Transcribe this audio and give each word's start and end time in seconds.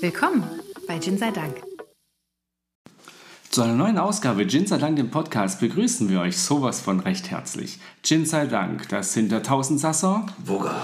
Willkommen 0.00 0.44
bei 0.86 0.98
Gin 0.98 1.18
sei 1.18 1.30
Dank. 1.30 1.56
Zu 3.50 3.62
einer 3.62 3.74
neuen 3.74 3.98
Ausgabe 3.98 4.46
Gin 4.46 4.66
sei 4.66 4.78
Dank, 4.78 4.96
dem 4.96 5.10
Podcast, 5.10 5.60
begrüßen 5.60 6.08
wir 6.08 6.20
euch 6.20 6.38
sowas 6.38 6.80
von 6.80 7.00
recht 7.00 7.30
herzlich. 7.30 7.78
Gin 8.02 8.26
sei 8.26 8.46
Dank, 8.46 8.88
das 8.88 9.12
sind 9.12 9.32
der 9.32 9.42
Tausendsasser 9.42 10.26
Wogga. 10.44 10.74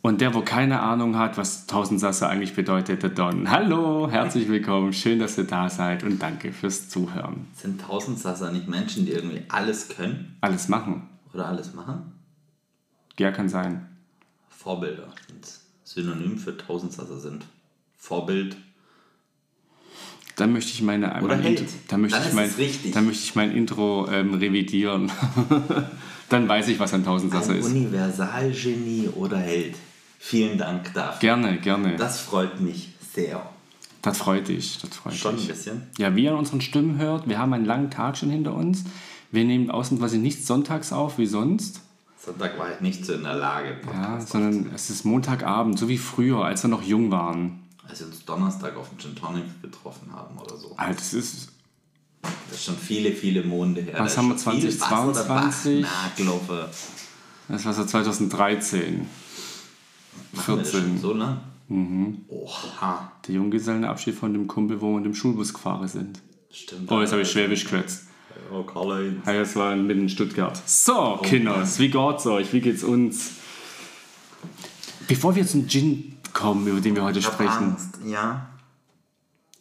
und 0.00 0.20
der, 0.20 0.34
wo 0.34 0.40
keine 0.42 0.80
Ahnung 0.80 1.16
hat, 1.18 1.36
was 1.36 1.66
Tausendsasser 1.66 2.28
eigentlich 2.28 2.54
bedeutet, 2.54 3.02
der 3.02 3.10
Don. 3.10 3.50
Hallo, 3.50 4.08
herzlich 4.10 4.48
willkommen, 4.48 4.92
schön, 4.92 5.18
dass 5.18 5.36
ihr 5.36 5.44
da 5.44 5.68
seid 5.68 6.02
und 6.04 6.20
danke 6.22 6.52
fürs 6.52 6.88
Zuhören. 6.88 7.46
Sind 7.54 7.80
Tausendsasser 7.80 8.52
nicht 8.52 8.68
Menschen, 8.68 9.04
die 9.06 9.12
irgendwie 9.12 9.42
alles 9.48 9.88
können 9.88 10.36
Alles 10.40 10.68
machen, 10.68 11.08
oder 11.34 11.46
alles 11.46 11.74
machen? 11.74 12.12
ja, 13.18 13.32
kann 13.32 13.48
sein. 13.48 13.88
Vorbilder 14.48 15.08
sind 15.26 15.48
Synonym 15.84 16.38
für 16.38 16.56
Tausendsasser 16.56 17.18
sind. 17.18 17.44
Vorbild. 17.98 18.56
Dann 20.36 20.52
möchte 20.52 20.70
ich 20.70 20.82
meine 20.82 21.08
Oder 21.20 21.34
mein 21.34 21.42
Held. 21.42 21.60
Intro, 21.60 21.72
dann 21.88 22.00
möchte 22.00 22.16
Dann 22.16 22.22
ich 22.22 22.28
ist 22.28 22.34
mein, 22.34 22.50
richtig. 22.50 22.92
dann 22.92 23.06
möchte 23.06 23.24
ich 23.24 23.34
mein 23.34 23.50
Intro 23.56 24.08
ähm, 24.08 24.34
revidieren. 24.34 25.10
dann 26.28 26.48
weiß 26.48 26.68
ich, 26.68 26.78
was 26.78 26.94
ein 26.94 27.04
Tausendsasser 27.04 27.52
Ein 27.52 27.58
ist. 27.58 27.66
Universalgenie 27.66 29.08
oder 29.16 29.38
Held. 29.38 29.74
Vielen 30.20 30.56
Dank 30.56 30.94
dafür. 30.94 31.20
Gerne, 31.20 31.58
gerne. 31.58 31.96
Das 31.96 32.20
freut 32.20 32.60
mich 32.60 32.90
sehr. 33.12 33.42
Das 34.02 34.18
freut 34.18 34.46
dich, 34.46 34.78
das 34.78 34.90
freut 34.96 35.14
Schon 35.14 35.34
ein 35.34 35.38
dich. 35.38 35.48
bisschen. 35.48 35.82
Ja, 35.98 36.14
wie 36.14 36.24
ihr 36.24 36.30
an 36.32 36.38
unseren 36.38 36.60
Stimmen 36.60 36.98
hört, 36.98 37.28
wir 37.28 37.38
haben 37.38 37.52
einen 37.52 37.64
langen 37.64 37.90
Tag 37.90 38.16
schon 38.16 38.30
hinter 38.30 38.54
uns. 38.54 38.84
Wir 39.32 39.44
nehmen 39.44 39.70
ausnahmsweise 39.70 40.18
nicht 40.18 40.46
sonntags 40.46 40.92
auf 40.92 41.18
wie 41.18 41.26
sonst, 41.26 41.80
Sonntag 42.24 42.58
war 42.58 42.72
ich 42.72 42.80
nicht 42.80 43.04
so 43.06 43.12
in 43.14 43.22
der 43.22 43.36
Lage. 43.36 43.70
ja, 43.70 43.74
Podcast 43.92 44.28
sondern 44.30 44.70
es 44.74 44.90
ist 44.90 45.04
Montagabend, 45.04 45.78
so 45.78 45.88
wie 45.88 45.98
früher, 45.98 46.44
als 46.44 46.62
wir 46.62 46.68
noch 46.68 46.82
jung 46.82 47.10
waren. 47.10 47.60
Als 47.88 48.00
wir 48.00 48.06
uns 48.06 48.24
Donnerstag 48.24 48.76
auf 48.76 48.90
dem 48.90 48.98
Gin 48.98 49.16
Tonic 49.16 49.62
getroffen 49.62 50.12
haben 50.12 50.38
oder 50.38 50.56
so. 50.56 50.76
Halt, 50.76 51.00
es 51.00 51.14
ist, 51.14 51.48
Das 52.22 52.58
ist 52.58 52.64
schon 52.64 52.76
viele, 52.76 53.12
viele 53.12 53.42
Monde 53.42 53.80
her. 53.80 53.94
Was 53.98 54.16
haben 54.18 54.28
wir, 54.28 54.38
schon 54.38 54.60
viel 54.60 54.80
Wasser 54.80 55.12
dabei. 55.26 55.48
2022? 55.50 55.80
Na, 55.82 56.12
glaube. 56.16 56.70
das 57.48 57.64
war 57.64 57.72
so 57.72 57.84
2013, 57.84 59.06
Machen 60.32 60.56
wir 60.56 60.62
das 60.62 60.72
schon 60.72 60.80
14. 60.82 60.98
so 61.00 61.12
lang? 61.14 61.40
Mhm. 61.68 62.24
Oha. 62.28 63.12
Der 63.26 63.34
Junggesellenabschied 63.34 64.14
von 64.14 64.32
dem 64.32 64.46
Kumpel, 64.46 64.80
wo 64.80 64.88
wir 64.88 64.96
mit 64.96 65.06
dem 65.06 65.14
Schulbus 65.14 65.52
gefahren 65.52 65.88
sind. 65.88 66.20
Stimmt. 66.50 66.90
Oh, 66.90 67.00
jetzt 67.00 67.12
habe 67.12 67.22
ich 67.22 67.30
Schwäbisch 67.30 67.64
gekürzt. 67.64 68.04
Oh, 68.52 68.62
Karl-Heinz. 68.62 69.26
Ja, 69.26 69.32
das 69.34 69.56
war 69.56 69.76
mitten 69.76 70.02
in 70.02 70.08
Stuttgart. 70.08 70.60
So, 70.66 71.18
Kinders, 71.22 71.78
wie 71.78 71.90
geht's 71.90 72.26
euch? 72.26 72.52
Wie 72.52 72.60
geht's 72.60 72.82
uns? 72.82 73.32
Bevor 75.06 75.34
wir 75.34 75.46
zum 75.46 75.68
Gin 75.68 76.17
kommen, 76.32 76.66
über 76.66 76.80
den 76.80 76.94
wir 76.96 77.04
heute 77.04 77.18
Ich 77.20 77.24
sprechen, 77.26 77.72
Angst. 77.76 77.98
Ja. 78.04 78.46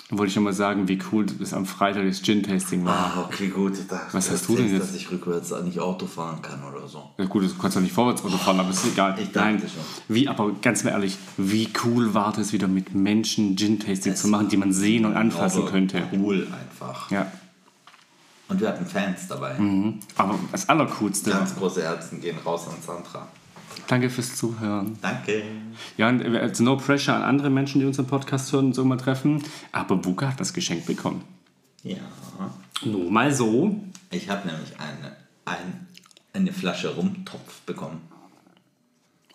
wollte 0.09 0.29
ich 0.29 0.35
noch 0.35 0.43
mal 0.43 0.53
sagen, 0.53 0.87
wie 0.87 0.99
cool 1.11 1.25
das 1.25 1.53
am 1.53 1.65
Freitag 1.65 2.05
das 2.07 2.21
Gin-Tasting 2.21 2.85
war. 2.85 3.13
Ah, 3.17 3.21
okay, 3.25 3.49
gut. 3.49 3.73
Dachte, 3.89 4.07
Was 4.13 4.27
du 4.27 4.33
hast 4.33 4.47
du 4.47 4.55
denn 4.55 4.71
jetzt? 4.71 4.89
dass 4.89 4.95
ich 4.95 5.11
rückwärts 5.11 5.51
nicht 5.63 5.79
Auto 5.79 6.05
fahren 6.05 6.41
kann 6.41 6.63
oder 6.63 6.87
so. 6.87 7.09
Ja, 7.17 7.25
gut, 7.25 7.43
du 7.43 7.53
kannst 7.57 7.75
ja 7.75 7.81
nicht 7.81 7.93
vorwärts 7.93 8.23
Auto 8.23 8.37
fahren, 8.37 8.59
aber 8.59 8.69
ist 8.69 8.85
egal. 8.85 9.17
Ich 9.21 9.33
Nein, 9.33 9.59
schon. 9.59 9.69
wie, 10.07 10.27
aber 10.29 10.51
ganz 10.61 10.83
mal 10.83 10.91
ehrlich, 10.91 11.17
wie 11.37 11.69
cool 11.83 12.13
war 12.13 12.31
das 12.31 12.53
wieder 12.53 12.67
mit 12.67 12.95
Menschen 12.95 13.55
Gin-Tasting 13.57 14.15
zu 14.15 14.27
machen, 14.29 14.47
die 14.49 14.57
man 14.57 14.71
sehen 14.71 15.05
und 15.05 15.15
anfassen 15.15 15.65
könnte. 15.65 16.03
Cool 16.13 16.47
einfach. 16.51 17.11
Ja, 17.11 17.29
Und 18.47 18.61
wir 18.61 18.69
hatten 18.69 18.85
Fans 18.85 19.27
dabei. 19.27 19.57
aber 20.15 20.39
das 20.53 20.69
Allercoolste, 20.69 21.31
Ganz 21.31 21.53
große 21.53 21.81
Herzen 21.83 22.21
gehen 22.21 22.37
raus 22.45 22.65
an 22.67 22.75
Sandra. 22.85 23.27
Danke 23.87 24.09
fürs 24.09 24.35
Zuhören. 24.35 24.97
Danke. 25.01 25.43
Ja, 25.97 26.09
und 26.09 26.21
äh, 26.21 26.37
also 26.39 26.63
no 26.63 26.77
pressure 26.77 27.15
an 27.15 27.23
andere 27.23 27.49
Menschen, 27.49 27.79
die 27.79 27.85
unseren 27.85 28.07
Podcast 28.07 28.51
hören 28.51 28.67
und 28.67 28.73
so 28.73 28.85
mal 28.85 28.97
treffen, 28.97 29.43
aber 29.71 29.95
Buka 29.97 30.29
hat 30.29 30.39
das 30.39 30.53
Geschenk 30.53 30.85
bekommen. 30.85 31.23
Ja. 31.83 31.97
Nur 32.85 33.09
mal 33.09 33.33
so. 33.33 33.79
Ich 34.11 34.29
habe 34.29 34.47
nämlich 34.47 34.71
eine, 34.79 35.15
ein, 35.45 35.87
eine 36.33 36.53
Flasche 36.53 36.93
Rumtopf 36.95 37.61
bekommen. 37.61 38.01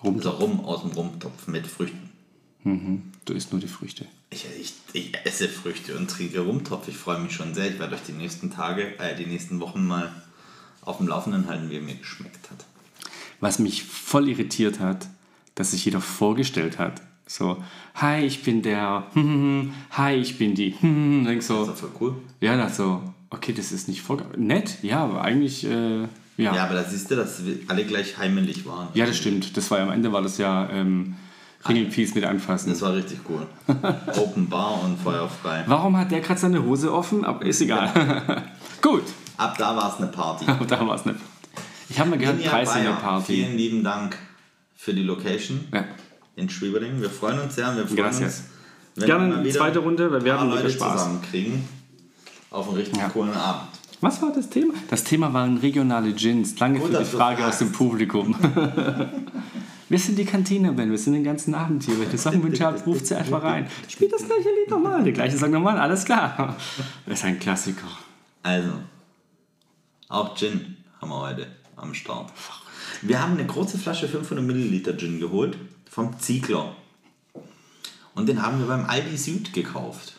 Rum, 0.03 0.17
Also 0.17 0.31
Rum 0.31 0.65
aus 0.65 0.83
dem 0.83 0.91
Rumtopf 0.93 1.47
mit 1.47 1.67
Früchten. 1.67 2.11
du 2.65 3.33
isst 3.33 3.53
nur 3.53 3.61
die 3.61 3.69
Früchte. 3.69 4.07
Ich, 4.31 4.47
ich, 4.61 4.75
ich 4.93 5.13
esse 5.25 5.49
Früchte 5.49 5.97
und 5.97 6.09
trinke 6.11 6.41
Rumtopf. 6.41 6.89
Ich 6.89 6.97
freue 6.97 7.21
mich 7.21 7.33
schon 7.33 7.55
sehr. 7.55 7.69
Ich 7.71 7.79
werde 7.79 7.95
euch 7.95 8.03
die 8.07 8.13
nächsten 8.13 8.51
Tage, 8.51 8.99
äh, 8.99 9.17
die 9.17 9.27
nächsten 9.27 9.61
Wochen 9.61 9.87
mal 9.87 10.13
auf 10.83 10.99
dem 10.99 11.09
Laufenden 11.09 11.47
halten, 11.49 11.71
wie 11.71 11.77
er 11.77 11.83
mir 11.83 11.95
geschmeckt 11.95 12.51
hat. 12.51 12.65
Was 13.43 13.59
mich 13.59 13.83
voll 13.83 14.29
irritiert 14.29 14.79
hat, 14.79 15.09
dass 15.57 15.73
sich 15.73 15.85
jeder 15.85 16.01
vorgestellt 16.01 16.79
hat. 16.79 17.03
So, 17.27 17.57
hi, 17.97 18.21
ich 18.25 18.43
bin 18.45 18.63
der, 18.63 19.05
hi, 19.91 20.15
ich 20.15 20.39
bin 20.39 20.55
die, 20.55 20.71
denk 20.81 21.39
Das 21.41 21.47
so, 21.49 21.63
ist 21.63 21.69
doch 21.71 21.77
voll 21.77 21.91
cool. 22.01 22.15
ja, 22.41 22.57
das 22.57 22.77
so, 22.77 23.03
okay, 23.31 23.53
das 23.53 23.73
ist 23.73 23.89
nicht 23.89 24.01
vorge... 24.03 24.25
Nett, 24.37 24.79
ja, 24.83 25.03
aber 25.05 25.23
eigentlich, 25.23 25.65
äh, 25.65 26.03
ja. 26.03 26.09
Ja, 26.37 26.55
ja. 26.55 26.65
aber 26.65 26.75
da 26.75 26.85
siehst 26.85 27.11
du, 27.11 27.17
dass 27.17 27.43
alle 27.69 27.85
gleich 27.85 28.17
heimelig 28.17 28.65
waren. 28.65 28.89
das 28.95 29.17
stimmt. 29.17 29.57
Das 29.57 29.71
war 29.71 29.79
ja 29.79 29.85
am 29.85 29.91
Ende 29.93 30.13
war 30.13 30.23
das 30.23 30.39
ja 30.39 30.69
ähm, 30.71 31.17
Ringelpiece 31.69 32.15
mit 32.15 32.25
anfassen. 32.25 32.71
Das 32.71 32.81
war 32.81 32.95
richtig 32.95 33.21
cool. 33.29 33.47
Open 34.17 34.49
Bar 34.49 34.83
und 34.85 34.99
feuerfrei. 35.01 35.65
Warum 35.67 35.97
hat 35.97 36.11
der 36.13 36.21
gerade 36.21 36.41
seine 36.41 36.65
Hose 36.65 36.93
offen? 36.93 37.25
Aber 37.25 37.45
ist 37.45 37.61
egal. 37.61 38.45
Gut, 38.83 39.05
Ab 39.37 39.57
da 39.59 39.77
war 39.77 39.93
es 39.93 39.99
eine 39.99 40.07
Party. 40.13 40.45
aber 40.47 40.65
da 40.65 40.87
war 40.87 40.95
es 40.95 41.03
eine 41.07 41.17
Ich 41.93 42.01
habe 42.01 42.09
mal 42.09 42.19
gehört, 42.19 42.37
Ninja 42.37 42.51
Preis 42.51 42.75
in 42.75 42.85
der 42.85 42.91
Bayer, 42.93 43.01
Party. 43.01 43.35
Vielen 43.35 43.57
lieben 43.59 43.85
Dank 43.85 44.17
für 44.75 44.95
die 44.95 45.03
Location 45.03 45.61
Ja. 45.75 45.85
in 46.37 46.49
Schwieberding. 46.49 47.03
Wir 47.03 47.11
freuen 47.11 47.39
uns 47.39 47.55
sehr. 47.55 47.69
und 47.69 47.77
Wir 47.77 47.85
freuen 47.87 47.97
Gracias. 47.99 48.39
uns, 48.39 48.45
wenn 48.95 49.07
Gerne 49.07 49.25
wir 49.25 49.29
mal 49.29 49.35
eine 49.41 49.45
wieder 49.45 49.59
zweite 49.59 49.79
Runde, 49.81 50.11
weil 50.11 50.25
wir 50.25 50.33
hatten 50.41 50.49
Leute 50.49 50.71
Spaß. 50.71 50.93
zusammenkriegen. 50.93 51.69
Auf 52.51 52.69
einen 52.69 52.79
richtig 52.79 52.97
Ja. 52.97 53.11
coolen 53.11 53.35
Abend. 53.35 53.69
Was 54.01 54.23
war 54.23 54.33
das 54.33 54.49
Thema? 54.49 54.73
Das 54.89 55.05
Thema 55.05 55.35
waren 55.35 55.59
regionale 55.59 56.13
Gins. 56.15 56.55
Danke 56.55 56.81
Gut, 56.81 56.93
für 56.93 56.99
die 57.01 57.05
Frage 57.05 57.47
aus 57.47 57.59
dem 57.59 57.71
Publikum. 57.73 58.35
wir 59.91 59.99
sind 59.99 60.19
die 60.19 60.25
Kantine-Band, 60.25 60.91
wir 60.91 60.99
sind 60.99 61.13
den 61.13 61.25
ganzen 61.25 61.55
Abend 61.55 61.83
hier. 61.85 62.01
Wenn 62.01 62.11
ihr 62.11 62.19
Songwünsche 62.19 62.65
habt, 62.65 62.87
ruft 62.87 63.07
sie 63.07 63.17
einfach 63.17 63.43
rein. 63.43 63.69
Spielt 63.87 64.15
das 64.15 64.25
gleiche 64.25 64.49
Lied 64.49 64.71
nochmal. 64.71 65.05
Der 65.05 65.13
gleiche 65.13 65.37
Song 65.37 65.51
nochmal, 65.51 65.79
alles 65.79 66.07
klar. 66.07 66.57
Das 67.05 67.19
ist 67.19 67.25
ein 67.27 67.39
Klassiker. 67.39 67.87
Also, 68.43 68.71
auch 70.09 70.35
Gin 70.37 70.79
haben 71.01 71.11
wir 71.11 71.21
heute 71.21 71.47
am 71.77 71.95
Start. 71.95 72.31
Wir 73.01 73.23
haben 73.23 73.33
eine 73.35 73.47
große 73.47 73.79
Flasche 73.79 74.09
500 74.09 74.45
Milliliter 74.45 74.97
Gin 74.97 75.21
geholt 75.21 75.57
vom 75.91 76.19
Ziegler. 76.19 76.77
Und 78.15 78.29
den 78.29 78.43
haben 78.43 78.59
wir 78.59 78.67
beim 78.67 78.85
Aldi 78.87 79.17
Süd 79.17 79.53
gekauft. 79.53 80.15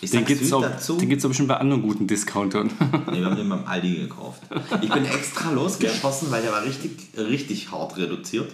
Ich 0.00 0.10
Den 0.10 0.24
gibt 0.24 0.42
es 0.42 0.52
auch, 0.52 0.62
dazu. 0.62 0.96
den 0.96 1.08
gibt's 1.08 1.24
auch 1.24 1.28
bestimmt 1.28 1.48
bei 1.48 1.58
anderen 1.58 1.82
guten 1.82 2.06
Discountern. 2.08 2.70
Nee, 3.12 3.20
wir 3.20 3.26
haben 3.26 3.36
den 3.36 3.48
beim 3.48 3.64
Aldi 3.66 3.94
gekauft. 3.94 4.42
Ich 4.80 4.90
bin 4.90 5.04
extra 5.04 5.52
losgeschossen, 5.52 6.30
weil 6.30 6.42
der 6.42 6.50
war 6.52 6.64
richtig, 6.64 7.10
richtig 7.16 7.70
hart 7.70 7.96
reduziert. 7.98 8.50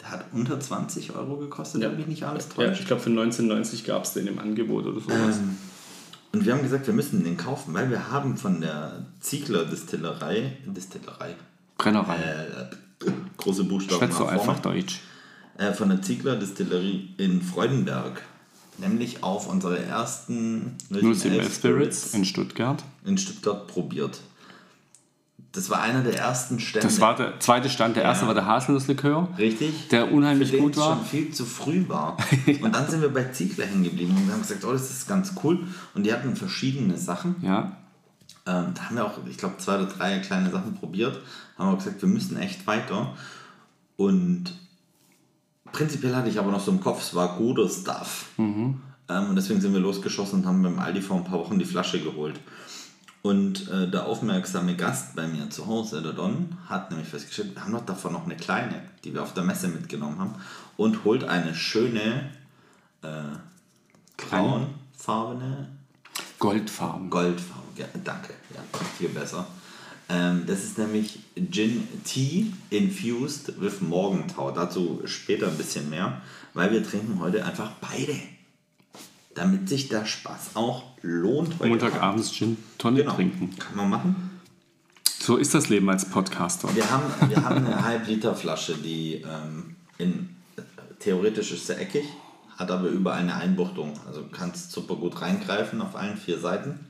Der 0.00 0.10
hat 0.10 0.24
unter 0.32 0.58
20 0.58 1.14
Euro 1.14 1.36
gekostet, 1.36 1.82
wenn 1.82 1.96
mich 1.96 2.06
nicht 2.06 2.24
alles 2.24 2.48
täuscht. 2.48 2.86
glaube 2.86 3.02
für 3.02 3.10
1990 3.10 3.84
gab 3.84 4.04
es 4.04 4.14
den 4.14 4.26
im 4.26 4.38
Angebot 4.38 4.86
oder 4.86 5.00
sowas. 5.00 5.38
Und 6.32 6.44
wir 6.44 6.52
haben 6.52 6.62
gesagt, 6.62 6.86
wir 6.86 6.94
müssen 6.94 7.24
den 7.24 7.36
kaufen, 7.36 7.74
weil 7.74 7.90
wir 7.90 8.10
haben 8.10 8.36
von 8.36 8.60
der 8.60 9.04
Ziegler 9.20 9.64
Distillerei, 9.64 10.56
Distillerei, 10.64 11.34
Brennerei. 11.76 12.16
äh, 12.16 13.10
große 13.36 13.64
Buchstaben 13.64 13.98
Schwätzt 13.98 14.18
so 14.18 14.26
einfach 14.26 14.60
Deutsch. 14.60 15.00
äh, 15.58 15.72
von 15.72 15.88
der 15.88 16.02
Ziegler 16.02 16.36
Distillerie 16.36 17.14
in 17.18 17.42
Freudenberg. 17.42 18.22
Nämlich 18.78 19.22
auf 19.22 19.46
unsere 19.48 19.78
ersten 19.78 20.76
071 20.90 21.52
Spirits 21.52 22.14
in 22.14 22.24
Stuttgart. 22.24 22.82
in 23.04 23.18
Stuttgart 23.18 23.66
probiert. 23.66 24.20
Das 25.52 25.68
war 25.68 25.80
einer 25.82 26.02
der 26.02 26.16
ersten 26.16 26.60
Stände. 26.60 26.86
Das 26.86 27.00
war 27.00 27.16
der 27.16 27.40
zweite 27.40 27.68
Stand. 27.68 27.96
Der 27.96 28.04
erste 28.04 28.22
Ja. 28.22 28.28
war 28.28 28.34
der 28.34 28.46
Haselnusslikör. 28.46 29.28
Richtig. 29.36 29.88
Der 29.88 30.12
unheimlich 30.12 30.56
gut 30.56 30.76
war. 30.76 30.96
schon 30.96 31.04
viel 31.04 31.32
zu 31.32 31.44
früh 31.44 31.88
war. 31.88 32.16
Und 32.62 32.72
dann 32.74 32.88
sind 32.88 33.00
wir 33.02 33.08
bei 33.12 33.24
Ziegler 33.24 33.66
hängen 33.66 33.82
geblieben 33.82 34.16
und 34.16 34.30
haben 34.32 34.42
gesagt, 34.42 34.64
oh, 34.64 34.70
das 34.72 34.90
ist 34.90 35.08
ganz 35.08 35.32
cool. 35.42 35.58
Und 35.94 36.04
die 36.04 36.12
hatten 36.12 36.36
verschiedene 36.36 36.96
Sachen. 36.96 37.34
Ja, 37.42 37.76
Ähm, 38.46 38.72
da 38.74 38.82
haben 38.84 38.96
wir 38.96 39.04
auch, 39.04 39.18
ich 39.28 39.38
glaube, 39.38 39.56
zwei 39.58 39.74
oder 39.76 39.86
drei 39.86 40.18
kleine 40.20 40.50
Sachen 40.50 40.74
probiert. 40.76 41.20
Haben 41.58 41.68
aber 41.68 41.78
gesagt, 41.78 42.00
wir 42.00 42.08
müssen 42.08 42.36
echt 42.38 42.66
weiter. 42.68 43.14
Und 43.96 44.54
prinzipiell 45.72 46.14
hatte 46.14 46.28
ich 46.28 46.38
aber 46.38 46.50
noch 46.52 46.60
so 46.60 46.70
im 46.70 46.80
Kopf, 46.80 47.02
es 47.02 47.14
war 47.14 47.36
guter 47.36 47.68
Stuff. 47.68 48.26
Ähm, 48.38 48.76
und 49.08 49.34
deswegen 49.36 49.60
sind 49.60 49.72
wir 49.72 49.80
losgeschossen 49.80 50.40
und 50.40 50.46
haben 50.46 50.62
beim 50.62 50.78
Aldi 50.78 51.02
vor 51.02 51.16
ein 51.16 51.24
paar 51.24 51.38
Wochen 51.40 51.58
die 51.58 51.64
Flasche 51.64 52.00
geholt. 52.00 52.38
Und 53.22 53.68
äh, 53.68 53.90
der 53.90 54.06
aufmerksame 54.06 54.76
Gast 54.76 55.14
bei 55.14 55.26
mir 55.26 55.50
zu 55.50 55.66
Hause, 55.66 56.00
der 56.00 56.12
Don, 56.12 56.56
hat 56.68 56.90
nämlich 56.90 57.08
festgestellt, 57.08 57.54
wir 57.54 57.64
haben 57.64 57.72
doch 57.72 57.84
davon 57.84 58.14
noch 58.14 58.24
eine 58.24 58.36
kleine, 58.36 58.82
die 59.04 59.12
wir 59.12 59.22
auf 59.22 59.34
der 59.34 59.42
Messe 59.42 59.68
mitgenommen 59.68 60.18
haben. 60.18 60.34
Und 60.76 61.04
holt 61.04 61.24
eine 61.24 61.54
schöne, 61.54 62.30
äh, 63.02 63.08
braunfarbene 64.16 65.68
Goldfarben. 66.38 67.10
Goldfarbe, 67.10 67.66
ja, 67.76 67.86
danke, 68.02 68.32
ja, 68.54 68.60
viel 68.96 69.10
besser. 69.10 69.46
Ähm, 70.08 70.44
das 70.46 70.64
ist 70.64 70.78
nämlich 70.78 71.20
Gin 71.50 71.86
Tea 72.04 72.52
infused 72.70 73.60
with 73.60 73.80
Morgentau. 73.80 74.50
Dazu 74.50 75.02
später 75.04 75.48
ein 75.48 75.56
bisschen 75.56 75.90
mehr, 75.90 76.22
weil 76.54 76.72
wir 76.72 76.82
trinken 76.82 77.20
heute 77.20 77.44
einfach 77.44 77.72
beide. 77.80 78.14
Damit 79.34 79.68
sich 79.68 79.88
der 79.88 80.04
Spaß 80.06 80.50
auch 80.54 80.82
lohnt. 81.02 81.58
Montagabends 81.64 82.32
Gin 82.32 82.56
Tonne 82.78 83.00
Genau. 83.00 83.14
trinken. 83.14 83.56
Kann 83.58 83.76
man 83.76 83.90
machen. 83.90 84.30
So 85.20 85.36
ist 85.36 85.54
das 85.54 85.68
Leben 85.68 85.88
als 85.90 86.06
Podcaster. 86.08 86.74
Wir 86.74 86.90
haben, 86.90 87.04
wir 87.30 87.42
haben 87.44 87.64
eine 87.66 87.84
Halb-Liter-Flasche, 87.84 88.74
die 88.78 89.16
ähm, 89.22 89.76
in, 89.98 90.30
theoretisch 90.98 91.52
ist 91.52 91.66
sie 91.66 91.76
eckig, 91.76 92.04
hat 92.56 92.70
aber 92.70 92.88
überall 92.88 93.20
eine 93.20 93.34
Einbuchtung. 93.36 93.92
Also 94.06 94.24
kannst 94.32 94.72
super 94.72 94.96
gut 94.96 95.20
reingreifen 95.20 95.80
auf 95.82 95.94
allen 95.94 96.16
vier 96.16 96.38
Seiten. 96.38 96.80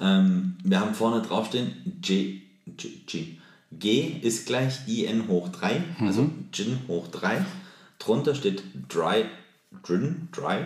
Ähm, 0.00 0.56
wir 0.62 0.80
haben 0.80 0.94
vorne 0.94 1.22
draufstehen 1.22 1.98
G, 2.00 2.42
G, 2.66 2.88
G. 3.06 3.36
G 3.72 4.00
ist 4.22 4.46
gleich 4.46 4.86
IN 4.88 5.28
hoch 5.28 5.48
3, 5.50 5.82
also 6.00 6.30
Gin 6.52 6.78
hoch 6.88 7.08
3. 7.08 7.44
Drunter 7.98 8.34
steht 8.34 8.62
Dry, 8.88 9.24
Gin, 9.82 10.28
Dry, 10.32 10.64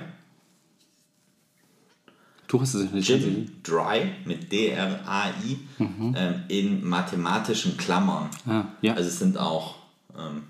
Du 2.53 2.61
hast 2.61 2.75
es 2.75 2.91
nicht 2.93 3.07
Gin 3.07 3.51
Dry 3.63 4.13
mit 4.27 4.53
D-R-A-I 4.53 5.59
ähm, 5.79 6.43
in 6.49 6.87
mathematischen 6.87 7.79
Klammern. 7.79 8.29
Ah, 8.47 8.65
ja. 8.83 8.93
Also 8.93 9.09
es 9.09 9.19
sind 9.19 9.39
auch 9.39 9.77
ähm, 10.19 10.45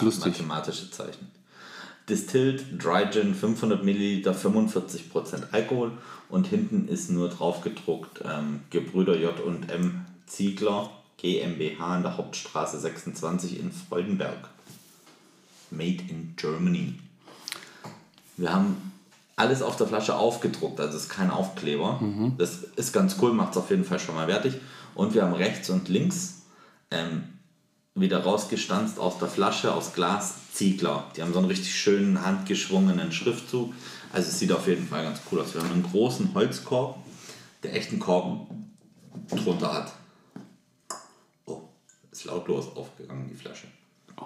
lustig. 0.00 0.26
mathematische 0.26 0.88
Zeichen. 0.92 1.32
Distilled 2.08 2.82
Dry 2.82 3.10
Gin 3.10 3.34
500 3.34 3.82
Milliliter, 3.84 4.32
45% 4.34 5.50
Alkohol 5.50 5.92
und 6.28 6.46
hinten 6.46 6.86
ist 6.86 7.10
nur 7.10 7.28
drauf 7.28 7.60
gedruckt 7.62 8.20
ähm, 8.24 8.60
Gebrüder 8.70 9.18
J 9.18 9.38
und 9.40 9.68
M 9.68 10.06
Ziegler 10.26 10.90
GmbH 11.16 11.96
in 11.96 12.02
der 12.02 12.16
Hauptstraße 12.16 12.78
26 12.78 13.58
in 13.58 13.72
Freudenberg. 13.72 14.48
Made 15.70 16.04
in 16.08 16.34
Germany. 16.36 16.94
Wir 18.36 18.52
haben 18.52 18.92
alles 19.36 19.62
auf 19.62 19.76
der 19.76 19.86
Flasche 19.86 20.16
aufgedruckt, 20.16 20.78
also 20.80 20.96
es 20.96 21.04
ist 21.04 21.08
kein 21.08 21.30
Aufkleber. 21.30 21.98
Das 22.38 22.62
ist 22.76 22.92
ganz 22.92 23.16
cool, 23.20 23.32
macht 23.32 23.52
es 23.52 23.56
auf 23.56 23.70
jeden 23.70 23.84
Fall 23.84 23.98
schon 23.98 24.14
mal 24.14 24.28
wertig. 24.28 24.54
Und 24.94 25.14
wir 25.14 25.22
haben 25.22 25.32
rechts 25.32 25.70
und 25.70 25.88
links 25.88 26.42
ähm, 26.90 27.24
wieder 27.94 28.22
rausgestanzt 28.22 28.98
aus 28.98 29.18
der 29.18 29.28
Flasche, 29.28 29.72
aus 29.72 29.94
Glas, 29.94 30.34
Ziegler. 30.52 31.10
Die 31.16 31.22
haben 31.22 31.32
so 31.32 31.38
einen 31.38 31.48
richtig 31.48 31.74
schönen, 31.74 32.24
handgeschwungenen 32.24 33.10
Schriftzug. 33.12 33.72
Also 34.12 34.28
es 34.28 34.38
sieht 34.38 34.52
auf 34.52 34.66
jeden 34.68 34.86
Fall 34.86 35.02
ganz 35.02 35.20
cool 35.30 35.40
aus. 35.40 35.54
Wir 35.54 35.62
haben 35.62 35.72
einen 35.72 35.82
großen 35.82 36.34
Holzkorb, 36.34 36.98
der 37.62 37.74
echten 37.74 37.98
Korb 37.98 38.50
drunter 39.30 39.72
hat. 39.72 39.92
Oh, 41.46 41.62
ist 42.10 42.24
lautlos 42.24 42.76
aufgegangen, 42.76 43.28
die 43.30 43.36
Flasche. 43.36 43.66
Oh, 44.18 44.24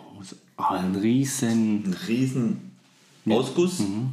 oh, 0.59 0.63
ein 0.63 0.97
riesen... 0.97 1.85
Ein 1.85 1.97
riesen 2.09 2.66
Ausguss, 3.29 3.81
in 3.81 4.13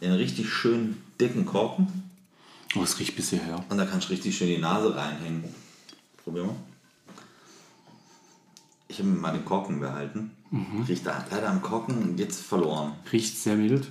einen 0.00 0.14
richtig 0.14 0.48
schönen 0.50 1.02
dicken 1.20 1.46
Korken. 1.46 2.10
Oh, 2.74 2.82
es 2.82 2.98
riecht 2.98 3.16
bisher 3.16 3.42
her. 3.42 3.64
Und 3.68 3.78
da 3.78 3.86
kannst 3.86 4.08
du 4.08 4.12
richtig 4.12 4.36
schön 4.36 4.48
die 4.48 4.58
Nase 4.58 4.94
reinhängen. 4.94 5.44
Probier 6.24 6.44
mal. 6.44 6.56
Ich 8.88 8.98
habe 8.98 9.08
mir 9.08 9.18
mal 9.18 9.32
den 9.32 9.44
Korken 9.44 9.80
behalten. 9.80 10.30
Riecht 10.88 11.06
da 11.06 11.24
leider 11.30 11.48
am 11.48 11.60
Korken 11.62 12.16
jetzt 12.18 12.40
verloren. 12.40 12.92
Riecht 13.12 13.36
sehr 13.36 13.56
mild. 13.56 13.88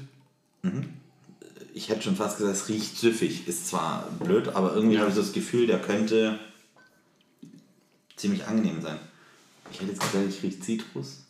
Ich 1.73 1.89
hätte 1.89 2.03
schon 2.03 2.15
fast 2.15 2.37
gesagt, 2.37 2.55
es 2.55 2.69
riecht 2.69 2.97
süffig. 2.97 3.47
Ist 3.47 3.67
zwar 3.67 4.09
blöd, 4.19 4.49
aber 4.49 4.73
irgendwie 4.73 4.97
habe 4.97 5.09
ich 5.09 5.15
so 5.15 5.21
das 5.21 5.33
Gefühl, 5.33 5.67
der 5.67 5.81
könnte 5.81 6.39
ziemlich 8.15 8.45
angenehm 8.47 8.81
sein. 8.81 8.97
Ich 9.71 9.81
hätte 9.81 9.91
jetzt 9.91 10.01
gesagt, 10.01 10.29
ich 10.29 10.41
rieche 10.43 10.59
Zitrus. 10.59 11.24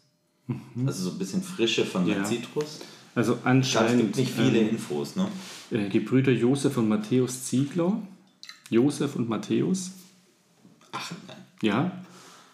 Also 0.85 1.05
so 1.05 1.11
ein 1.11 1.17
bisschen 1.17 1.41
Frische 1.41 1.85
von 1.85 2.05
der 2.05 2.17
Ja. 2.17 2.23
Zitrus. 2.23 2.79
Also 3.15 3.33
glaube, 3.33 3.41
es 3.41 3.45
anscheinend 3.45 4.01
gibt 4.01 4.17
nicht 4.17 4.31
viele 4.31 4.59
ähm, 4.59 4.69
Infos, 4.69 5.15
ne? 5.15 5.27
äh, 5.71 5.89
Gebrüder 5.89 6.31
Josef 6.31 6.77
und 6.77 6.89
Matthäus 6.89 7.45
Ziegler. 7.45 7.97
Josef 8.69 9.15
und 9.15 9.29
Matthäus. 9.29 9.91
Ach, 10.91 11.11
nein. 11.27 11.37
Ja. 11.61 11.91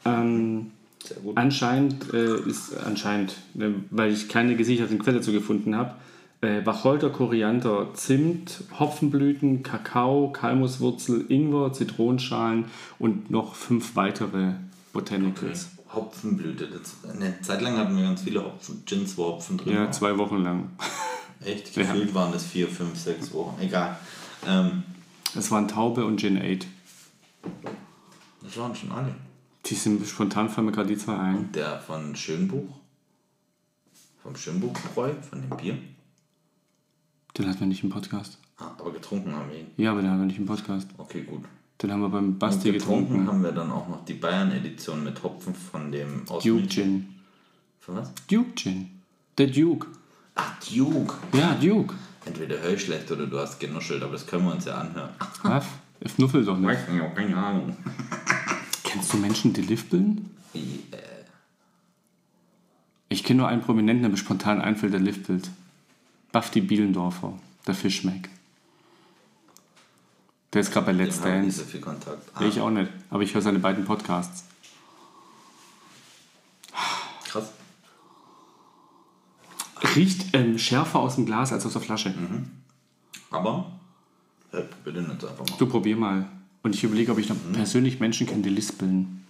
Ähm, 0.05 0.71
Sehr 1.03 1.17
gut. 1.17 1.37
anscheinend 1.37 2.13
äh, 2.13 2.39
ist 2.47 2.75
anscheinend, 2.77 3.35
ne, 3.53 3.75
weil 3.89 4.11
ich 4.11 4.29
keine 4.29 4.55
gesicherten 4.55 4.99
Quelle 4.99 5.17
dazu 5.17 5.31
gefunden 5.31 5.75
habe, 5.75 5.95
äh, 6.41 6.65
Wacholder, 6.65 7.09
Koriander, 7.09 7.89
Zimt, 7.93 8.63
Hopfenblüten, 8.79 9.63
Kakao, 9.63 10.31
Kalmuswurzel, 10.31 11.25
Ingwer, 11.29 11.71
Zitronenschalen 11.73 12.65
und 12.99 13.29
noch 13.31 13.55
fünf 13.55 13.95
weitere 13.95 14.53
Botanicals. 14.93 15.69
Hopfenblüte. 15.93 16.67
Das, 16.67 16.95
eine 17.13 17.39
Zeit 17.41 17.61
lang 17.61 17.77
hatten 17.77 17.95
wir 17.95 18.03
ganz 18.03 18.21
viele 18.21 18.43
Hopfen, 18.43 18.83
Gins, 18.85 19.17
wo 19.17 19.25
Hopfen 19.25 19.57
drin 19.57 19.73
Ja, 19.73 19.79
waren. 19.83 19.93
zwei 19.93 20.17
Wochen 20.17 20.37
lang. 20.37 20.69
Echt? 21.43 21.75
Ja. 21.75 21.83
Gefühlt 21.83 22.13
waren 22.13 22.31
das 22.31 22.45
vier, 22.45 22.67
fünf, 22.67 22.97
sechs 22.97 23.33
Wochen. 23.33 23.59
Egal. 23.61 23.97
Ähm, 24.47 24.83
Es 25.35 25.49
waren 25.51 25.67
Taube 25.67 26.05
und 26.05 26.19
Gin 26.19 26.37
8. 26.37 26.67
das 28.43 28.57
waren 28.57 28.75
schon 28.75 28.91
alle. 28.91 29.15
Die 29.65 29.75
sind 29.75 30.05
spontan 30.07 30.49
fallen 30.49 30.65
mir 30.67 30.71
gerade 30.71 30.89
die 30.89 30.97
zwei 30.97 31.17
ein. 31.17 31.51
Der 31.51 31.79
von 31.79 32.15
Schönbuch. 32.15 32.67
Vom 34.23 34.35
Schönbuchbräu, 34.35 35.13
von 35.29 35.41
dem 35.41 35.57
Bier. 35.57 35.77
Den 37.37 37.47
hatten 37.47 37.59
wir 37.61 37.67
nicht 37.67 37.83
im 37.83 37.89
Podcast. 37.89 38.37
Ah, 38.57 38.71
aber 38.79 38.91
getrunken 38.91 39.33
haben 39.35 39.49
wir 39.49 39.59
ihn. 39.59 39.67
Ja, 39.77 39.91
aber 39.91 40.01
den 40.01 40.11
haben 40.11 40.19
wir 40.19 40.25
nicht 40.27 40.37
im 40.37 40.45
Podcast. 40.45 40.87
Okay, 40.97 41.21
gut. 41.23 41.43
Den 41.81 41.91
haben 41.91 42.01
wir 42.01 42.09
beim 42.09 42.25
Und 42.25 42.39
Basti 42.39 42.71
getrunken 42.71 43.07
getrunken. 43.09 43.27
haben 43.27 43.43
wir 43.43 43.51
dann 43.51 43.71
auch 43.71 43.87
noch 43.87 44.05
die 44.05 44.13
Bayern-Edition 44.13 45.03
mit 45.03 45.21
Hopfen 45.23 45.55
von 45.55 45.91
dem 45.91 46.27
aus 46.29 46.43
Duke. 46.43 46.67
Gin. 46.67 47.07
Von 47.79 47.95
was? 47.95 48.11
Duke 48.29 48.51
Gin. 48.55 48.89
Der 49.37 49.47
Duke. 49.47 49.87
Ach, 50.35 50.53
Duke. 50.71 51.15
Ja, 51.33 51.55
Duke. 51.55 51.95
Entweder 52.25 52.59
höre 52.59 52.73
ich 52.73 52.83
schlecht 52.83 53.09
oder 53.11 53.25
du 53.25 53.39
hast 53.39 53.59
genuschelt, 53.59 54.03
aber 54.03 54.13
das 54.13 54.27
können 54.27 54.45
wir 54.45 54.53
uns 54.53 54.65
ja 54.65 54.75
anhören. 54.75 55.09
Was? 55.41 55.65
Ich 55.99 56.15
knuffel 56.15 56.45
doch 56.45 56.57
nicht. 56.57 56.67
Weiß 56.69 56.87
nicht, 56.89 57.01
auch 57.01 57.15
keine 57.15 57.35
Ahnung. 57.35 57.75
Kennst 58.83 59.13
du 59.13 59.17
Menschen, 59.17 59.53
die 59.53 59.61
lispeln? 59.61 60.29
Wie, 60.53 60.83
äh, 60.91 60.97
Ich 63.09 63.23
kenne 63.23 63.39
nur 63.39 63.47
einen 63.47 63.61
Prominenten, 63.61 64.03
der 64.03 64.11
mir 64.11 64.17
spontan 64.17 64.61
einfällt, 64.61 64.93
der 64.93 64.99
lispelt. 64.99 65.49
Bafti 66.31 66.61
Bielendorfer, 66.61 67.33
der 67.67 67.73
Fischmeck. 67.75 68.29
Der 70.53 70.61
ist 70.61 70.71
gerade 70.71 70.87
bei 70.87 70.91
Let's 70.91 71.17
ich 71.17 71.23
nicht 71.23 71.33
Dance. 71.35 71.59
so 71.59 71.65
viel 71.65 71.79
Kontakt. 71.81 72.29
Ah, 72.33 72.43
Ich 72.43 72.59
auch 72.59 72.69
nicht, 72.69 72.91
aber 73.09 73.23
ich 73.23 73.33
höre 73.33 73.41
seine 73.41 73.59
beiden 73.59 73.85
Podcasts. 73.85 74.45
Krass. 77.25 77.51
Riecht 79.95 80.33
ähm, 80.35 80.57
schärfer 80.57 80.99
aus 80.99 81.15
dem 81.15 81.25
Glas 81.25 81.53
als 81.53 81.65
aus 81.65 81.73
der 81.73 81.81
Flasche. 81.81 82.13
Aber, 83.29 83.71
äh, 84.51 84.61
bitte 84.83 85.01
nicht 85.01 85.11
einfach 85.23 85.39
mal. 85.47 85.57
Du 85.57 85.65
probier 85.67 85.95
mal. 85.95 86.25
Und 86.63 86.75
ich 86.75 86.83
überlege, 86.83 87.11
ob 87.13 87.17
ich 87.17 87.29
noch 87.29 87.37
persönlich 87.53 87.99
Menschen 87.99 88.27
kenne, 88.27 88.43
die 88.43 88.49
lispeln. 88.49 89.25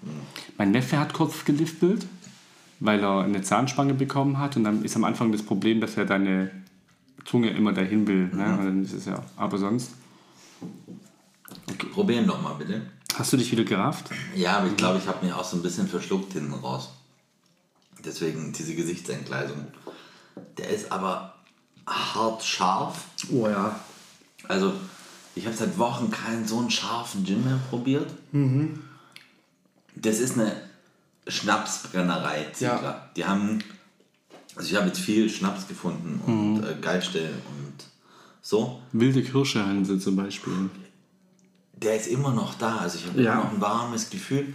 Mein 0.57 0.71
Neffe 0.71 0.99
hat 0.99 1.13
kurz 1.13 1.45
gelispelt, 1.45 2.05
weil 2.79 3.01
er 3.01 3.21
eine 3.21 3.41
Zahnspange 3.41 3.93
bekommen 3.93 4.37
hat. 4.39 4.57
Und 4.57 4.65
dann 4.65 4.83
ist 4.83 4.95
am 4.97 5.03
Anfang 5.05 5.31
das 5.31 5.43
Problem, 5.43 5.79
dass 5.79 5.95
er 5.95 6.05
deine 6.05 6.51
Zunge 7.23 7.51
immer 7.51 7.71
dahin 7.71 8.05
will. 8.07 8.27
Ne? 8.33 8.57
Und 8.57 8.65
dann 8.65 8.83
ist 8.83 8.93
es 8.93 9.05
ja. 9.05 9.23
Aber 9.37 9.57
sonst. 9.59 9.91
Probieren 11.93 12.27
doch 12.27 12.41
mal 12.41 12.53
bitte. 12.53 12.81
Hast 13.15 13.33
du 13.33 13.37
dich 13.37 13.51
wieder 13.51 13.63
gerafft? 13.63 14.09
Ja, 14.35 14.57
aber 14.59 14.67
ich 14.67 14.77
glaube, 14.77 14.97
ich 14.99 15.07
habe 15.07 15.25
mich 15.25 15.33
auch 15.33 15.43
so 15.43 15.57
ein 15.57 15.63
bisschen 15.63 15.87
verschluckt 15.87 16.33
hinten 16.33 16.53
raus. 16.53 16.89
Deswegen 18.03 18.53
diese 18.53 18.73
Gesichtsentgleisung. 18.75 19.67
Der 20.57 20.69
ist 20.69 20.91
aber 20.91 21.35
hart 21.85 22.43
scharf. 22.43 23.05
Oh 23.31 23.47
ja. 23.47 23.79
Also, 24.47 24.73
ich 25.35 25.45
habe 25.45 25.55
seit 25.55 25.77
Wochen 25.77 26.09
keinen 26.09 26.47
so 26.47 26.59
einen 26.59 26.71
scharfen 26.71 27.25
Gin 27.25 27.43
mehr 27.43 27.59
probiert. 27.69 28.09
Das 29.95 30.19
ist 30.19 30.39
eine 30.39 30.55
Schnapsbrennerei, 31.27 32.47
Ziegler. 32.53 32.81
Ja. 32.81 33.09
Die 33.15 33.25
haben, 33.25 33.59
also 34.55 34.69
ich 34.69 34.75
habe 34.75 34.87
jetzt 34.87 34.99
viel 34.99 35.29
Schnaps 35.29 35.67
gefunden 35.67 36.21
und 36.25 36.63
äh, 36.63 36.75
Geilste 36.81 37.29
und 37.29 37.73
so. 38.41 38.81
Wilde 38.91 39.21
Kirschehanse 39.21 39.99
zum 39.99 40.15
Beispiel. 40.15 40.69
Der 41.81 41.95
ist 41.95 42.07
immer 42.07 42.31
noch 42.31 42.53
da. 42.55 42.77
Also 42.77 42.97
ich 42.99 43.07
habe 43.07 43.21
Ja. 43.21 43.33
immer 43.33 43.43
noch 43.45 43.51
ein 43.53 43.61
warmes 43.61 44.09
Gefühl. 44.09 44.53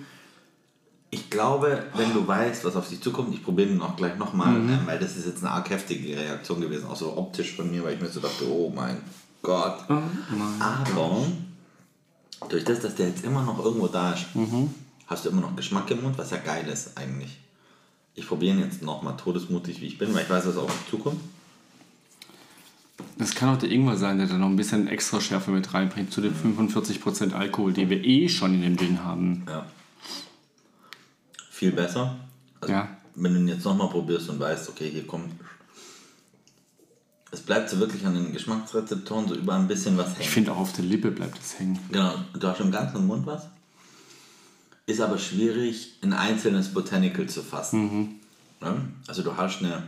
Ich 1.10 1.30
glaube, 1.30 1.84
wenn 1.94 2.12
du 2.12 2.26
weißt, 2.26 2.64
was 2.64 2.76
auf 2.76 2.88
dich 2.88 3.00
zukommt, 3.00 3.32
ich 3.34 3.42
probiere 3.42 3.68
den 3.68 3.80
auch 3.80 3.96
gleich 3.96 4.16
nochmal, 4.16 4.58
Mhm. 4.58 4.70
äh, 4.70 4.86
weil 4.86 4.98
das 4.98 5.16
ist 5.16 5.26
jetzt 5.26 5.42
eine 5.42 5.52
arg 5.52 5.70
heftige 5.70 6.16
Reaktion 6.16 6.60
gewesen, 6.60 6.86
auch 6.86 6.96
so 6.96 7.16
optisch 7.16 7.54
von 7.54 7.70
mir, 7.70 7.82
weil 7.84 7.94
ich 7.94 8.00
mir 8.00 8.08
so 8.08 8.20
dachte, 8.20 8.44
oh 8.48 8.72
mein 8.74 8.98
Gott. 9.42 9.78
Oh 9.88 9.94
mein 10.30 10.60
Aber 10.60 11.26
durch 12.48 12.64
das, 12.64 12.80
dass 12.80 12.94
der 12.96 13.08
jetzt 13.08 13.24
immer 13.24 13.42
noch 13.42 13.64
irgendwo 13.64 13.86
da 13.88 14.12
ist, 14.12 14.26
Mhm. 14.34 14.72
hast 15.06 15.24
du 15.24 15.30
immer 15.30 15.42
noch 15.42 15.56
Geschmack 15.56 15.90
im 15.90 16.02
Mund, 16.02 16.18
was 16.18 16.30
ja 16.30 16.38
geil 16.38 16.68
ist 16.68 16.96
eigentlich. 16.98 17.38
Ich 18.14 18.26
probiere 18.26 18.54
ihn 18.56 18.60
jetzt 18.62 18.82
nochmal 18.82 19.16
todesmutig, 19.16 19.80
wie 19.80 19.86
ich 19.86 19.98
bin, 19.98 20.12
weil 20.14 20.22
ich 20.24 20.30
weiß, 20.30 20.46
was 20.46 20.56
auf 20.56 20.68
mich 20.68 20.90
zukommt. 20.90 21.20
Das 23.18 23.34
kann 23.34 23.48
auch 23.54 23.58
der 23.58 23.70
Ingwer 23.70 23.96
sein, 23.96 24.18
der 24.18 24.26
da 24.26 24.38
noch 24.38 24.46
ein 24.48 24.56
bisschen 24.56 24.88
extra 24.88 25.20
Schärfe 25.20 25.50
mit 25.50 25.72
reinbringt 25.74 26.12
zu 26.12 26.20
den 26.20 26.34
45% 26.34 27.32
Alkohol, 27.32 27.72
die 27.72 27.88
wir 27.90 28.02
eh 28.04 28.28
schon 28.28 28.54
in 28.54 28.62
dem 28.62 28.76
Gin 28.78 29.04
haben. 29.04 29.44
Ja. 29.48 29.66
Viel 31.50 31.72
besser. 31.72 32.16
Also, 32.60 32.72
Ja. 32.72 32.88
Wenn 33.14 33.32
du 33.32 33.40
ihn 33.40 33.48
jetzt 33.48 33.64
nochmal 33.64 33.88
probierst 33.88 34.28
und 34.28 34.38
weißt, 34.40 34.68
okay, 34.68 34.90
hier 34.90 35.06
kommt. 35.06 35.32
es 37.32 37.40
bleibt 37.40 37.70
so 37.70 37.78
wirklich 37.78 38.04
an 38.06 38.14
den 38.14 38.32
Geschmacksrezeptoren 38.32 39.26
so 39.28 39.34
überall 39.34 39.60
ein 39.60 39.68
bisschen 39.68 39.96
was 39.96 40.12
Ich 40.12 40.18
hängen. 40.18 40.28
finde 40.30 40.52
auch 40.52 40.58
auf 40.58 40.72
der 40.74 40.84
Lippe 40.84 41.10
bleibt 41.10 41.38
es 41.38 41.58
hängen. 41.58 41.78
Genau, 41.90 42.14
du 42.38 42.46
hast 42.46 42.60
im 42.60 42.70
ganzen 42.70 43.06
Mund 43.06 43.24
was. 43.26 43.46
Ist 44.86 45.00
aber 45.00 45.18
schwierig, 45.18 45.94
ein 46.02 46.12
einzelnes 46.12 46.72
Botanical 46.72 47.26
zu 47.26 47.42
fassen. 47.42 48.20
Ja? 48.60 48.76
Also 49.06 49.22
du 49.22 49.36
hast 49.36 49.60
eine. 49.60 49.82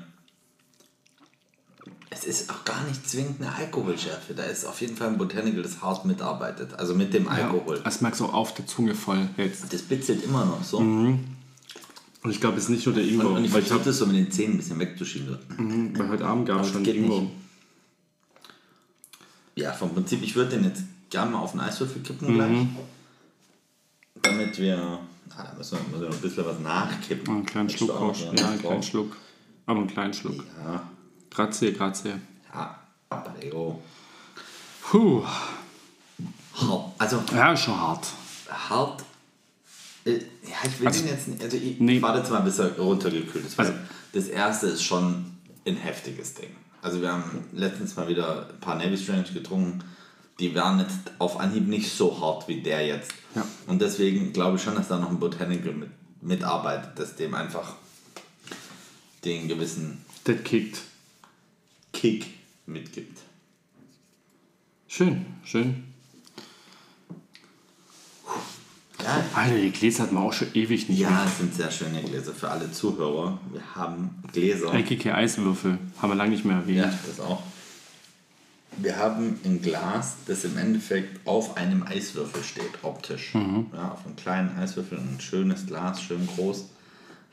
Es 2.11 2.25
ist 2.25 2.51
auch 2.51 2.65
gar 2.65 2.83
nicht 2.85 3.09
zwingend 3.09 3.41
eine 3.41 3.55
Alkoholschärfe. 3.55 4.35
Da 4.35 4.45
ist 4.45 4.65
auf 4.65 4.81
jeden 4.81 4.97
Fall 4.97 5.09
ein 5.09 5.19
Botanical, 5.19 5.63
das 5.63 5.83
hart 5.83 6.05
mitarbeitet. 6.07 6.75
Also 6.75 6.95
mit 6.95 7.13
dem 7.13 7.29
Alkohol. 7.29 7.77
Ja, 7.77 7.83
das 7.83 8.01
merkst 8.01 8.21
du 8.21 8.27
auf 8.27 8.55
der 8.55 8.67
Zunge 8.67 8.95
voll 8.95 9.29
jetzt. 9.37 9.73
Das 9.73 9.83
bitzelt 9.83 10.25
immer 10.25 10.45
noch 10.47 10.65
so. 10.65 10.79
Und 10.79 12.31
ich 12.31 12.41
glaube, 12.41 12.57
es 12.57 12.65
ist 12.65 12.71
nicht 12.71 12.87
nur 12.87 12.95
der 12.95 13.05
Ingwer. 13.05 13.31
Und 13.31 13.45
ich 13.45 13.53
weil, 13.53 13.61
ich 13.61 13.69
versuche 13.69 13.85
das 13.87 13.99
so 13.99 14.07
mit 14.07 14.17
den 14.17 14.31
Zähnen 14.31 14.55
ein 14.55 14.57
bisschen 14.59 14.79
wegzuschieben. 14.79 15.39
weil 15.97 16.09
heute 16.09 16.27
Abend 16.27 16.47
gab 16.47 16.63
es 16.63 16.71
schon 16.71 16.85
Ingwer. 16.85 17.21
nicht. 17.21 17.33
Ja, 19.55 19.73
vom 19.73 19.93
Prinzip, 19.93 20.23
ich 20.23 20.35
würde 20.35 20.53
den 20.53 20.65
jetzt 20.65 20.83
gerne 21.11 21.33
mal 21.33 21.41
auf 21.41 21.53
den 21.53 21.61
Eiswürfel 21.61 22.01
kippen 22.03 22.35
gleich. 22.35 22.67
Damit 24.23 24.59
wir. 24.59 25.01
Ah, 25.37 25.45
da 25.45 25.55
müssen 25.57 25.79
wir, 25.79 25.85
müssen 25.89 26.01
wir 26.03 26.09
noch 26.09 26.17
ein 26.17 26.21
bisschen 26.23 26.47
was 26.47 26.59
nachkippen. 26.61 27.35
Einen 27.35 27.47
kleinen 27.47 27.69
Schluck 27.69 27.91
auch 27.91 28.17
Ja, 28.19 28.33
was 28.33 28.43
einen 28.43 28.59
kleinen? 28.61 28.83
Schluck. 28.83 29.17
Aber 29.67 29.79
einen 29.81 29.89
kleinen 29.89 30.15
Schluck. 30.15 30.45
Ja, 30.65 30.89
Grazie, 31.31 31.73
grazie. 31.73 32.21
ja. 32.55 32.79
Prego. 33.39 33.83
Puh. 34.83 35.25
Hart. 36.55 36.85
Also 36.99 37.23
Ja, 37.35 37.57
schon 37.57 37.79
hart. 37.81 38.07
hart. 38.51 39.05
Äh, 40.05 40.13
ja, 40.15 40.19
ich 40.65 40.81
will 40.81 40.87
Also- 40.89 41.01
den 41.03 41.09
jetzt 41.11 41.29
nicht. 41.29 41.43
Also 41.43 41.57
ich 41.57 41.79
Nee. 41.81 42.03
warte 42.03 42.19
jetzt 42.21 42.31
mal, 42.31 42.41
bis 42.41 42.59
er 42.59 42.77
runtergekühlt 42.79 43.47
ist. 43.47 43.59
Also- 43.59 43.73
das 44.13 44.27
erste 44.27 44.67
ist 44.69 44.83
schon 44.83 45.37
ein 45.67 45.77
heftiges 45.77 46.35
Ding. 46.35 46.51
Also 46.83 47.01
wir 47.01 47.13
haben 47.13 47.45
letztens 47.53 47.97
mal 47.97 48.09
wieder 48.09 48.49
ein 48.51 48.61
paar 48.61 48.75
Navy 48.77 48.97
Strange 48.97 49.25
getrunken. 49.33 49.83
Die 50.41 50.55
waren 50.55 50.79
jetzt 50.79 50.97
auf 51.19 51.39
Anhieb 51.41 51.67
nicht 51.67 51.93
so 51.93 52.21
hart 52.21 52.47
wie 52.49 52.63
der 52.63 52.87
jetzt. 52.87 53.11
Ja. 53.35 53.45
Und 53.67 53.81
deswegen 53.83 54.33
glaube 54.33 54.57
ich 54.57 54.63
schon, 54.63 54.75
dass 54.77 54.89
da 54.89 54.99
noch 54.99 55.11
ein 55.11 55.19
Botanical 55.19 55.73
mit, 55.73 55.91
mitarbeitet, 56.23 56.99
das 56.99 57.17
dem 57.17 57.35
einfach 57.35 57.75
den 59.25 59.49
gewissen 59.49 60.05
Das 60.25 60.43
kickt. 60.45 60.79
Kick 61.93 62.27
mitgibt. 62.67 63.19
Schön, 64.87 65.27
schön. 65.45 65.85
Ja, 69.03 69.25
Alter, 69.35 69.57
die 69.57 69.71
Gläser 69.71 70.05
hat 70.05 70.13
man 70.13 70.25
auch 70.25 70.33
schon 70.33 70.49
ewig 70.55 70.89
nicht 70.89 70.99
ja, 70.99 71.25
es 71.25 71.39
sind 71.39 71.55
sehr 71.55 71.71
schöne 71.71 72.03
Gläser 72.03 72.35
für 72.35 72.51
alle 72.51 72.71
Zuhörer. 72.73 73.39
Wir 73.53 73.75
haben 73.75 74.23
Gläser. 74.33 74.75
Eckige 74.75 75.15
Eiswürfel. 75.15 75.79
Haben 76.01 76.11
wir 76.11 76.17
lange 76.17 76.31
nicht 76.31 76.45
mehr 76.45 76.57
erwähnt. 76.57 76.79
Ja, 76.79 76.99
das 77.07 77.21
auch. 77.21 77.43
Wir 78.77 78.97
haben 78.97 79.41
ein 79.45 79.61
Glas, 79.61 80.17
das 80.27 80.45
im 80.45 80.57
Endeffekt 80.57 81.27
auf 81.27 81.57
einem 81.57 81.83
Eiswürfel 81.83 82.45
steht, 82.45 82.83
optisch. 82.83 83.35
Ja, 83.35 83.93
auf 83.93 84.07
einem 84.07 84.15
kleinen 84.17 84.57
Eiswürfel, 84.57 84.99
ein 84.99 85.21
schönes 85.21 85.67
Glas, 85.67 86.03
schön 86.03 86.27
groß. 86.27 86.67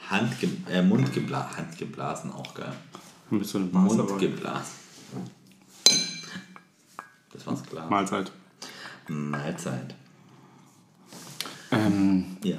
Handge 0.10 0.50
äh, 0.70 0.82
Mundgebla 0.82 1.56
Handgeblasen, 1.56 2.32
auch 2.32 2.54
geil. 2.54 2.74
Ein 3.32 3.40
bisschen 3.40 3.74
Wasser. 3.74 4.00
aber- 4.00 4.10
Mundgeblasen. 4.10 4.74
Das 7.34 7.46
war's 7.48 7.64
Glas. 7.64 7.90
Mahlzeit. 7.90 8.32
Mahlzeit. 9.08 9.96
Ähm, 11.72 12.38
Ja. 12.44 12.58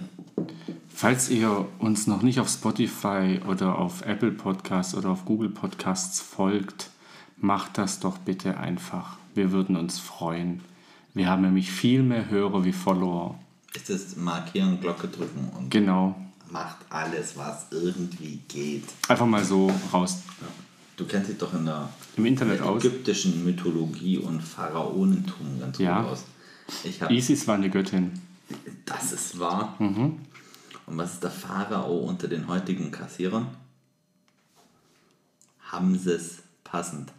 falls 0.89 1.31
ihr 1.31 1.67
uns 1.79 2.07
noch 2.07 2.23
nicht 2.23 2.41
auf 2.41 2.49
Spotify 2.49 3.41
oder 3.49 3.79
auf 3.79 4.03
Apple 4.03 4.33
Podcasts 4.33 4.95
oder 4.95 5.11
auf 5.11 5.25
Google 5.25 5.49
Podcasts 5.51 6.21
folgt, 6.21 6.91
macht 7.39 7.79
das 7.79 8.01
doch 8.01 8.19
bitte 8.19 8.59
einfach. 8.59 9.17
Wir 9.35 9.53
würden 9.53 9.77
uns 9.77 9.99
freuen. 9.99 10.63
Wir 11.15 11.29
haben 11.29 11.43
nämlich 11.43 11.71
viel 11.71 12.03
mehr 12.03 12.29
Hörer 12.29 12.65
wie 12.65 12.73
Follower. 12.73 13.39
Ist 13.75 13.89
das 13.91 14.17
Markieren, 14.17 14.81
Glocke 14.81 15.09
drücken 15.09 15.51
und 15.57 15.71
Genau. 15.71 16.15
Macht 16.51 16.77
alles, 16.91 17.37
was 17.37 17.67
irgendwie 17.71 18.41
geht. 18.49 18.85
Einfach 19.09 19.27
mal 19.27 19.45
so 19.45 19.71
raus. 19.93 20.19
Du 20.97 21.05
kennst 21.07 21.29
dich 21.31 21.39
doch 21.39 21.53
in 21.55 21.67
der 21.67 21.89
Im 22.17 22.25
Internet 22.27 22.61
der 22.61 22.67
aus. 22.67 22.85
ägyptischen 22.85 23.45
Mythologie 23.45 24.19
und 24.19 24.41
Pharaonentum 24.41 25.61
ganz 25.61 25.79
Ja. 25.79 26.01
gut 26.03 26.11
aus. 26.13 26.25
Ich 26.85 27.01
hab, 27.03 27.11
Isis 27.11 27.47
war 27.47 27.55
eine 27.57 27.69
Göttin. 27.71 28.13
das 28.85 29.13
ist 29.13 29.39
wahr. 29.39 29.75
Mhm. 29.79 30.19
Und 30.87 30.99
was 30.99 31.15
ist 31.15 31.23
der 31.23 31.31
Pharao 31.31 31.99
unter 31.99 32.29
den 32.29 32.47
heutigen 32.49 32.91
Kassierern? 32.91 33.49
Hamses 35.71 36.39
passend. 36.65 37.13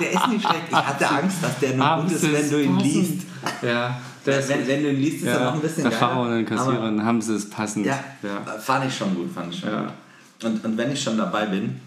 der 0.00 0.10
ist 0.12 0.28
nicht 0.28 0.46
schlecht. 0.46 0.64
Ich 0.68 0.74
hatte 0.76 1.08
Angst, 1.10 1.42
dass 1.42 1.58
der 1.60 1.74
nur 1.76 2.02
gut 2.02 2.12
ist, 2.12 2.32
wenn 2.32 2.50
du 2.50 2.62
ihn 2.62 2.78
liest. 2.80 3.22
Ja, 3.62 4.00
ist 4.26 4.48
Wenn, 4.48 4.66
wenn 4.68 4.82
du 4.82 4.90
ihn 4.90 5.00
liest, 5.00 5.16
ist 5.18 5.28
er 5.28 5.38
ja, 5.40 5.44
noch 5.46 5.54
ein 5.54 5.60
bisschen 5.60 5.82
der. 5.84 5.92
Pharao 5.92 6.22
und 6.24 6.30
den 6.32 6.46
Kassierern 6.46 7.04
haben 7.04 7.20
sie 7.22 7.34
es 7.34 7.48
passend. 7.50 7.86
Ja, 7.86 7.98
ja. 8.22 8.40
fand 8.58 8.86
ich 8.86 8.96
schon 8.96 9.14
gut, 9.14 9.32
fand 9.32 9.52
ich 9.52 9.60
schon 9.60 9.70
Ja. 9.70 9.82
gut. 9.82 9.92
Und, 10.44 10.64
und 10.64 10.76
wenn 10.76 10.90
ich 10.92 11.02
schon 11.02 11.16
dabei 11.16 11.46
bin, 11.46 11.80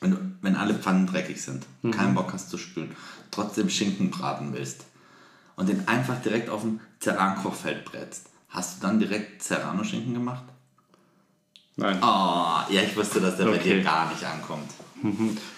wenn, 0.00 0.10
du, 0.12 0.16
wenn 0.42 0.56
alle 0.56 0.74
Pfannen 0.74 1.06
dreckig 1.06 1.40
sind, 1.42 1.64
Mhm. 1.82 1.90
keinen 1.92 2.14
Bock 2.14 2.32
hast 2.32 2.50
zu 2.50 2.58
spülen, 2.58 2.94
trotzdem 3.30 3.68
Schinken 3.70 4.10
braten 4.10 4.52
willst 4.52 4.84
und 5.56 5.68
den 5.68 5.86
einfach 5.88 6.20
direkt 6.22 6.48
auf 6.50 6.62
dem 6.62 6.80
Serrano-Kochfeld 7.00 7.84
brätst, 7.84 8.26
hast 8.50 8.76
du 8.82 8.86
dann 8.86 8.98
direkt 8.98 9.42
Serrano-Schinken 9.42 10.14
gemacht? 10.14 10.44
Nein. 11.76 11.98
Oh, 12.00 12.72
ja, 12.72 12.82
ich 12.86 12.96
wusste, 12.96 13.20
dass 13.20 13.36
der 13.36 13.46
bei 13.46 13.56
Okay. 13.56 13.76
dir 13.78 13.82
gar 13.82 14.08
nicht 14.10 14.24
ankommt. 14.24 14.70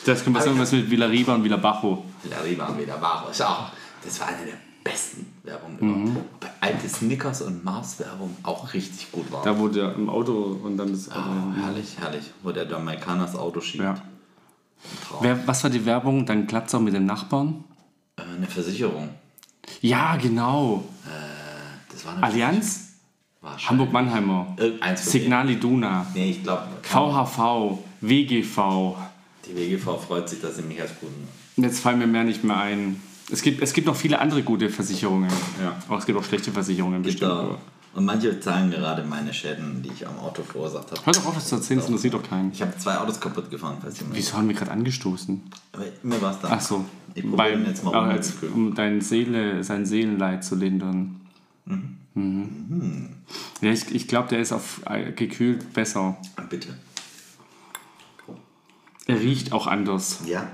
Das 0.07 0.25
kommt 0.25 0.37
was 0.37 0.47
irgendwas 0.47 0.73
mit 0.73 0.91
Villariba 0.91 1.35
und 1.35 1.45
Villabajo. 1.45 2.05
Wieder 2.25 2.97
Baro. 2.97 3.31
Ist 3.31 3.43
auch, 3.43 3.71
das 4.03 4.19
war 4.19 4.29
eine 4.29 4.45
der 4.47 4.55
besten 4.91 5.27
Werbungen 5.43 5.77
Mhm. 5.81 6.07
überhaupt. 6.11 6.41
Bei 6.41 6.49
alte 6.61 6.89
Snickers 6.89 7.43
und 7.43 7.65
Mars 7.65 7.99
Werbung 7.99 8.37
auch 8.43 8.73
richtig 8.73 9.11
gut 9.13 9.31
war. 9.33 9.43
Da 9.43 9.59
wo 9.59 9.69
der 9.69 9.95
im 9.95 10.09
Auto 10.09 10.59
und 10.63 10.77
dann 10.77 10.91
das. 10.93 11.09
oh, 11.11 11.13
herrlich, 11.61 11.97
herrlich. 11.99 12.25
Wo 12.43 12.53
der 12.53 12.67
Jamaikaner 12.69 13.25
das 13.27 13.35
Auto 13.37 13.61
schiebt. 13.61 13.85
Ja. 13.85 13.95
Wer, 15.21 15.47
was 15.47 15.63
war 15.65 15.71
die 15.71 15.85
Werbung? 15.85 16.25
Dann 16.27 16.47
auch 16.75 16.81
mit 16.81 16.95
dem 16.95 17.07
Nachbarn? 17.07 17.65
Äh, 18.17 18.23
eine 18.23 18.47
Versicherung. 18.47 19.09
Ja, 19.81 20.17
genau. 20.17 20.85
Das 21.91 22.05
war 22.05 22.15
eine 22.15 22.23
Allianz? 22.23 22.83
Hamburg-Mannheimer. 23.43 24.55
Irgendeins 24.59 25.03
von 25.03 25.13
Signal 25.13 25.51
Iduna. 25.51 26.07
denen. 26.15 26.25
Nee, 26.27 26.31
ich 26.33 26.43
glaube, 26.43 26.69
VHV. 26.83 27.79
WGV. 28.01 28.97
die 29.47 29.57
WGV 29.57 29.97
freut 29.99 30.29
sich, 30.29 30.41
dass 30.41 30.57
sie 30.57 30.63
mich 30.63 30.81
als 30.81 30.91
Kunden. 30.99 31.27
Jetzt 31.57 31.81
fallen 31.81 31.99
mir 31.99 32.07
mehr 32.07 32.25
nicht 32.25 32.45
mehr 32.45 32.59
ein. 32.59 33.01
Es 33.31 33.43
gibt, 33.43 33.61
es 33.63 33.73
gibt 33.73 33.87
noch 33.87 33.97
viele 33.97 34.21
andere 34.21 34.43
gute 34.43 34.69
Versicherungen. 34.71 35.31
Ja. 35.61 35.77
Auch 35.89 35.99
es 35.99 36.07
gibt 36.07 36.19
auch 36.19 36.25
schlechte 36.25 36.53
Versicherungen 36.53 37.03
bestimmt. 37.03 37.31
aber- 37.31 37.59
und 37.97 38.05
manche 38.05 38.39
zahlen 38.41 38.71
gerade 38.71 39.03
meine 39.05 39.33
Schäden, 39.33 39.83
die 39.83 39.89
ich 39.89 40.07
am 40.07 40.19
Auto 40.19 40.43
verursacht 40.43 40.91
habe. 40.91 41.01
Hör 41.07 41.15
doch 41.15 41.25
auf, 41.25 41.35
das 41.35 41.49
zu 41.49 41.55
erzählen, 41.55 41.81
das 41.81 41.89
interessiert 41.89 42.13
doch 42.13 42.23
keinen. 42.23 42.53
Ich 42.53 42.61
habe 42.61 42.77
zwei 42.77 42.99
Autos 42.99 43.19
kaputt 43.19 43.51
gefahren, 43.51 43.79
falls 43.81 43.99
ihr 44.03 44.07
Wieso 44.13 44.37
haben 44.37 44.49
wir 44.49 44.55
gerade 44.55 44.71
angestoßen? 44.71 45.41
Aber 45.73 45.85
mir 46.03 46.21
war 46.21 46.33
es 46.33 46.41
da. 46.41 46.49
Ach 46.51 46.61
so. 46.61 46.85
Ich 47.15 47.25
Weil, 47.27 47.67
jetzt 47.67 47.83
mal 47.83 47.97
ohne 47.97 48.13
als, 48.13 48.35
um 48.55 48.75
dein 48.75 49.01
Seele, 49.01 49.65
sein 49.65 49.87
Seelenleid 49.87 50.45
zu 50.45 50.57
lindern. 50.57 51.23
Mhm. 51.65 53.09
Ja, 53.63 53.71
ich, 53.71 53.95
ich 53.95 54.07
glaube, 54.09 54.29
der 54.29 54.41
ist 54.41 54.53
auf 54.53 54.83
äh, 54.85 55.13
gekühlt 55.13 55.73
besser. 55.73 56.19
Bitte. 56.51 56.77
Er 59.07 59.21
riecht 59.21 59.53
auch 59.53 59.67
anders. 59.67 60.21
Ja. 60.27 60.47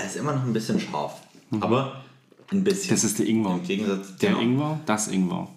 Er 0.00 0.06
ist 0.06 0.16
immer 0.16 0.32
noch 0.34 0.42
ein 0.44 0.52
bisschen 0.52 0.80
scharf. 0.80 1.20
Aber 1.60 2.02
ein 2.50 2.64
bisschen. 2.64 2.86
Mhm. 2.86 2.90
Das 2.94 3.04
ist 3.04 3.18
der 3.18 3.26
Ingwer. 3.26 3.54
Im 3.54 3.62
Gegensatz 3.64 4.16
Der 4.16 4.30
genau, 4.30 4.42
Ingwer, 4.42 4.80
das 4.86 5.08
Ingwer. 5.08 5.48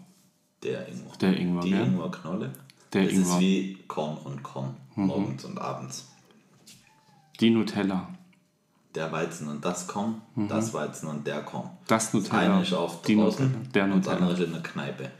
Der 0.63 0.87
Ingwer. 0.89 1.11
Der 1.21 1.37
Ingwer, 1.37 1.61
Die 1.63 1.69
gell? 1.71 1.85
Ingwerknolle. 1.85 2.51
Der 2.91 3.03
das 3.05 3.13
Ingwer. 3.13 3.25
Mhm. 3.27 3.33
ist 3.33 3.39
wie 3.39 3.77
Korn 3.87 4.17
und 4.17 4.43
Korn. 4.43 4.75
Morgens 4.95 5.45
und 5.45 5.57
abends. 5.59 6.09
Die 7.39 7.49
Nutella. 7.49 8.09
Der 8.95 9.11
Weizen 9.11 9.47
und 9.47 9.63
das 9.65 9.87
Korn. 9.87 10.21
Das 10.35 10.73
Weizen 10.73 11.07
und 11.07 11.25
der 11.25 11.41
Korn. 11.41 11.65
Mhm. 11.65 11.69
Das 11.87 12.05
Das 12.05 12.13
Nutella. 12.13 12.55
eine 12.55 12.63
ist 12.63 12.73
auf 12.73 13.01
die 13.01 13.15
draußen 13.15 13.45
Nutella. 13.47 13.69
Der 13.73 13.83
und 13.85 13.89
das 13.91 13.97
Nutella. 13.97 14.17
andere 14.17 14.33
ist 14.33 14.45
in 14.47 14.51
der 14.53 14.61
Kneipe. 14.63 15.11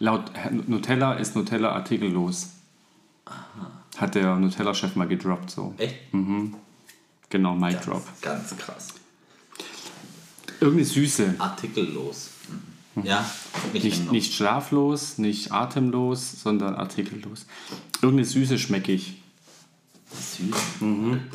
Laut 0.00 0.30
Herr 0.34 0.50
Nutella 0.50 1.14
ist 1.14 1.36
Nutella 1.36 1.72
artikellos. 1.72 2.50
Hat 3.96 4.14
der 4.14 4.36
Nutella-Chef 4.36 4.96
mal 4.96 5.06
gedroppt 5.08 5.50
so. 5.50 5.74
Echt? 5.78 5.96
Genau, 7.30 7.54
Mic 7.54 7.72
Ganz, 7.74 7.84
Drop. 7.84 8.02
ganz 8.22 8.56
krass. 8.56 8.88
Irgendeine 10.60 10.86
Süße. 10.86 11.34
Artikellos. 11.38 12.30
Mhm. 12.94 13.04
Ja, 13.04 13.24
ich 13.72 13.84
Nicht, 13.84 14.10
nicht 14.12 14.34
schlaflos, 14.34 15.18
nicht 15.18 15.52
atemlos, 15.52 16.42
sondern 16.42 16.74
artikellos. 16.74 17.46
Irgendeine 18.02 18.24
Süße 18.26 18.58
schmecke 18.58 18.92
ich. 18.92 19.22
süß. 20.10 20.56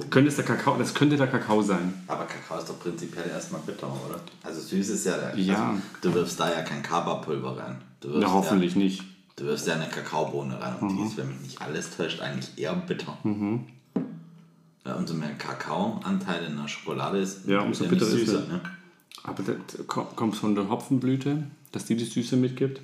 Könnte 0.09 0.29
es 0.29 0.35
der 0.35 0.45
Kakao, 0.45 0.77
das 0.77 0.93
könnte 0.93 1.15
der 1.15 1.27
Kakao 1.27 1.62
sein. 1.62 1.93
Aber 2.07 2.25
Kakao 2.25 2.57
ist 2.57 2.67
doch 2.69 2.79
prinzipiell 2.79 3.29
erstmal 3.29 3.62
bitter, 3.62 3.88
oder? 3.88 4.19
Also 4.41 4.59
süß 4.62 4.89
ist 4.89 5.05
ja 5.05 5.15
der. 5.17 5.38
Ja. 5.38 5.69
Also, 5.69 5.81
du 6.01 6.13
wirfst 6.15 6.39
da 6.39 6.51
ja 6.51 6.63
kein 6.63 6.81
Kaba-Pulver 6.81 7.57
rein. 7.57 7.77
Ja, 8.19 8.31
hoffentlich 8.31 8.75
nicht. 8.75 9.03
Du 9.35 9.45
wirfst 9.45 9.67
ja 9.67 9.75
eine 9.75 9.88
Kakaobohne 9.88 10.59
rein 10.59 10.75
und 10.81 10.91
Mhm. 10.93 10.97
die 10.97 11.03
ist, 11.07 11.17
wenn 11.17 11.27
mich 11.29 11.39
nicht 11.41 11.62
alles 11.62 11.95
täuscht, 11.95 12.19
eigentlich 12.19 12.57
eher 12.57 12.73
bitter. 12.75 13.17
Ja, 13.23 13.31
umso 14.95 15.13
mehr 15.13 15.33
Kakaoanteil 15.35 16.45
in 16.45 16.57
der 16.57 16.67
Schokolade 16.67 17.19
ist, 17.19 17.45
Ja, 17.47 17.62
umso 17.62 17.85
bitter 17.85 18.05
ist 18.05 18.12
süßer. 18.12 18.47
Ne? 18.47 18.62
Aber 19.23 19.41
das 19.43 19.55
ko- 19.88 20.05
kommt 20.15 20.35
von 20.35 20.55
der 20.55 20.69
Hopfenblüte, 20.69 21.47
dass 21.71 21.85
die 21.85 21.95
die 21.95 22.05
Süße 22.05 22.35
mitgibt. 22.38 22.81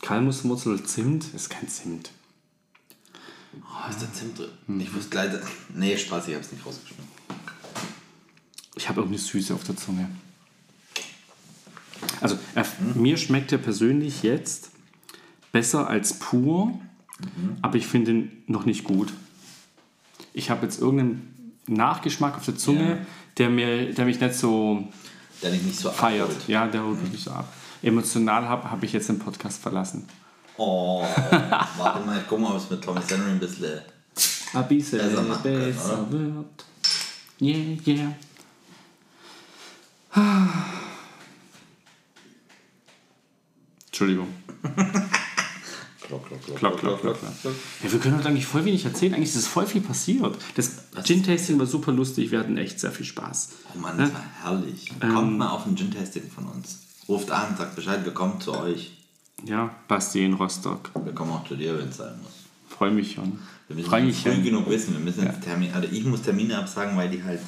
Kalmuswurzel, 0.00 0.82
Zimt 0.84 1.32
ist 1.34 1.48
kein 1.50 1.68
Zimt. 1.68 2.10
Oh, 3.54 3.90
ist 3.90 4.02
da 4.02 4.12
Zimt 4.12 4.38
drin? 4.38 4.48
Mhm. 4.66 4.80
Ich 4.80 4.94
wusste 4.94 5.16
leider. 5.16 5.40
Nee, 5.74 5.96
Spaß, 5.96 6.28
ich 6.28 6.34
hab's 6.34 6.50
nicht 6.50 6.64
rausgeschmissen. 6.66 7.08
Ich 8.74 8.88
habe 8.88 9.00
irgendeine 9.00 9.22
Süße 9.22 9.54
auf 9.54 9.62
der 9.64 9.76
Zunge. 9.76 10.08
Also, 12.20 12.38
er, 12.54 12.66
mir 12.94 13.16
schmeckt 13.16 13.52
er 13.52 13.58
persönlich 13.58 14.22
jetzt 14.22 14.70
besser 15.52 15.86
als 15.88 16.18
pur, 16.18 16.80
aber 17.62 17.76
ich 17.76 17.86
finde 17.86 18.10
ihn 18.12 18.42
noch 18.46 18.64
nicht 18.64 18.84
gut. 18.84 19.12
Ich 20.34 20.50
habe 20.50 20.64
jetzt 20.66 20.80
irgendeinen 20.80 21.52
Nachgeschmack 21.66 22.36
auf 22.36 22.44
der 22.44 22.56
Zunge, 22.56 22.88
Ja. 22.90 22.98
der, 23.38 23.50
mir, 23.50 23.92
der 23.94 24.04
mich 24.06 24.20
nicht 24.20 24.34
so 24.34 24.88
Der 25.42 25.50
dich 25.50 25.62
nicht 25.62 25.78
so 25.78 25.90
feiert. 25.90 26.28
abholt. 26.30 26.48
Ja, 26.48 26.66
der 26.66 26.82
holt 26.84 27.00
mich 27.02 27.12
nicht 27.12 27.24
so 27.24 27.30
ab. 27.32 27.52
Emotional 27.82 28.48
habe 28.48 28.70
hab 28.70 28.82
ich 28.82 28.92
jetzt 28.92 29.08
den 29.08 29.18
Podcast 29.18 29.60
verlassen. 29.60 30.06
Oh, 30.56 31.02
warte 31.78 32.04
mal, 32.06 32.22
guck 32.28 32.38
mal, 32.40 32.52
ob 32.52 32.58
es 32.58 32.70
mit 32.70 32.82
Thomas 32.82 33.10
Henry 33.10 33.30
ein 33.30 33.38
bisschen. 33.38 33.80
Ein 34.54 34.68
bisschen 34.68 34.98
Besser 34.98 35.24
können, 35.42 35.72
besser 35.72 36.06
oder? 36.08 36.10
wird. 36.12 36.64
Yeah, 37.40 37.78
yeah. 37.86 38.14
Entschuldigung. 43.86 44.28
Klock, 46.12 46.26
klock, 46.26 46.44
klock, 46.44 46.58
Klock, 46.58 46.78
klock, 46.78 47.00
klock, 47.00 47.40
klock. 47.40 47.54
Ja, 47.82 47.90
wir 47.90 47.98
können 47.98 48.18
heute 48.18 48.28
eigentlich 48.28 48.44
voll 48.44 48.66
wenig 48.66 48.84
erzählen. 48.84 49.14
Eigentlich 49.14 49.30
ist 49.30 49.36
es 49.36 49.46
voll 49.46 49.64
viel 49.64 49.80
passiert. 49.80 50.36
Das 50.56 50.72
Gin-Tasting 51.02 51.58
war 51.58 51.64
super 51.64 51.90
lustig. 51.90 52.30
Wir 52.30 52.40
hatten 52.40 52.58
echt 52.58 52.80
sehr 52.80 52.92
viel 52.92 53.06
Spaß. 53.06 53.48
Oh 53.74 53.78
Mann, 53.78 53.96
das 53.96 54.12
war 54.12 54.22
herrlich. 54.42 54.92
Ähm. 55.00 55.14
Kommt 55.14 55.38
mal 55.38 55.48
auf 55.48 55.64
ein 55.64 55.74
Gin-Tasting 55.74 56.30
von 56.30 56.48
uns. 56.48 56.80
Ruft 57.08 57.30
an, 57.30 57.56
sagt 57.56 57.76
Bescheid, 57.76 58.04
wir 58.04 58.12
kommen 58.12 58.38
zu 58.42 58.52
euch. 58.52 58.92
Ja, 59.46 59.74
Basti 59.88 60.22
in 60.22 60.34
Rostock. 60.34 60.90
Wir 61.02 61.14
kommen 61.14 61.32
auch 61.32 61.46
zu 61.48 61.56
dir, 61.56 61.78
wenn 61.78 61.88
es 61.88 61.96
sein 61.96 62.14
muss. 62.22 62.32
Freue 62.68 62.90
mich 62.90 63.12
schon. 63.12 63.38
Wir 63.68 63.76
müssen 63.76 63.88
früh 63.88 64.12
schon. 64.12 64.44
genug 64.44 64.68
wissen. 64.68 64.92
Wir 64.92 65.00
müssen 65.00 65.24
jetzt 65.24 65.42
Termin, 65.42 65.72
also 65.72 65.88
ich 65.90 66.04
muss 66.04 66.20
Termine 66.20 66.58
absagen, 66.58 66.94
weil 66.94 67.08
die 67.08 67.24
halt 67.24 67.40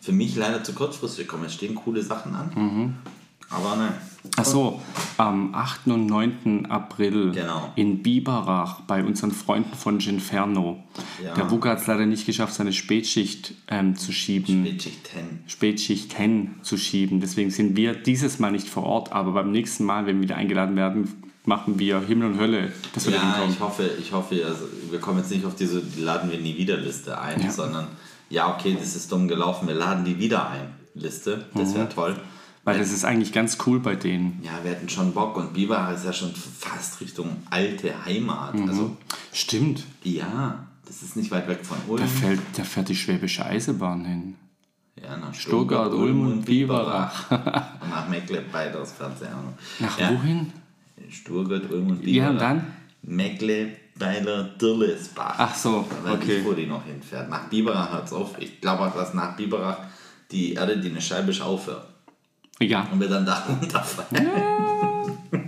für 0.00 0.12
mich 0.12 0.34
leider 0.34 0.64
zu 0.64 0.72
kurzfristig 0.72 1.28
kommen. 1.28 1.44
Es 1.44 1.54
stehen 1.54 1.76
coole 1.76 2.02
Sachen 2.02 2.34
an. 2.34 2.50
Mhm. 2.56 2.94
Aber 3.48 3.76
nein. 3.76 3.94
Achso, 4.36 4.80
am 5.18 5.54
8. 5.54 5.86
und 5.88 6.06
9. 6.06 6.66
April 6.68 7.32
Genau. 7.32 7.72
in 7.76 8.02
Biberach 8.02 8.80
bei 8.82 9.04
unseren 9.04 9.30
Freunden 9.32 9.74
von 9.76 9.98
Ginferno. 9.98 10.82
Ja. 11.24 11.34
Der 11.34 11.50
Wuka 11.50 11.70
hat 11.70 11.80
es 11.80 11.86
leider 11.86 12.06
nicht 12.06 12.26
geschafft, 12.26 12.54
seine 12.54 12.72
Spätschicht 12.72 13.54
ähm, 13.68 13.96
zu 13.96 14.12
schieben. 14.12 14.64
Spätschicht 14.66 15.06
10. 15.08 15.22
Spätschicht 15.46 16.12
10 16.16 16.54
zu 16.62 16.76
schieben. 16.76 17.20
Deswegen 17.20 17.50
sind 17.50 17.76
wir 17.76 17.94
dieses 17.94 18.38
Mal 18.38 18.52
nicht 18.52 18.68
vor 18.68 18.82
Ort, 18.84 19.12
aber 19.12 19.32
beim 19.32 19.50
nächsten 19.52 19.84
Mal, 19.84 20.06
wenn 20.06 20.16
wir 20.16 20.22
wieder 20.24 20.36
eingeladen 20.36 20.76
werden, 20.76 21.22
machen 21.44 21.78
wir 21.78 22.00
Himmel 22.00 22.32
und 22.32 22.40
Hölle, 22.40 22.72
dass 22.92 23.06
wir 23.06 23.12
da 23.12 23.18
Ja, 23.18 23.24
hinkommen. 23.34 23.52
ich 23.54 23.60
hoffe, 23.60 23.90
ich 24.00 24.12
hoffe, 24.12 24.42
also 24.44 24.64
wir 24.90 24.98
kommen 24.98 25.18
jetzt 25.18 25.30
nicht 25.30 25.44
auf 25.44 25.54
diese 25.54 25.80
die 25.80 26.00
laden 26.02 26.30
wir 26.30 26.38
nie 26.40 26.56
wieder 26.56 26.76
Liste 26.76 27.20
ein, 27.20 27.40
Ja. 27.40 27.50
sondern 27.52 27.86
ja, 28.28 28.52
okay, 28.52 28.76
das 28.78 28.96
ist 28.96 29.12
dumm 29.12 29.28
gelaufen, 29.28 29.68
wir 29.68 29.74
laden 29.76 30.04
die 30.04 30.18
wieder 30.18 30.50
ein. 30.50 30.74
Liste, 30.94 31.44
das 31.54 31.70
Mhm. 31.70 31.74
wäre 31.76 31.88
toll. 31.90 32.16
Weil 32.66 32.80
das 32.80 32.90
ist 32.90 33.04
eigentlich 33.04 33.32
ganz 33.32 33.58
cool 33.64 33.78
bei 33.78 33.94
denen. 33.94 34.40
Ja, 34.42 34.58
wir 34.64 34.72
hätten 34.72 34.88
schon 34.88 35.14
Bock 35.14 35.36
und 35.36 35.54
Biber 35.54 35.92
ist 35.94 36.04
ja 36.04 36.12
schon 36.12 36.34
fast 36.34 37.00
Richtung 37.00 37.36
alte 37.48 38.04
Heimat. 38.04 38.54
Mhm. 38.54 38.68
Also, 38.68 38.96
Stimmt, 39.32 39.84
ja, 40.02 40.66
das 40.84 41.00
ist 41.00 41.14
nicht 41.14 41.30
weit 41.30 41.46
weg 41.46 41.64
von 41.64 41.78
Ulm. 41.86 42.00
da, 42.02 42.08
fällt, 42.08 42.40
da 42.56 42.64
fährt 42.64 42.88
die 42.88 42.96
Schwäbische 42.96 43.46
Eisenbahn 43.46 44.04
hin. 44.04 44.34
Ja, 45.00 45.16
nach 45.16 45.32
Stuttgart, 45.32 45.92
Ulm 45.92 46.26
und 46.26 46.44
Biberach. 46.44 47.30
und 47.30 47.88
nach 47.90 48.08
Mecklenburg 48.08 48.74
auch 48.74 49.00
noch. 49.00 49.54
Nach 49.78 49.98
ja, 50.00 50.10
wohin? 50.10 50.52
Stuttgart, 51.08 51.70
Ulm 51.70 51.90
und 51.90 52.04
Ja, 52.04 52.30
Biberach. 52.30 52.30
und 52.30 52.38
dann? 52.40 52.66
Mecklenburger 53.02 54.42
Dirlesbach. 54.60 55.36
Ach 55.38 55.54
so, 55.54 55.86
Weil 56.02 56.14
okay. 56.14 56.38
ich, 56.38 56.44
wo 56.44 56.52
die 56.52 56.66
noch 56.66 56.84
hinfährt. 56.84 57.30
Nach 57.30 57.48
Biberach 57.48 57.92
hört 57.92 58.06
es 58.06 58.12
auf. 58.12 58.36
Ich 58.40 58.60
glaube 58.60 58.86
auch, 58.86 58.94
dass 58.96 59.14
nach 59.14 59.36
Biberach 59.36 59.78
die 60.32 60.54
Erde, 60.54 60.78
die 60.78 60.90
eine 60.90 61.00
Scheibe 61.00 61.32
aufhört. 61.44 61.86
Ja, 62.60 62.88
Und 62.90 63.00
wir 63.00 63.08
dann 63.08 63.26
da 63.26 63.44
runterfallen. 63.48 64.28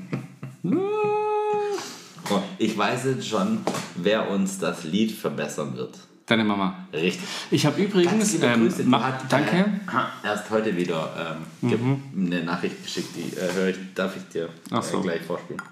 Oh, 2.30 2.42
ich 2.58 2.76
weiß 2.76 3.04
jetzt 3.06 3.26
schon, 3.26 3.60
wer 3.96 4.28
uns 4.30 4.58
das 4.58 4.84
Lied 4.84 5.12
verbessern 5.12 5.74
wird. 5.76 5.96
deine 6.26 6.44
Mama. 6.44 6.76
Richtig. 6.92 7.26
Ich 7.50 7.64
habe 7.64 7.82
übrigens, 7.82 8.34
ähm. 8.42 8.68
Die 8.68 8.94
hat, 8.94 9.32
danke. 9.32 9.56
Äh, 9.56 10.26
erst 10.26 10.50
heute 10.50 10.76
wieder 10.76 11.36
ähm, 11.62 11.70
Mhm. 11.70 12.02
eine 12.26 12.42
Nachricht 12.44 12.82
geschickt, 12.84 13.08
die 13.16 13.34
äh, 13.34 13.50
höre 13.54 13.68
ich, 13.68 13.76
darf 13.94 14.14
ich 14.14 14.24
dir 14.28 14.50
Ach 14.70 14.82
so. 14.82 14.98
äh, 14.98 15.02
gleich 15.04 15.22
vorspielen. 15.22 15.62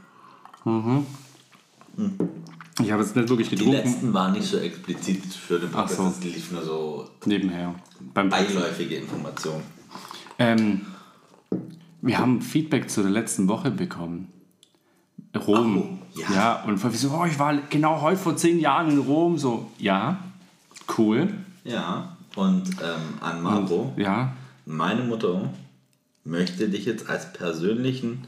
Ich 2.83 2.91
habe 2.91 3.03
jetzt 3.03 3.15
nicht 3.17 3.29
wirklich 3.29 3.51
Die 3.51 3.57
getrunken. 3.57 3.77
letzten 3.85 4.15
waren 4.15 4.33
nicht 4.33 4.47
so 4.49 4.57
explizit 4.57 5.25
für 5.27 5.59
den 5.59 5.69
Ach 5.75 5.87
so. 5.87 5.97
Podcast, 6.05 6.25
es 6.25 6.35
lief 6.35 6.53
nur 6.53 6.63
so 6.63 7.11
Nebenher. 7.27 7.75
Beim 8.15 8.31
beiläufige 8.31 8.97
Informationen. 8.97 9.63
Ähm, 10.39 10.81
wir 12.07 12.19
haben 12.19 12.41
Feedback 12.41 12.91
zu 12.91 13.03
der 13.03 13.11
letzten 13.11 13.49
Woche 13.49 13.71
bekommen. 13.71 14.33
Rom. 15.37 15.77
Oh, 15.77 16.21
ja. 16.21 16.35
ja. 16.35 16.65
und 16.65 16.83
wir 16.83 16.91
so, 16.91 17.11
oh, 17.11 17.27
ich 17.27 17.39
war 17.39 17.57
genau 17.69 18.01
heute 18.01 18.19
vor 18.19 18.37
zehn 18.37 18.59
Jahren 18.59 18.91
in 18.91 18.99
Rom. 18.99 19.37
So, 19.39 19.71
ja, 19.79 20.19
cool. 20.97 21.29
Ja, 21.65 22.17
und 22.37 22.69
ähm, 22.83 23.21
an 23.21 23.43
Marco, 23.43 23.93
Ja, 23.97 24.33
meine 24.65 25.03
Mutter 25.03 25.51
möchte 26.25 26.69
dich 26.69 26.85
jetzt 26.87 27.09
als 27.09 27.33
persönlichen 27.33 28.25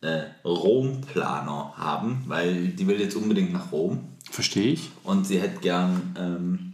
äh, 0.00 0.22
Rom-Planer 0.44 1.74
haben, 1.76 2.24
weil 2.26 2.68
die 2.68 2.86
will 2.86 3.00
jetzt 3.00 3.16
unbedingt 3.16 3.52
nach 3.52 3.72
Rom 3.72 4.00
verstehe 4.30 4.72
ich. 4.72 4.90
und 5.04 5.26
sie 5.26 5.40
hätte 5.40 5.60
gern 5.60 6.14
ähm, 6.18 6.72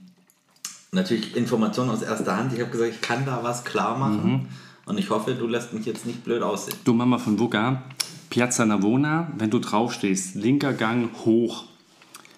natürlich 0.93 1.37
Informationen 1.37 1.91
aus 1.91 2.03
erster 2.03 2.37
Hand. 2.37 2.53
Ich 2.53 2.61
habe 2.61 2.71
gesagt, 2.71 2.91
ich 2.91 3.01
kann 3.01 3.27
da 3.27 3.41
was 3.43 3.65
klar 3.65 3.99
machen 3.99 4.49
und 4.89 4.99
ich 4.99 5.11
hoffe, 5.11 5.35
du 5.35 5.47
lässt 5.47 5.73
mich 5.73 5.87
jetzt 5.87 6.07
nicht 6.07 6.25
blöd 6.25 6.43
aussehen. 6.43 6.77
Du 6.85 6.93
Mama 6.95 7.19
von 7.19 7.39
Vuga, 7.39 7.83
Piazza 8.31 8.65
Navona, 8.67 9.31
wenn 9.37 9.51
du 9.51 9.59
draufstehst, 9.59 10.35
linker 10.35 10.73
Gang 10.73 11.11
hoch. 11.25 11.65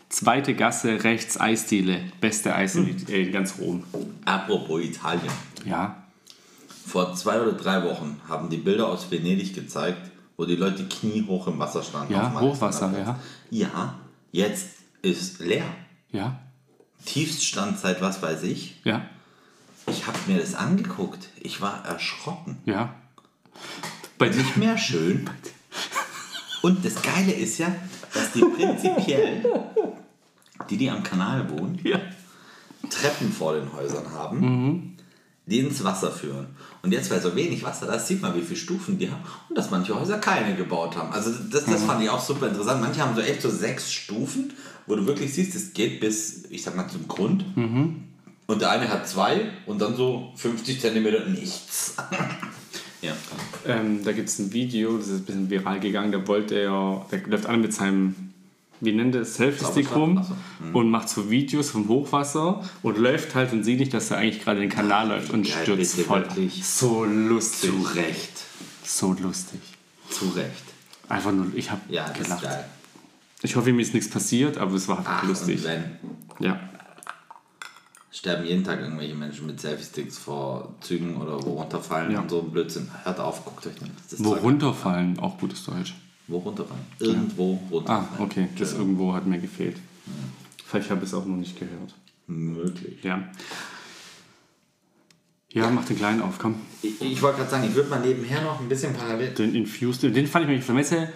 Zweite 0.08 0.54
Gasse, 0.54 1.04
rechts 1.04 1.40
Eisdiele. 1.40 2.00
Beste 2.20 2.54
Eisdiele 2.54 2.96
äh, 3.08 3.26
in 3.26 3.32
ganz 3.32 3.54
Rom. 3.60 3.84
Apropos 4.24 4.82
Italien. 4.82 5.32
Ja, 5.64 6.02
Vor 6.86 7.14
zwei 7.14 7.40
oder 7.40 7.52
drei 7.52 7.84
Wochen 7.84 8.20
haben 8.28 8.50
die 8.50 8.56
Bilder 8.56 8.88
aus 8.88 9.08
Venedig 9.10 9.54
gezeigt, 9.54 10.10
wo 10.36 10.44
die 10.46 10.56
Leute 10.56 10.84
kniehoch 10.88 11.46
im 11.46 11.58
Wasser 11.60 11.82
standen. 11.84 12.12
Ja, 12.12 12.32
Hochwasser, 12.40 12.86
Alexanderplatz. 12.86 13.18
Ja, 13.50 13.94
jetzt 14.32 14.68
ist 15.02 15.38
leer. 15.40 15.64
ja, 16.10 16.40
Tiefststand 17.04 17.78
seit 17.78 18.02
was 18.02 18.20
weiß 18.20 18.42
ich. 18.42 18.80
ja, 18.84 19.02
Ich 19.90 20.06
habe 20.06 20.18
mir 20.26 20.38
das 20.38 20.54
angeguckt. 20.54 21.28
Ich 21.40 21.60
war 21.60 21.84
erschrocken. 21.84 22.58
ja. 22.64 22.94
Bei. 24.18 24.28
Nicht 24.28 24.56
mehr 24.56 24.76
schön. 24.78 25.28
Und 26.62 26.84
das 26.84 27.00
Geile 27.02 27.32
ist 27.32 27.56
ja, 27.58 27.74
dass 28.12 28.32
die 28.32 28.40
prinzipiell, 28.40 29.42
die, 30.68 30.76
die 30.76 30.90
am 30.90 31.02
Kanal 31.02 31.48
wohnen, 31.50 31.80
Ja. 31.82 31.98
Treppen 32.90 33.32
vor 33.32 33.54
den 33.54 33.72
Häusern 33.72 34.10
haben, 34.12 34.96
die 35.46 35.58
ins 35.60 35.82
Wasser 35.84 36.10
führen. 36.10 36.48
Und 36.82 36.92
jetzt, 36.92 37.10
weil 37.10 37.20
so 37.20 37.34
wenig 37.34 37.62
Wasser 37.62 37.86
da 37.86 37.94
ist, 37.94 38.06
sieht 38.08 38.20
man, 38.22 38.34
wie 38.34 38.42
viele 38.42 38.58
Stufen 38.58 38.98
die 38.98 39.10
haben 39.10 39.22
und 39.48 39.56
dass 39.56 39.70
manche 39.70 39.98
Häuser 39.98 40.18
keine 40.18 40.54
gebaut 40.56 40.96
haben. 40.96 41.12
Also 41.12 41.30
das, 41.50 41.64
das 41.66 41.84
fand 41.84 42.02
ich 42.02 42.10
auch 42.10 42.22
super 42.22 42.48
interessant. 42.48 42.80
Manche 42.80 43.00
haben 43.02 43.14
so 43.14 43.20
echt 43.22 43.40
so 43.42 43.50
sechs 43.50 43.92
Stufen, 43.92 44.52
wo 44.86 44.96
du 44.96 45.06
wirklich 45.06 45.32
siehst, 45.34 45.54
es 45.54 45.72
geht 45.72 46.00
bis, 46.00 46.44
ich 46.50 46.62
sag 46.62 46.76
mal, 46.76 46.88
zum 46.88 47.06
Grund. 47.08 47.44
Und 48.50 48.60
der 48.60 48.72
eine 48.72 48.88
hat 48.88 49.06
zwei 49.06 49.42
und 49.66 49.80
dann 49.80 49.94
so 49.94 50.32
50 50.34 50.80
Zentimeter 50.80 51.24
nichts. 51.24 51.94
ja. 53.00 53.12
Ähm, 53.64 54.02
da 54.02 54.10
gibt 54.10 54.28
es 54.28 54.40
ein 54.40 54.52
Video, 54.52 54.98
das 54.98 55.06
ist 55.06 55.20
ein 55.20 55.24
bisschen 55.24 55.50
viral 55.50 55.78
gegangen, 55.78 56.10
da 56.10 56.26
wollte 56.26 56.56
er, 56.56 57.06
der 57.12 57.28
läuft 57.28 57.46
alle 57.46 57.58
mit 57.58 57.72
seinem, 57.72 58.32
wie 58.80 58.90
nennt 58.90 59.14
er 59.14 59.20
es, 59.20 59.36
Selfie-Stick 59.36 59.94
rum 59.94 60.18
Ach 60.20 60.26
so, 60.26 60.76
und 60.76 60.90
macht 60.90 61.08
so 61.08 61.30
Videos 61.30 61.70
vom 61.70 61.86
Hochwasser 61.86 62.68
und 62.82 62.98
läuft 62.98 63.36
halt 63.36 63.52
und 63.52 63.62
sieht 63.62 63.78
nicht, 63.78 63.94
dass 63.94 64.10
er 64.10 64.16
eigentlich 64.16 64.42
gerade 64.42 64.60
in 64.60 64.68
den 64.68 64.76
Kanal 64.76 65.06
läuft 65.06 65.30
und 65.30 65.44
geil, 65.48 65.62
stürzt 65.62 65.94
bitte, 65.94 66.08
voll. 66.08 66.22
wirklich. 66.22 66.64
So 66.66 67.04
lustig. 67.04 67.70
Zu 67.70 67.82
Recht. 67.94 68.32
So 68.82 69.12
lustig. 69.12 69.60
Zu 70.08 70.24
Recht. 70.30 70.64
Einfach 71.08 71.30
nur, 71.30 71.46
ich 71.54 71.70
habe 71.70 71.82
Ja, 71.88 72.08
gelacht. 72.08 72.48
Ich 73.42 73.54
hoffe, 73.54 73.72
mir 73.72 73.82
ist 73.82 73.94
nichts 73.94 74.10
passiert, 74.10 74.58
aber 74.58 74.74
es 74.74 74.88
war 74.88 74.98
einfach 74.98 75.20
Ach, 75.22 75.28
lustig. 75.28 75.60
Ja. 76.40 76.58
Sterben 78.12 78.44
jeden 78.44 78.64
Tag 78.64 78.80
irgendwelche 78.80 79.14
Menschen 79.14 79.46
mit 79.46 79.60
Selfie-Sticks 79.60 80.18
vor 80.18 80.74
Zügen 80.80 81.16
oder 81.16 81.42
wo 81.44 81.54
runterfallen 81.54 82.12
Ja. 82.12 82.20
und 82.20 82.30
so 82.30 82.40
ein 82.40 82.50
Blödsinn. 82.50 82.88
Hört 83.04 83.20
auf, 83.20 83.44
guckt 83.44 83.66
euch 83.66 83.80
nicht. 83.80 83.92
Das 84.10 84.22
Wo 84.24 84.34
auch 85.20 85.38
gutes 85.38 85.64
Deutsch. 85.64 85.94
Wo 86.26 86.38
runterfallen? 86.38 86.82
Irgendwo 86.98 87.54
Ah, 87.54 87.70
runterfallen. 87.74 88.08
okay, 88.20 88.48
das 88.58 88.70
Genau. 88.70 88.82
irgendwo 88.82 89.14
hat 89.14 89.26
mir 89.26 89.38
gefehlt. 89.38 89.76
Vielleicht 90.66 90.90
habe 90.90 91.02
ich 91.04 91.08
es 91.08 91.14
auch 91.14 91.24
noch 91.26 91.36
nicht 91.36 91.58
gehört. 91.58 91.94
Möglich. 92.26 93.02
Ja. 93.02 93.22
Ja, 95.52 95.68
mach 95.70 95.84
den 95.84 95.96
kleinen 95.96 96.22
auf, 96.22 96.38
komm. 96.38 96.54
Ich, 96.82 97.00
ich 97.00 97.20
wollte 97.22 97.38
gerade 97.38 97.50
sagen, 97.50 97.64
ich 97.64 97.74
würde 97.74 97.90
mal 97.90 98.00
nebenher 98.00 98.40
noch 98.42 98.60
ein 98.60 98.68
bisschen 98.68 98.94
parallel. 98.94 99.34
Den 99.34 99.54
Infused, 99.56 100.02
den 100.04 100.26
fand 100.28 100.44
ich 100.44 100.50
mir 100.50 100.58
auf 100.58 100.66
der 100.66 100.74
Messe 100.76 101.12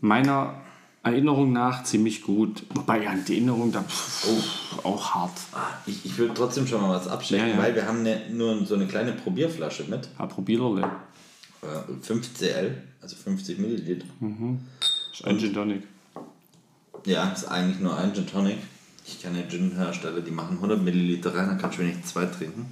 meiner 0.00 0.60
Erinnerung 1.02 1.52
nach 1.52 1.84
ziemlich 1.84 2.22
gut. 2.22 2.64
Wobei, 2.74 3.02
ja, 3.04 3.14
die 3.14 3.32
Erinnerung 3.34 3.72
da 3.72 3.82
pff, 3.82 4.84
auch 4.84 5.14
hart. 5.14 5.32
Ich, 5.86 6.04
ich 6.04 6.18
würde 6.18 6.34
trotzdem 6.34 6.66
schon 6.66 6.82
mal 6.82 6.90
was 6.90 7.08
abstecken, 7.08 7.48
Ja, 7.48 7.54
ja. 7.54 7.58
weil 7.58 7.74
wir 7.74 7.86
haben 7.86 8.02
ne, 8.02 8.20
nur 8.30 8.66
so 8.66 8.74
eine 8.74 8.86
kleine 8.86 9.12
Probierflasche 9.12 9.84
mit. 9.84 10.08
Ja, 10.18 10.26
probierle. 10.26 10.82
Äh, 11.62 12.02
5 12.02 12.34
CL, 12.34 12.82
also 13.00 13.16
50 13.16 13.58
Milliliter. 13.58 14.06
Ist 15.12 15.24
ein 15.24 15.38
Gin 15.38 15.54
Tonic. 15.54 15.82
Ja, 17.06 17.30
ist 17.30 17.46
eigentlich 17.46 17.80
nur 17.80 17.96
ein 17.96 18.14
Gin 18.14 18.26
Tonic. 18.26 18.58
Ich 19.06 19.22
kenne 19.22 19.48
Gin-Hersteller, 19.48 20.20
die 20.20 20.30
machen 20.30 20.56
100 20.56 20.82
Milliliter 20.82 21.34
rein, 21.34 21.48
dann 21.48 21.58
kannst 21.58 21.78
du 21.78 21.82
wenigstens 21.82 22.12
zwei 22.12 22.26
trinken. 22.26 22.66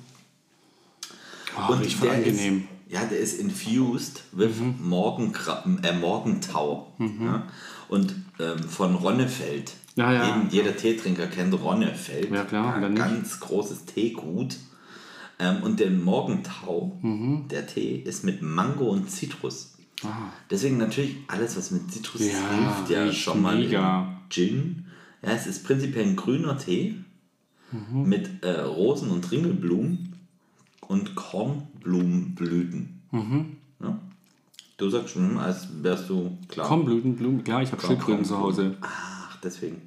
Oh, 1.57 1.73
riecht 1.73 1.97
voll 1.97 2.11
angenehm. 2.11 2.69
Ist, 2.87 2.93
ja, 2.95 3.05
der 3.05 3.19
ist 3.19 3.41
infused 3.41 4.23
with 4.33 4.53
Morgenkra 4.81 5.64
äh, 5.83 5.93
Morgentau. 5.95 6.93
Ja? 6.99 7.49
Und 7.88 8.14
ähm, 8.38 8.59
von 8.62 8.94
Ronnefeld. 8.94 9.72
Ja, 9.96 10.12
ja. 10.12 10.27
Jeden, 10.37 10.51
jeder 10.51 10.77
Teetrinker 10.77 11.27
kennt 11.27 11.55
Ronnefeld. 11.61 12.31
Ja, 12.31 12.44
klar, 12.44 12.77
Ja, 12.77 12.81
wer 12.83 12.88
nicht? 12.90 12.98
ganz 13.03 13.40
großes 13.40 13.85
Teegut. 13.87 14.57
Ähm, 15.40 15.62
und 15.62 15.81
der 15.81 15.90
Morgentau, 15.90 16.98
Mhm. 17.03 17.48
der 17.48 17.66
Tee, 17.66 17.96
ist 17.96 18.24
mit 18.24 18.42
Mango 18.42 18.88
und 18.90 19.11
Zitrus. 19.11 19.74
Deswegen 20.51 20.77
natürlich 20.77 21.16
alles, 21.27 21.57
was 21.57 21.70
mit 21.72 21.90
Zitrus 21.92 22.20
Ja, 22.20 22.35
hilft 22.51 22.90
ja 22.90 23.12
schon 23.12 23.42
mal 23.42 23.57
mega. 23.57 24.20
Gin. 24.31 24.85
Ja, 25.22 25.31
es 25.33 25.46
ist 25.48 25.64
prinzipiell 25.64 26.05
ein 26.07 26.14
grüner 26.16 26.57
Tee 26.59 26.94
Mhm. 27.72 28.09
mit 28.09 28.44
äh, 28.44 28.61
Rosen- 28.61 29.11
und 29.11 29.31
Ringelblumen 29.31 30.14
und 30.83 31.14
Kornblumenblüten. 31.16 33.03
Mhm. 33.11 33.57
Du 34.79 34.88
sagst 34.88 35.11
schon, 35.14 35.38
als 35.38 35.67
wärst 35.83 36.09
du 36.09 36.38
klar. 36.49 36.67
Kornblüten, 36.69 37.17
Blumen, 37.17 37.45
klar, 37.45 37.62
ich 37.62 37.73
habe 37.73 37.83
Schildkröten 37.85 38.25
zu 38.25 38.38
Hause. 38.38 38.77
Ach, 38.81 39.37
deswegen. 39.43 39.83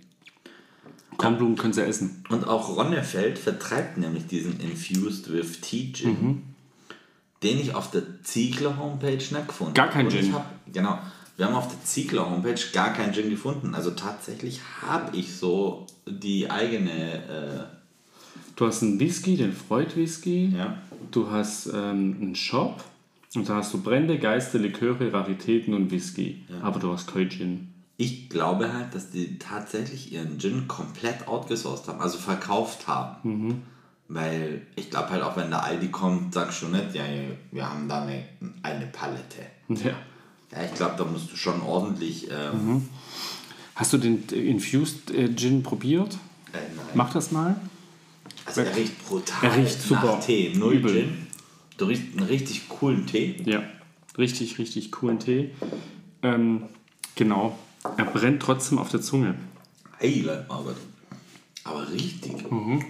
Kornblumen 1.18 1.56
können 1.56 1.74
sie 1.74 1.84
essen. 1.86 2.24
Und 2.30 2.46
auch 2.48 2.76
Ronnefeld 2.76 3.40
vertreibt 3.40 3.98
nämlich 3.98 4.28
diesen 4.28 4.60
Infused 4.60 5.32
with 5.32 5.62
Tea 5.62 5.94
Gin, 5.94 6.10
Mhm. 6.10 6.44
den 7.42 7.60
ich 7.60 7.74
auf 7.74 7.90
der 7.92 8.22
Ziegler 8.24 8.78
Homepage 8.78 9.14
nicht 9.18 9.48
gefunden 9.48 9.74
Gar 9.74 9.90
kein 9.90 10.08
Und 10.08 10.14
ich 10.14 10.22
Gin. 10.22 10.34
Hab, 10.34 10.46
genau. 10.72 11.00
Wir 11.38 11.46
haben 11.48 11.56
auf 11.56 11.70
der 11.70 11.82
Ziegler 11.84 12.30
Homepage 12.30 12.60
gar 12.74 12.92
keinen 12.94 13.14
Gin 13.14 13.30
gefunden. 13.30 13.74
Also 13.74 13.92
tatsächlich 13.92 14.60
habe 14.82 15.16
ich 15.16 15.34
so 15.36 15.88
die 16.06 16.52
eigene. 16.52 17.70
Du 18.58 18.68
hast 18.68 18.84
einen 18.84 19.00
Whisky, 19.00 19.38
den 19.38 19.54
Freud 19.54 19.96
Whisky. 19.96 20.52
Äh, 20.54 20.58
ja. 20.58 20.78
Du 21.12 21.32
hast 21.32 21.68
ähm, 21.68 22.18
einen 22.22 22.36
Shop. 22.36 22.84
Und 23.36 23.48
da 23.48 23.56
hast 23.56 23.74
du 23.74 23.82
Brände, 23.82 24.20
Geiste, 24.20 24.58
Liköre, 24.58 25.14
Raritäten 25.14 25.74
und 25.74 25.90
Whisky. 25.92 26.44
Aber 26.62 26.80
du 26.80 26.92
hast 26.92 27.08
kein 27.08 27.30
Gin. 27.30 27.68
Ich 27.98 28.30
glaube 28.30 28.74
halt, 28.74 28.94
dass 28.96 29.12
die 29.12 29.38
tatsächlich 29.38 30.12
ihren 30.12 30.40
Gin 30.40 30.68
komplett 30.68 31.28
outgesourced 31.28 31.88
haben, 31.88 32.02
also 32.02 32.18
verkauft 32.18 32.88
haben. 32.88 33.18
Mhm. 33.48 33.62
Weil 34.08 34.64
ich 34.76 34.90
glaube 34.90 35.12
halt 35.12 35.22
auch, 35.24 35.38
wenn 35.38 35.50
der 35.50 35.64
Aldi 35.64 35.88
kommt, 35.90 36.34
sagst 36.34 36.62
du 36.64 36.68
nicht, 36.68 36.94
ja, 36.94 37.04
wir 37.52 37.70
haben 37.70 37.88
da 37.88 38.02
eine, 38.04 38.24
eine 38.64 38.88
Palette. 38.88 39.44
Ja. 39.70 39.96
Ja, 40.54 40.66
ich 40.66 40.74
glaube, 40.74 40.96
da 40.98 41.06
musst 41.06 41.32
du 41.32 41.38
schon 41.38 41.62
ordentlich. 41.62 42.28
Ähm, 42.30 42.66
Mhm. 42.68 42.90
Hast 43.76 43.94
du 43.94 43.98
den 43.98 44.28
Infused 44.28 45.10
äh, 45.12 45.34
Gin 45.34 45.64
probiert? 45.64 46.16
äh, 46.52 46.58
nein. 46.76 46.86
Mach 46.94 47.14
das 47.14 47.32
mal. 47.32 47.56
Also 48.46 48.62
er 48.62 48.76
riecht 48.76 49.08
brutal 49.08 49.38
Er 49.50 49.56
riecht 49.56 49.82
super. 49.82 50.18
nach 50.18 50.20
Tee. 50.26 50.54
Null 50.58 50.74
Übel. 50.74 50.92
Gin. 50.94 51.28
Du 51.78 51.86
riechst 51.86 52.18
einen 52.18 52.28
richtig 52.28 52.70
coolen 52.70 53.08
Tee. 53.08 53.42
Ja. 53.46 53.64
Richtig, 54.18 54.58
richtig 54.60 54.92
coolen 54.92 55.20
Tee. 55.20 55.52
Ähm, 56.22 56.64
genau. 57.16 57.58
Er 57.98 58.06
brennt 58.06 58.42
trotzdem 58.42 58.78
auf 58.78 58.90
der 58.90 59.02
Zunge. 59.02 59.36
Hey, 59.98 60.24
Margot. 60.48 60.76
Aber 61.64 61.90
richtig. 61.92 62.50
Mhm. 62.52 62.84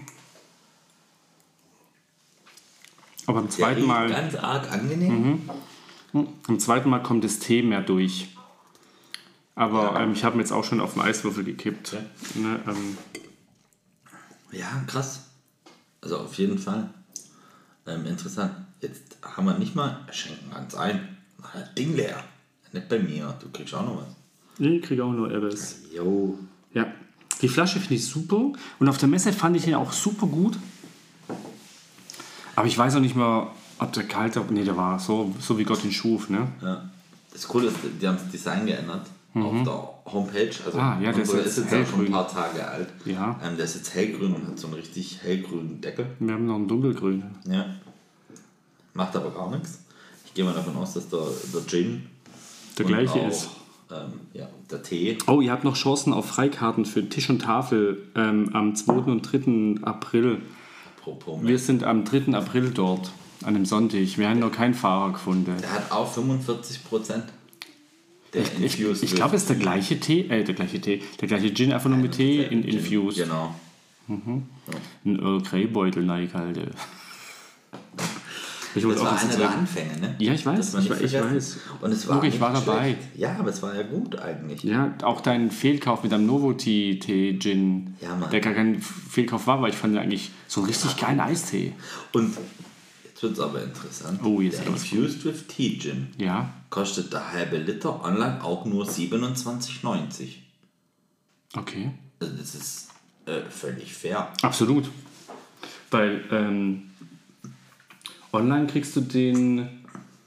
Aber 3.27 3.41
Der 3.41 3.49
zweiten 3.49 3.85
Mal. 3.85 4.09
ganz 4.09 4.35
arg 4.35 4.71
angenehm. 4.71 5.49
Beim 6.11 6.59
zweiten 6.59 6.89
Mal 6.89 7.01
kommt 7.03 7.23
das 7.23 7.39
Tee 7.39 7.61
mehr 7.61 7.81
durch. 7.81 8.29
Aber 9.55 9.99
ähm, 9.99 10.13
ich 10.13 10.23
habe 10.23 10.35
mir 10.37 10.41
jetzt 10.41 10.51
auch 10.51 10.63
schon 10.63 10.81
auf 10.81 10.93
den 10.93 11.01
Eiswürfel 11.03 11.43
gekippt. 11.43 11.93
Ne, 12.35 12.59
ähm, 12.67 12.97
Ja, 14.51 14.83
krass. 14.87 15.27
Also 16.01 16.17
auf 16.17 16.33
jeden 16.35 16.57
Fall. 16.57 16.89
Ähm, 17.85 18.05
interessant. 18.05 18.53
Jetzt 18.81 19.17
haben 19.21 19.45
wir 19.45 19.57
nicht 19.57 19.75
mal 19.75 19.99
schenken 20.11 20.51
ganz 20.51 20.75
ein. 20.75 21.17
Das 21.53 21.73
Ding 21.75 21.95
leer. 21.95 22.23
Nicht 22.73 22.89
bei 22.89 22.99
mir. 22.99 23.33
Du 23.41 23.49
kriegst 23.49 23.73
auch 23.73 23.83
noch 23.85 23.97
was. 23.97 24.15
ich 24.59 24.81
kriege 24.81 25.03
auch 25.03 25.11
nur 25.11 25.31
Ebbes. 25.31 25.81
Jo. 25.95 26.37
Ja. 26.73 26.87
Die 27.41 27.47
Flasche 27.47 27.79
finde 27.79 27.95
ich 27.95 28.05
super. 28.05 28.51
Und 28.79 28.87
auf 28.89 28.97
der 28.97 29.09
Messe 29.09 29.33
fand 29.33 29.55
ich 29.57 29.67
ihn 29.67 29.75
auch 29.75 29.91
super 29.91 30.27
gut. 30.27 30.57
Aber 32.55 32.67
ich 32.67 32.77
weiß 32.77 32.95
auch 32.95 32.99
nicht 33.01 33.15
mehr, 33.15 33.47
ob 33.79 33.91
der 33.93 34.03
kalte. 34.03 34.43
Nee, 34.49 34.63
der 34.63 34.77
war 34.77 34.99
so, 34.99 35.33
so 35.39 35.57
wie 35.57 35.63
Gott 35.63 35.83
ihn 35.83 35.91
schuf. 35.91 36.29
Ne? 36.29 36.47
Ja. 36.61 36.89
Das 37.33 37.47
Coole 37.47 37.67
ist, 37.67 37.77
die 38.01 38.07
haben 38.07 38.17
das 38.17 38.29
Design 38.29 38.65
geändert. 38.65 39.07
Auf 39.33 39.63
der 39.63 40.11
Homepage. 40.13 40.51
Also 40.65 40.77
Ah, 40.77 40.99
ja, 41.01 41.13
der 41.13 41.23
ist 41.23 41.33
jetzt 41.33 41.45
ist 41.45 41.57
jetzt 41.57 41.67
auch 41.67 41.71
schon 41.71 41.77
ein 41.79 41.85
hellgrün. 41.85 42.11
paar 42.11 42.27
Tage 42.27 42.67
alt. 42.67 42.89
Ja. 43.05 43.39
Ähm, 43.41 43.55
der 43.55 43.63
ist 43.65 43.75
jetzt 43.75 43.93
hellgrün 43.95 44.33
und 44.33 44.45
hat 44.45 44.59
so 44.59 44.67
einen 44.67 44.73
richtig 44.75 45.19
hellgrünen 45.23 45.79
Deckel. 45.79 46.07
Wir 46.19 46.33
haben 46.33 46.45
noch 46.45 46.55
einen 46.55 46.67
dunkelgrün. 46.67 47.23
Ja. 47.49 47.65
Macht 48.93 49.15
aber 49.15 49.31
gar 49.31 49.49
nichts. 49.51 49.79
Ich 50.25 50.33
gehe 50.33 50.45
mal 50.45 50.53
davon 50.53 50.75
aus, 50.77 50.93
dass 50.93 51.09
der, 51.09 51.23
der 51.53 51.67
Gin 51.67 52.07
Der 52.77 52.85
gleiche 52.85 53.13
auch, 53.13 53.27
ist. 53.29 53.49
Ähm, 53.91 54.13
ja, 54.33 54.47
der 54.69 54.81
Tee. 54.83 55.17
Oh, 55.27 55.41
ihr 55.41 55.51
habt 55.51 55.63
noch 55.63 55.75
Chancen 55.75 56.13
auf 56.13 56.25
Freikarten 56.27 56.85
für 56.85 57.07
Tisch 57.09 57.29
und 57.29 57.39
Tafel 57.41 58.03
ähm, 58.15 58.49
am 58.53 58.75
2. 58.75 58.93
und 58.93 59.21
3. 59.21 59.85
April. 59.85 60.41
Apropos, 60.97 61.39
Wir 61.43 61.59
sind 61.59 61.83
am 61.83 62.05
3. 62.05 62.33
April 62.33 62.71
dort, 62.71 63.11
an 63.43 63.53
dem 63.55 63.65
Sonntag. 63.65 64.17
Wir 64.17 64.29
haben 64.29 64.39
noch 64.39 64.51
keinen 64.51 64.73
Fahrer 64.73 65.11
gefunden. 65.13 65.55
der 65.59 65.71
hat 65.71 65.91
auch 65.91 66.09
45 66.11 66.83
Prozent. 66.85 67.25
Der 68.33 68.43
Ich, 68.43 68.79
Infused 68.79 69.03
ich 69.03 69.11
with 69.11 69.15
glaube, 69.15 69.35
es 69.35 69.41
ist 69.41 69.49
der 69.49 69.57
gleiche 69.57 69.99
Tee, 69.99 70.21
äh, 70.29 70.43
der 70.45 70.53
gleiche 70.55 70.79
Tee, 70.79 71.01
der 71.19 71.27
gleiche 71.27 71.53
Gin, 71.53 71.73
einfach 71.73 71.89
nur 71.89 71.97
mit 71.99 72.13
Tee 72.13 72.43
in 72.43 72.63
Gin. 72.63 72.77
Infused. 72.77 73.17
Genau. 73.23 73.53
Ein 74.07 75.19
Earl 75.19 75.41
Grey 75.41 75.67
Beutel 75.67 76.09
reingehalten. 76.09 76.71
Ich 78.73 78.83
Das 78.83 78.89
wollte 78.89 79.01
war 79.01 79.19
einer 79.19 79.29
was 79.29 79.37
der. 79.37 79.49
Anfänge, 79.51 79.97
ne? 79.99 80.15
Ja, 80.19 80.33
ich 80.33 80.45
weiß, 80.45 80.75
ich 80.75 80.89
ich 80.91 81.13
weiß. 81.13 81.57
Und 81.81 81.91
es 81.91 82.07
war 82.07 82.15
Guck, 82.21 82.25
ich 82.29 82.39
war 82.39 82.53
dabei. 82.53 82.93
schlecht. 82.95 82.99
Ja, 83.17 83.35
aber 83.37 83.49
es 83.49 83.61
war 83.61 83.75
ja 83.75 83.83
gut 83.83 84.17
eigentlich. 84.19 84.63
Ja, 84.63 84.93
auch 85.03 85.19
dein 85.21 85.51
Fehlkauf 85.51 86.03
mit 86.03 86.11
deinem 86.13 86.25
Novoti 86.25 86.99
Tee 86.99 87.37
Gin, 87.39 87.95
Ja, 87.99 88.15
Mann. 88.15 88.29
der 88.31 88.39
gar 88.39 88.53
kein 88.53 88.81
Fehlkauf 88.81 89.45
war, 89.47 89.61
weil 89.61 89.71
ich 89.71 89.75
fand 89.75 89.95
ja 89.95 90.01
eigentlich 90.01 90.31
so 90.47 90.61
einen 90.61 90.67
richtig 90.69 90.95
geilen 90.97 91.19
Eistee. 91.19 91.73
Und 92.13 92.33
jetzt 93.03 93.21
wird 93.23 93.33
es 93.33 93.39
aber 93.39 93.61
interessant. 93.61 94.21
Oh, 94.23 94.39
jetzt 94.39 94.59
der 94.59 94.67
Infused 94.67 95.25
with 95.25 95.47
Tea 95.47 95.77
Gin 95.77 96.07
Ja, 96.17 96.49
kostet 96.69 97.11
der 97.11 97.31
halbe 97.33 97.57
Liter 97.57 98.03
online 98.05 98.41
auch 98.43 98.65
nur 98.65 98.85
27,90. 98.85 100.35
okay. 101.57 101.91
Also 102.19 102.33
das 102.35 102.55
ist 102.55 102.89
äh, 103.25 103.41
völlig 103.49 103.93
fair. 103.93 104.29
Absolut. 104.41 104.89
Weil 105.89 106.23
ähm, 106.31 106.90
online 108.33 108.67
kriegst 108.67 108.95
du 108.95 109.01
den 109.01 109.69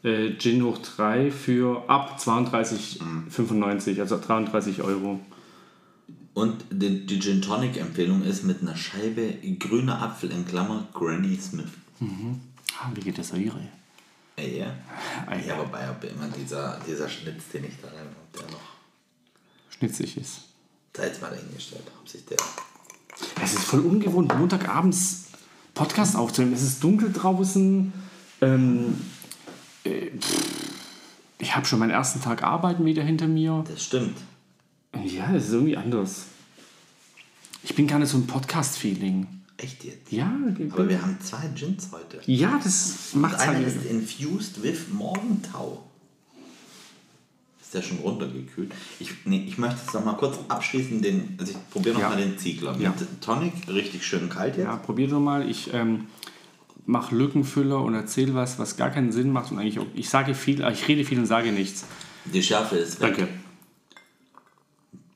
äh, 0.02 0.36
Gin 0.38 0.62
hoch 0.64 0.78
3 0.78 1.30
für 1.30 1.88
ab 1.88 2.18
32,95, 2.20 4.00
also 4.00 4.18
33 4.18 4.82
Euro. 4.82 5.20
Und 6.34 6.64
die, 6.70 7.06
die 7.06 7.20
Gin 7.20 7.42
Tonic 7.42 7.76
Empfehlung 7.76 8.22
ist 8.22 8.42
mit 8.42 8.60
einer 8.60 8.76
Scheibe 8.76 9.34
grüner 9.58 10.02
Apfel 10.02 10.30
in 10.32 10.44
Klammer 10.46 10.88
Granny 10.92 11.36
Smith. 11.36 11.66
Ah, 12.80 12.90
wie 12.94 13.00
geht 13.00 13.18
das 13.18 13.32
Ihre? 13.32 13.60
Äh, 14.36 14.58
ja. 14.58 14.74
Ah, 15.26 15.36
ja, 15.36 15.56
wobei 15.56 15.86
aber 15.86 16.08
immer 16.08 16.28
dieser, 16.28 16.80
dieser 16.86 17.08
Schnitz, 17.08 17.48
den 17.52 17.64
ich 17.64 17.80
da 17.80 17.88
rein 17.88 17.98
habe, 17.98 18.16
der 18.34 18.50
noch. 18.50 18.74
Schnitzig 19.70 20.16
ist. 20.16 20.40
Da 20.92 21.04
jetzt 21.04 21.22
mal 21.22 21.30
dahingestellt, 21.30 21.84
ob 22.00 22.08
sich 22.08 22.24
der. 22.26 22.38
Es 23.42 23.54
ist 23.54 23.64
voll 23.64 23.80
ungewohnt, 23.80 24.36
Montagabends 24.36 25.26
Podcast 25.74 26.16
aufzunehmen. 26.16 26.54
Es 26.54 26.62
ist 26.62 26.82
dunkel 26.82 27.12
draußen. 27.12 27.92
Ähm, 28.40 28.94
äh, 29.84 30.10
ich 31.38 31.54
habe 31.56 31.66
schon 31.66 31.78
meinen 31.80 31.90
ersten 31.90 32.20
Tag 32.20 32.42
Arbeiten 32.42 32.84
wieder 32.84 33.02
hinter 33.02 33.26
mir. 33.26 33.64
Das 33.68 33.84
stimmt. 33.84 34.16
Ja, 35.04 35.34
es 35.34 35.46
ist 35.48 35.52
irgendwie 35.52 35.76
anders. 35.76 36.26
Ich 37.64 37.74
bin 37.74 37.86
gar 37.86 37.98
nicht 37.98 38.08
so 38.10 38.18
ein 38.18 38.26
Podcast-Feeling. 38.26 39.26
Echt 39.56 39.84
jetzt? 39.84 40.10
Ja, 40.12 40.32
Aber 40.70 40.88
wir 40.88 41.00
haben 41.00 41.18
zwei 41.20 41.46
Gins 41.54 41.88
heute. 41.92 42.20
ja 42.26 42.60
das 42.62 43.14
macht 43.14 43.38
Einer 43.40 43.54
halt. 43.58 43.66
ist 43.68 43.84
infused 43.86 44.62
with 44.62 44.88
Morgentau. 44.92 45.84
Ist 47.74 47.82
der 47.82 47.88
schon 47.88 47.98
runtergekühlt? 48.04 48.72
Ich, 49.00 49.10
nee, 49.24 49.44
ich 49.48 49.58
möchte 49.58 49.80
jetzt 49.82 49.92
noch 49.94 50.04
mal 50.04 50.12
kurz 50.12 50.38
abschließen. 50.46 51.02
Den, 51.02 51.36
also 51.40 51.50
ich 51.52 51.70
probiere 51.70 51.94
noch 51.94 52.02
Ja. 52.02 52.08
mal 52.10 52.16
den 52.16 52.38
Ziegler. 52.38 52.76
Ja. 52.78 52.90
Mit 52.90 53.20
Tonic, 53.20 53.52
richtig 53.66 54.06
schön 54.06 54.28
kalt 54.28 54.56
jetzt. 54.56 54.64
Ja, 54.66 54.76
probier 54.76 55.08
doch 55.08 55.18
mal. 55.18 55.48
Ich 55.50 55.74
ähm, 55.74 56.06
mache 56.86 57.16
Lückenfüller 57.16 57.80
und 57.82 57.94
erzähle 57.94 58.32
was, 58.34 58.60
was 58.60 58.76
gar 58.76 58.90
keinen 58.90 59.10
Sinn 59.10 59.32
macht 59.32 59.50
und 59.50 59.58
eigentlich 59.58 59.80
auch, 59.80 59.86
ich 59.94 60.08
sage 60.08 60.34
viel, 60.36 60.64
ich 60.72 60.86
rede 60.86 61.04
viel 61.04 61.18
und 61.18 61.26
sage 61.26 61.50
nichts. 61.50 61.84
Die 62.26 62.42
Schärfe 62.44 62.76
ist 62.76 63.00
weg. 63.00 63.16
Danke. 63.16 63.32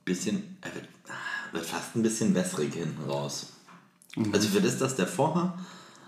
Bisschen, 0.04 0.56
er 0.62 0.74
wird, 0.74 0.88
wird 1.52 1.64
fast 1.64 1.94
ein 1.94 2.02
bisschen 2.02 2.34
wässrig 2.34 2.74
hinten 2.74 3.08
raus. 3.08 3.52
Mhm. 4.16 4.32
Also 4.34 4.48
für 4.48 4.60
das, 4.60 4.78
dass 4.78 4.96
der 4.96 5.06
vorher 5.06 5.56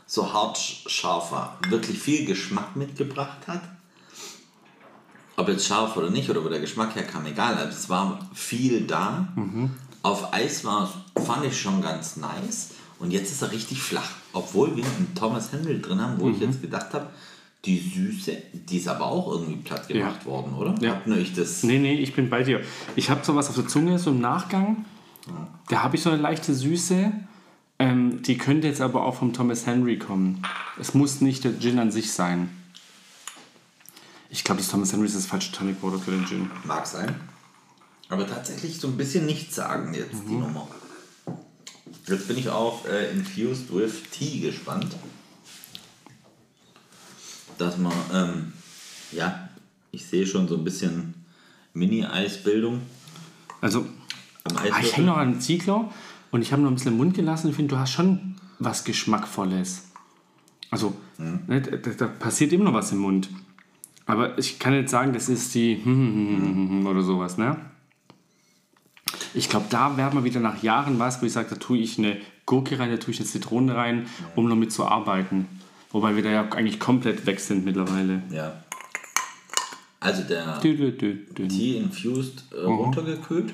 so 0.06 0.32
hart 0.32 0.56
sch- 0.56 0.88
scharf 0.88 1.30
war, 1.30 1.58
wirklich 1.68 1.96
viel 1.98 2.24
Geschmack 2.24 2.74
mitgebracht 2.74 3.46
hat. 3.46 3.62
Ob 5.40 5.48
jetzt 5.48 5.66
scharf 5.66 5.96
oder 5.96 6.10
nicht 6.10 6.28
oder 6.28 6.44
wo 6.44 6.48
der 6.48 6.60
Geschmack 6.60 6.94
herkam, 6.94 7.24
egal. 7.26 7.54
Also 7.54 7.70
es 7.70 7.88
war 7.88 8.18
viel 8.34 8.82
da. 8.82 9.28
Mhm. 9.36 9.70
Auf 10.02 10.32
Eis 10.34 10.64
war 10.64 10.84
es, 11.16 11.24
fand 11.24 11.44
ich 11.46 11.58
schon 11.58 11.80
ganz 11.80 12.16
nice. 12.16 12.70
Und 12.98 13.10
jetzt 13.10 13.30
ist 13.32 13.40
er 13.42 13.50
richtig 13.50 13.80
flach. 13.82 14.10
Obwohl 14.34 14.76
wir 14.76 14.84
einen 14.84 15.14
Thomas 15.14 15.52
Hendel 15.52 15.80
drin 15.80 16.00
haben, 16.00 16.20
wo 16.20 16.26
Mhm. 16.26 16.34
ich 16.34 16.40
jetzt 16.40 16.60
gedacht 16.60 16.92
habe, 16.92 17.06
die 17.64 17.78
Süße, 17.78 18.32
die 18.52 18.76
ist 18.78 18.88
aber 18.88 19.06
auch 19.06 19.30
irgendwie 19.32 19.56
platt 19.56 19.88
gemacht 19.88 20.24
worden, 20.26 20.54
oder? 20.54 20.74
Ja. 20.80 20.92
Hab 20.92 21.06
nur 21.06 21.16
ich 21.18 21.32
das. 21.34 21.62
Nee, 21.62 21.78
nee, 21.78 21.94
ich 21.94 22.14
bin 22.14 22.28
bei 22.30 22.42
dir. 22.42 22.60
Ich 22.96 23.08
habe 23.10 23.24
sowas 23.24 23.48
auf 23.48 23.54
der 23.54 23.66
Zunge, 23.66 23.98
so 23.98 24.10
im 24.10 24.20
Nachgang. 24.20 24.84
Da 25.68 25.82
habe 25.82 25.96
ich 25.96 26.02
so 26.02 26.10
eine 26.10 26.20
leichte 26.20 26.54
Süße. 26.54 27.12
Ähm, 27.78 28.22
die 28.22 28.36
könnte 28.36 28.66
jetzt 28.68 28.80
aber 28.82 29.04
auch 29.04 29.14
vom 29.16 29.32
Thomas 29.32 29.64
Henry 29.66 29.98
kommen. 29.98 30.42
Es 30.78 30.92
muss 30.94 31.20
nicht 31.22 31.44
der 31.44 31.58
Gin 31.58 31.78
an 31.78 31.90
sich 31.90 32.12
sein. 32.12 32.50
Ich 34.30 34.44
glaube, 34.44 34.60
das 34.60 34.70
Thomas 34.70 34.92
Henry 34.92 35.06
ist 35.06 35.16
das 35.16 35.26
falsche 35.26 35.52
Tonic 35.52 35.82
Water 35.82 35.98
für 35.98 36.12
den 36.12 36.24
Gin. 36.24 36.50
Mag 36.64 36.86
sein. 36.86 37.14
Aber 38.08 38.26
tatsächlich 38.26 38.78
so 38.78 38.88
ein 38.88 38.96
bisschen 38.96 39.26
nichts 39.26 39.54
sagen 39.56 39.92
jetzt 39.94 40.22
die 40.28 40.34
Mhm. 40.34 40.40
Nummer. 40.40 40.68
Jetzt 42.06 42.28
bin 42.28 42.38
ich 42.38 42.48
auf 42.48 42.88
äh, 42.88 43.10
Infused 43.12 43.72
with 43.74 43.92
Tea 44.10 44.40
gespannt. 44.40 44.96
Dass 47.58 47.76
man, 47.76 47.92
ähm, 48.12 48.52
ja, 49.12 49.48
ich 49.92 50.06
sehe 50.06 50.26
schon 50.26 50.48
so 50.48 50.56
ein 50.56 50.64
bisschen 50.64 51.14
Mini-Eisbildung 51.74 52.80
Also, 53.60 53.86
ah, 54.44 54.78
ich 54.80 54.96
hänge 54.96 55.08
noch 55.08 55.18
an 55.18 55.40
Ziegler 55.40 55.92
und 56.30 56.42
ich 56.42 56.52
habe 56.52 56.62
noch 56.62 56.70
ein 56.70 56.74
bisschen 56.74 56.92
im 56.92 56.96
Mund 56.98 57.14
gelassen. 57.14 57.48
Ich 57.50 57.56
finde, 57.56 57.74
du 57.74 57.78
hast 57.80 57.92
schon 57.92 58.36
was 58.58 58.84
Geschmackvolles. 58.84 59.82
Also, 60.70 60.94
ne, 61.18 61.60
da, 61.60 61.76
da 61.90 62.06
passiert 62.06 62.52
immer 62.52 62.64
noch 62.64 62.74
was 62.74 62.92
im 62.92 62.98
Mund. 62.98 63.28
Aber 64.10 64.38
ich 64.38 64.58
kann 64.58 64.72
jetzt 64.74 64.90
sagen, 64.90 65.12
das 65.12 65.28
ist 65.28 65.54
die 65.54 65.80
oder 66.86 67.02
sowas, 67.02 67.38
ne? 67.38 67.56
Ich 69.34 69.48
glaube, 69.48 69.66
da 69.70 69.96
wäre 69.96 70.12
mal 70.14 70.24
wieder 70.24 70.40
nach 70.40 70.62
Jahren 70.62 70.98
was, 70.98 71.22
wo 71.22 71.26
ich 71.26 71.32
sage, 71.32 71.48
da 71.50 71.56
tue 71.56 71.78
ich 71.78 71.98
eine 71.98 72.16
Gurke 72.46 72.78
rein, 72.78 72.90
da 72.90 72.96
tue 72.96 73.12
ich 73.14 73.20
eine 73.20 73.28
Zitrone 73.28 73.76
rein, 73.76 74.06
um 74.34 74.48
damit 74.48 74.72
zu 74.72 74.84
arbeiten. 74.86 75.46
Wobei 75.92 76.16
wir 76.16 76.22
da 76.22 76.30
ja 76.30 76.48
eigentlich 76.50 76.80
komplett 76.80 77.26
weg 77.26 77.38
sind 77.40 77.64
mittlerweile. 77.64 78.22
Ja. 78.30 78.62
Also 80.00 80.22
der 80.22 80.58
Dü, 80.60 80.76
dü, 80.76 80.92
dü. 81.36 81.48
Tea 81.48 81.76
Infused 81.78 82.44
äh, 82.52 82.62
Mhm. 82.66 82.72
runtergekühlt. 82.72 83.52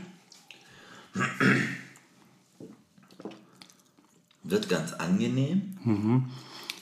Wird 4.44 4.68
ganz 4.68 4.92
angenehm. 4.92 5.76
Mhm. 5.84 6.24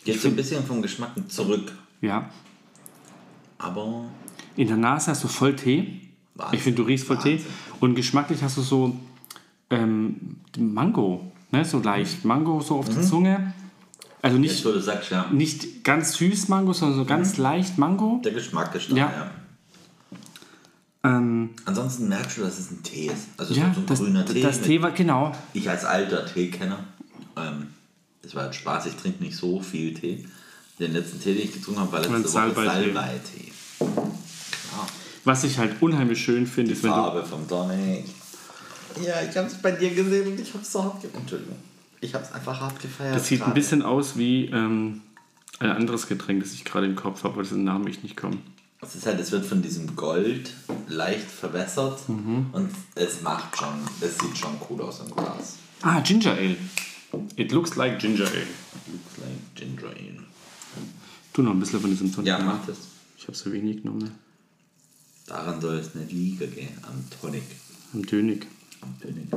Geht 0.04 0.20
so 0.20 0.28
ein 0.28 0.37
bisschen 0.37 0.64
vom 0.66 0.82
Geschmack 0.82 1.12
zurück. 1.28 1.72
Ja. 2.02 2.30
Aber 3.64 4.05
In 4.57 4.68
der 4.68 4.77
Nase 4.77 5.11
hast 5.11 5.24
du 5.24 5.29
voll 5.29 5.57
Tee. 5.57 6.00
Wahnsinn. 6.35 6.59
Ich 6.59 6.62
finde, 6.62 6.83
du 6.83 6.88
riechst 6.88 7.07
voll 7.07 7.18
Tee. 7.18 7.35
Wahnsinn. 7.38 7.53
Und 7.81 7.94
geschmacklich 7.94 8.42
hast 8.42 8.57
du 8.57 8.62
so 8.62 8.96
ähm, 9.70 10.37
Mango, 10.59 11.33
ne? 11.50 11.64
so 11.64 11.79
leicht. 11.81 12.24
Mango 12.24 12.61
so 12.61 12.77
auf 12.79 12.88
der 12.88 13.03
Zunge. 13.03 13.53
Also 14.22 14.38
nicht, 14.38 14.62
sagst, 14.62 15.11
ja, 15.11 15.27
nicht 15.31 15.85
ganz 15.85 16.14
süß 16.14 16.48
Mango, 16.48 16.72
sondern 16.72 16.98
so 16.98 17.05
ganz 17.05 17.37
leicht 17.37 17.77
Mango. 17.77 18.22
der 18.24 18.33
Geschmack 18.33 18.74
ist 18.74 18.90
da. 18.90 18.96
Ja. 18.96 19.12
Ja. 19.12 19.31
Ähm, 21.05 21.50
Ansonsten 21.66 22.09
merkst 22.09 22.38
du, 22.38 22.40
dass 22.40 22.59
es 22.59 22.70
ein 22.70 22.83
Tee 22.83 23.09
ist. 23.09 23.29
Also 23.37 23.53
ja, 23.53 23.70
so 23.74 23.81
ein 23.81 23.87
das, 23.87 23.98
grüner 23.98 24.24
Tee. 24.24 24.40
das 24.40 24.62
Tee 24.62 24.81
war 24.81 24.92
genau. 24.92 25.33
Ich 25.53 25.68
als 25.68 25.85
alter 25.85 26.24
Teekenner, 26.24 26.79
ähm, 27.37 27.66
das 28.22 28.35
war 28.35 28.46
jetzt 28.46 28.57
Spaß, 28.57 28.87
ich 28.87 28.96
trinke 28.96 29.22
nicht 29.22 29.37
so 29.37 29.61
viel 29.61 29.92
Tee. 29.92 30.24
Den 30.79 30.94
letzten 30.94 31.20
Tee, 31.20 31.35
den 31.35 31.44
ich 31.44 31.53
getrunken 31.53 31.83
habe, 31.83 31.92
war 31.92 32.00
letzte 32.00 32.14
Woche 32.14 32.29
Salbei-Tee. 32.29 32.66
Salbei-Tee. 32.66 33.53
Was 35.24 35.44
ich 35.44 35.58
halt 35.58 35.80
unheimlich 35.80 36.22
schön 36.22 36.46
finde, 36.46 36.72
ist, 36.72 36.82
wenn 36.82 36.90
du. 36.90 36.96
Farbe 36.96 37.24
vom 37.24 37.46
Tonic. 37.48 38.04
Ja, 39.02 39.22
ich 39.28 39.37
habe 39.37 39.46
es 39.48 39.54
bei 39.60 39.72
dir 39.72 39.90
gesehen 39.94 40.32
und 40.32 40.40
ich 40.40 40.52
habe 40.52 40.62
es 40.62 40.70
so 40.70 40.84
hart 40.84 41.00
gefeiert. 41.02 41.20
Entschuldigung. 41.22 41.56
Ich 42.00 42.14
habe 42.14 42.24
es 42.24 42.32
einfach 42.32 42.60
hart 42.60 42.80
gefeiert. 42.80 43.16
Das 43.16 43.26
sieht 43.26 43.40
ein 43.40 43.44
gerade. 43.46 43.54
bisschen 43.54 43.82
aus 43.82 44.16
wie 44.16 44.46
ähm, 44.46 45.00
ein 45.58 45.70
anderes 45.70 46.06
Getränk, 46.06 46.42
das 46.42 46.52
ich 46.52 46.64
gerade 46.64 46.87
im 46.87 46.94
Kopf 46.94 47.24
habe, 47.24 47.34
aber 47.34 47.42
dessen 47.42 47.64
Namen 47.64 47.87
ich 47.88 48.02
nicht 48.02 48.16
komme. 48.16 48.37
Es 48.82 48.94
ist 48.94 49.06
halt, 49.06 49.18
es 49.18 49.32
wird 49.32 49.46
von 49.46 49.62
diesem 49.62 49.96
Gold 49.96 50.52
leicht 50.88 51.30
verwässert 51.30 52.06
Mhm. 52.08 52.46
und 52.52 52.70
es 52.94 53.22
macht 53.22 53.56
schon, 53.56 53.74
es 54.02 54.18
sieht 54.18 54.37
schon 54.37 54.56
cool 54.68 54.82
aus 54.82 55.00
im 55.00 55.14
Glas. 55.16 55.56
Ah, 55.80 56.00
Ginger 56.00 56.32
Ale. 56.32 56.56
It 57.37 57.50
looks 57.52 57.76
like 57.76 57.98
Ginger 57.98 58.26
Ale. 58.26 58.46
Looks 58.92 59.16
like 59.18 59.54
Ginger 59.54 59.88
Ale. 59.88 60.22
Tu 61.32 61.42
noch 61.42 61.52
ein 61.52 61.60
bisschen 61.60 61.80
von 61.80 61.90
diesem 61.90 62.12
Tonic. 62.12 62.28
Ja, 62.28 62.38
mach 62.40 62.64
das. 62.66 62.76
Ich 63.16 63.26
habe 63.26 63.37
so 63.37 63.50
wenig 63.52 63.82
genommen. 63.82 64.10
Daran 65.26 65.60
soll 65.60 65.76
es 65.78 65.94
nicht 65.94 66.12
liegen 66.12 66.54
gehen, 66.54 66.78
am 66.82 67.02
Tonic. 67.20 67.42
Am 67.92 68.04
Dönig. 68.04 68.46
Am 68.80 68.94
Tonic. 69.00 69.28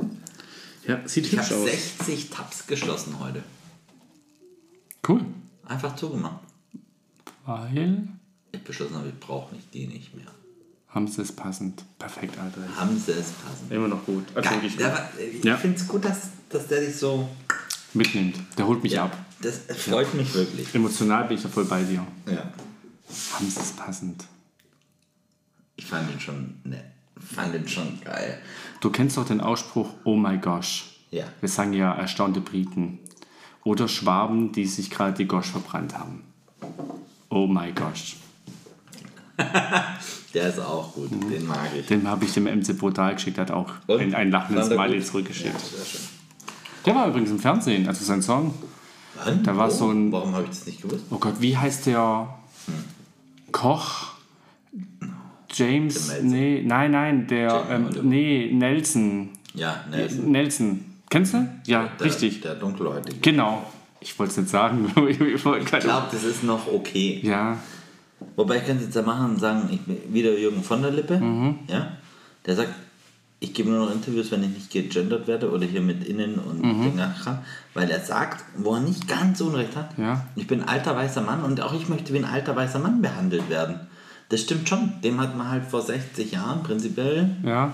Ja, 0.86 1.08
sieht 1.08 1.26
Ich 1.28 1.32
hübsch 1.34 1.52
habe 1.52 1.62
aus. 1.62 1.70
60 1.70 2.30
Tabs 2.30 2.68
geschlossen 2.68 3.20
heute. 3.20 3.44
Cool. 5.08 5.22
Einfach 5.66 5.96
zugemacht. 5.96 6.42
Weil 7.46 8.08
Ich 8.52 8.62
beschlossen 8.64 8.96
habe, 8.96 9.10
ich 9.10 9.20
brauche 9.20 9.56
nicht 9.56 9.74
die 9.74 9.88
nicht 9.88 10.14
mehr. 10.16 10.26
haben 10.90 11.08
sie 11.08 11.22
es 11.22 11.32
passend. 11.32 11.84
Perfekt, 12.00 12.38
Alter. 12.40 12.62
Haben 12.76 12.98
sie 12.98 13.12
es 13.12 13.28
passend. 13.32 13.72
Immer 13.72 13.88
noch 13.88 14.06
gut. 14.06 14.24
Also 14.34 14.50
Geil. 14.50 14.72
war, 14.80 15.10
ich 15.20 15.44
Ja. 15.44 15.56
finde 15.58 15.78
es 15.78 15.88
gut, 15.88 16.04
dass, 16.04 16.18
dass 16.50 16.68
der 16.68 16.82
dich 16.82 16.96
so. 16.96 17.30
Mitnimmt. 17.94 18.36
Der 18.58 18.68
holt 18.68 18.84
mich 18.84 19.00
ab. 19.00 19.16
Das 19.42 19.60
freut 19.78 20.14
mich 20.16 20.34
wirklich. 20.34 20.74
Emotional 20.74 21.26
bin 21.28 21.38
ich 21.38 21.44
da 21.44 21.50
voll 21.50 21.66
bei 21.66 21.84
dir. 21.84 22.06
Ja. 22.26 22.52
Haben 23.34 23.50
sie 23.50 23.60
es 23.60 23.72
passend. 23.74 24.24
Ich 25.78 25.86
fand 25.86 26.12
ihn 26.12 26.20
schon 26.20 26.56
nett. 26.66 26.84
Fand 27.20 27.56
ihn 27.56 27.68
schon 27.68 28.00
geil. 28.04 28.38
Du 28.82 28.90
kennst 28.90 29.18
doch 29.18 29.26
den 29.26 29.42
Ausspruch, 29.42 29.90
oh 30.04 30.16
my 30.16 30.38
gosh. 30.38 30.86
Ja. 31.12 31.26
Wir 31.40 31.50
sagen 31.50 31.74
ja 31.74 31.94
erstaunte 31.96 32.42
Briten. 32.42 33.00
Oder 33.64 33.88
Schwaben, 33.88 34.52
die 34.52 34.66
sich 34.66 34.90
gerade 34.90 35.14
die 35.18 35.26
Gosch 35.28 35.48
verbrannt 35.52 35.98
haben. 35.98 36.24
Oh 37.30 37.48
my 37.48 37.72
gosh. 37.72 38.18
Der 40.34 40.50
ist 40.50 40.60
auch 40.60 40.94
gut. 40.94 41.10
Den 41.12 41.46
mag 41.48 41.70
ich. 41.78 41.86
Den 41.88 42.08
habe 42.08 42.26
ich 42.26 42.34
dem 42.34 42.44
MC 42.46 42.78
Brutal 42.78 43.16
geschickt, 43.16 43.38
hat 43.38 43.52
auch 43.52 43.72
Und? 43.88 44.00
ein, 44.02 44.16
ein 44.16 44.32
lachendes 44.32 44.68
Smiley 44.68 45.04
zurückgeschickt. 45.04 45.60
Schön. 45.60 46.02
Der 46.86 46.96
war 46.96 47.08
übrigens 47.08 47.30
im 47.32 47.40
Fernsehen, 47.40 47.88
also 47.88 48.04
sein 48.06 48.22
Song. 48.22 48.54
Wann? 49.24 49.44
Da 49.44 49.56
war 49.58 49.68
Wo? 49.68 49.74
so 49.74 49.92
ein- 49.92 50.12
Warum 50.12 50.34
habe 50.34 50.44
ich 50.44 50.50
das 50.50 50.66
nicht 50.66 50.82
gewusst? 50.82 51.06
Oh 51.10 51.18
Gott, 51.18 51.36
wie 51.40 51.58
heißt 51.58 51.86
der 51.88 52.28
Koch? 53.52 54.14
James? 55.58 56.12
Nee, 56.22 56.64
nein, 56.66 56.92
nein, 56.92 57.28
der, 57.28 57.66
ähm, 57.70 57.90
nee, 58.04 58.52
Nelson. 58.54 59.30
Ja, 59.54 59.84
Nelson. 59.90 60.32
Nelson. 60.32 60.86
Kennst 61.10 61.34
du? 61.34 61.48
Ja, 61.66 61.90
Der, 62.00 62.06
richtig. 62.06 62.42
Der 62.42 62.56
dunkelhäutige. 62.56 63.18
Genau. 63.22 63.64
Ich 64.00 64.18
wollte 64.20 64.32
es 64.32 64.38
nicht 64.38 64.50
sagen. 64.50 64.92
ich 65.10 65.18
glaube, 65.18 66.08
das 66.12 66.24
ist 66.24 66.44
noch 66.44 66.68
okay. 66.72 67.20
ja, 67.24 67.58
Wobei 68.36 68.58
ich 68.58 68.66
könnte 68.66 68.84
jetzt 68.84 68.96
ja 68.96 69.02
machen 69.04 69.32
und 69.32 69.40
sagen, 69.40 69.70
ich 69.72 69.82
bin 69.82 69.98
wieder 70.14 70.38
Jürgen 70.38 70.64
von 70.64 70.82
der 70.82 70.92
Lippe, 70.92 71.18
Mhm. 71.20 71.60
ja, 71.68 71.92
der 72.46 72.56
sagt, 72.56 72.70
ich 73.40 73.54
gebe 73.54 73.70
nur 73.70 73.86
noch 73.86 73.94
Interviews, 73.94 74.32
wenn 74.32 74.42
ich 74.44 74.50
nicht 74.50 74.72
gegendert 74.72 75.28
werde 75.28 75.52
oder 75.52 75.66
hier 75.68 75.82
mit 75.82 76.04
Innen 76.08 76.40
und 76.40 76.64
Mhm. 76.64 76.84
Dinger, 76.84 77.14
weil 77.76 77.90
er 77.92 78.00
sagt, 78.00 78.44
wo 78.58 78.74
er 78.74 78.80
nicht 78.82 79.08
ganz 79.08 79.40
Unrecht 79.42 79.76
hat, 79.76 79.96
Ja. 80.00 80.26
ich 80.36 80.48
bin 80.48 80.62
ein 80.62 80.68
alter 80.68 80.96
weißer 80.96 81.22
Mann 81.22 81.44
und 81.44 81.62
auch 81.62 81.74
ich 81.74 81.90
möchte 81.90 82.12
wie 82.14 82.18
ein 82.18 82.26
alter 82.26 82.56
weißer 82.56 82.80
Mann 82.80 83.02
behandelt 83.04 83.50
werden. 83.52 83.80
Das 84.30 84.42
stimmt 84.42 84.68
schon. 84.68 84.94
Dem 85.04 85.20
hat 85.22 85.38
man 85.38 85.50
halt 85.50 85.64
vor 85.66 85.82
60 85.82 86.32
Jahren 86.32 86.64
prinzipiell 86.64 87.30
ja. 87.44 87.74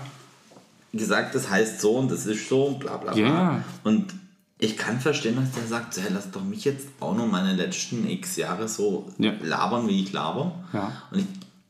gesagt, 0.94 1.34
das 1.36 1.50
heißt 1.50 1.82
so 1.82 1.98
und 1.98 2.12
das 2.12 2.26
ist 2.26 2.48
so 2.48 2.66
und 2.66 2.80
bla 2.80 2.98
bla 2.98 3.14
bla. 3.14 3.22
Ja. 3.28 3.64
Und 3.84 4.14
ich 4.60 4.78
kann 4.78 5.00
verstehen, 5.00 5.36
dass 5.36 5.52
der 5.52 5.68
sagt, 5.68 5.94
so, 5.94 6.02
hey, 6.02 6.12
lass 6.14 6.32
doch 6.32 6.44
mich 6.44 6.64
jetzt 6.64 6.88
auch 7.00 7.16
noch 7.16 7.28
meine 7.28 7.54
letzten 7.54 8.08
x 8.08 8.36
Jahre 8.38 8.68
so 8.68 9.12
Ja. 9.18 9.34
labern, 9.42 9.88
wie 9.88 10.04
ich 10.04 10.14
laber. 10.14 10.64
Ja. 10.74 10.92
Und 11.12 11.20
ich, 11.20 11.26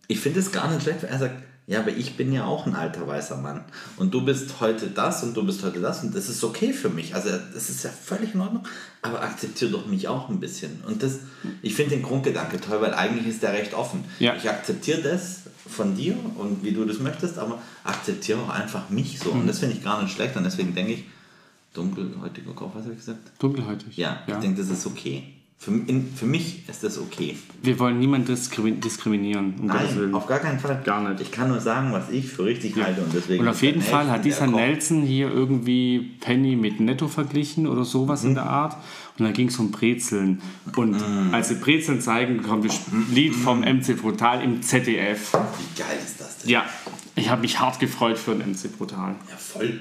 ich 0.08 0.20
finde 0.20 0.42
es 0.42 0.52
gar 0.52 0.70
nicht 0.70 0.84
schlecht, 0.84 1.04
weil 1.04 1.10
er 1.10 1.20
sagt, 1.20 1.44
ja, 1.66 1.80
aber 1.80 1.92
ich 1.92 2.18
bin 2.18 2.34
ja 2.34 2.46
auch 2.46 2.66
ein 2.66 2.76
alter 2.76 3.08
weißer 3.08 3.38
Mann. 3.38 3.64
Und 3.96 4.14
du 4.14 4.26
bist 4.26 4.60
heute 4.60 4.88
das 4.88 5.24
und 5.24 5.36
du 5.36 5.46
bist 5.46 5.64
heute 5.64 5.80
das 5.80 6.04
und 6.04 6.14
das 6.14 6.28
ist 6.28 6.44
okay 6.44 6.74
für 6.74 6.90
mich. 6.90 7.16
Also 7.16 7.30
das 7.54 7.70
ist 7.70 7.84
ja 7.84 7.90
völlig 7.90 8.34
in 8.34 8.42
Ordnung, 8.42 8.68
aber 9.02 9.22
akzeptiere 9.22 9.72
doch 9.72 9.86
mich 9.86 10.10
auch 10.10 10.28
ein 10.28 10.42
bisschen. 10.42 10.84
Und 10.86 11.02
das, 11.02 11.20
ich 11.62 11.74
finde 11.74 11.96
den 11.96 12.04
Grundgedanke 12.04 12.60
toll, 12.60 12.82
weil 12.82 12.94
eigentlich 12.94 13.28
ist 13.28 13.44
der 13.44 13.54
recht 13.54 13.74
offen. 13.74 14.04
Ja. 14.20 14.36
Ich 14.36 14.50
akzeptiere 14.50 15.02
das 15.02 15.44
von 15.66 15.96
dir 15.96 16.18
und 16.36 16.64
wie 16.64 16.74
du 16.74 16.84
das 16.84 17.00
möchtest, 17.00 17.38
aber 17.40 17.62
akzeptiere 17.86 18.40
auch 18.42 18.50
einfach 18.50 18.90
mich 18.90 19.20
so. 19.20 19.32
Und 19.32 19.48
das 19.48 19.60
finde 19.60 19.76
ich 19.76 19.84
gar 19.84 20.02
nicht 20.02 20.14
schlecht 20.14 20.36
und 20.36 20.44
deswegen 20.44 20.76
denke 20.76 20.94
ich, 20.94 21.06
dunkelhäutiger 21.74 22.52
Kopf, 22.54 22.72
was 22.76 22.84
habe 22.84 22.94
ich 22.94 23.00
gesagt? 23.00 23.32
Dunkelhäutig. 23.40 23.96
Ja, 23.96 24.22
ich 24.28 24.36
denke, 24.36 24.62
das 24.62 24.70
ist 24.70 24.86
okay. 24.86 25.24
Für, 25.64 25.72
in, 25.72 26.14
für 26.14 26.26
mich 26.26 26.68
ist 26.68 26.84
das 26.84 26.98
okay. 27.00 27.38
Wir 27.62 27.80
wollen 27.80 27.98
niemanden 27.98 28.34
diskrimin- 28.34 28.82
diskriminieren, 28.82 29.54
um 29.62 29.68
Nein, 29.68 30.14
auf 30.14 30.28
gar 30.28 30.40
keinen 30.40 30.60
Fall. 30.60 30.82
Gar 30.84 31.10
nicht. 31.10 31.22
Ich 31.22 31.32
kann 31.32 31.48
nur 31.48 31.62
sagen, 31.62 31.94
was 31.94 32.10
ich 32.10 32.28
für 32.28 32.44
richtig 32.46 32.76
halte 32.76 33.02
und 33.02 33.14
deswegen. 33.14 33.42
Und 33.44 33.48
auf 33.48 33.62
jeden 33.64 33.82
Fall 33.82 34.10
hat 34.12 34.26
dieser. 34.26 34.46
Nelson 34.48 35.04
hier 35.04 35.32
irgendwie 35.32 36.12
Penny 36.20 36.58
mit 36.58 36.82
Netto 36.82 37.08
verglichen 37.08 37.66
oder 37.68 37.86
sowas 37.86 38.24
Mhm. 38.24 38.30
in 38.30 38.36
der 38.36 38.46
Art. 38.48 38.76
Und 39.18 39.26
dann 39.26 39.34
ging 39.34 39.48
es 39.48 39.58
um 39.58 39.72
Brezeln. 39.72 40.42
Und 40.76 40.92
Mhm. 40.98 41.34
als 41.34 41.48
sie 41.50 41.56
Brezeln 41.56 42.02
zeigen, 42.02 42.42
kommt 42.44 42.66
das 42.66 42.82
Lied 43.12 43.34
vom 43.34 43.62
MC 43.64 43.94
Brutal 43.96 44.42
im 44.44 44.62
ZDF. 44.62 45.32
Wie 45.34 45.80
geil 45.82 45.98
ist 46.04 46.20
das 46.20 46.40
denn? 46.40 46.50
Ja, 46.50 46.66
ich 47.16 47.30
habe 47.30 47.42
mich 47.42 47.60
hart 47.60 47.80
gefreut 47.80 48.18
für 48.18 48.32
den 48.36 48.42
MC 48.52 48.68
Brutal. 48.78 49.16
Ja, 49.30 49.38
voll. 49.38 49.80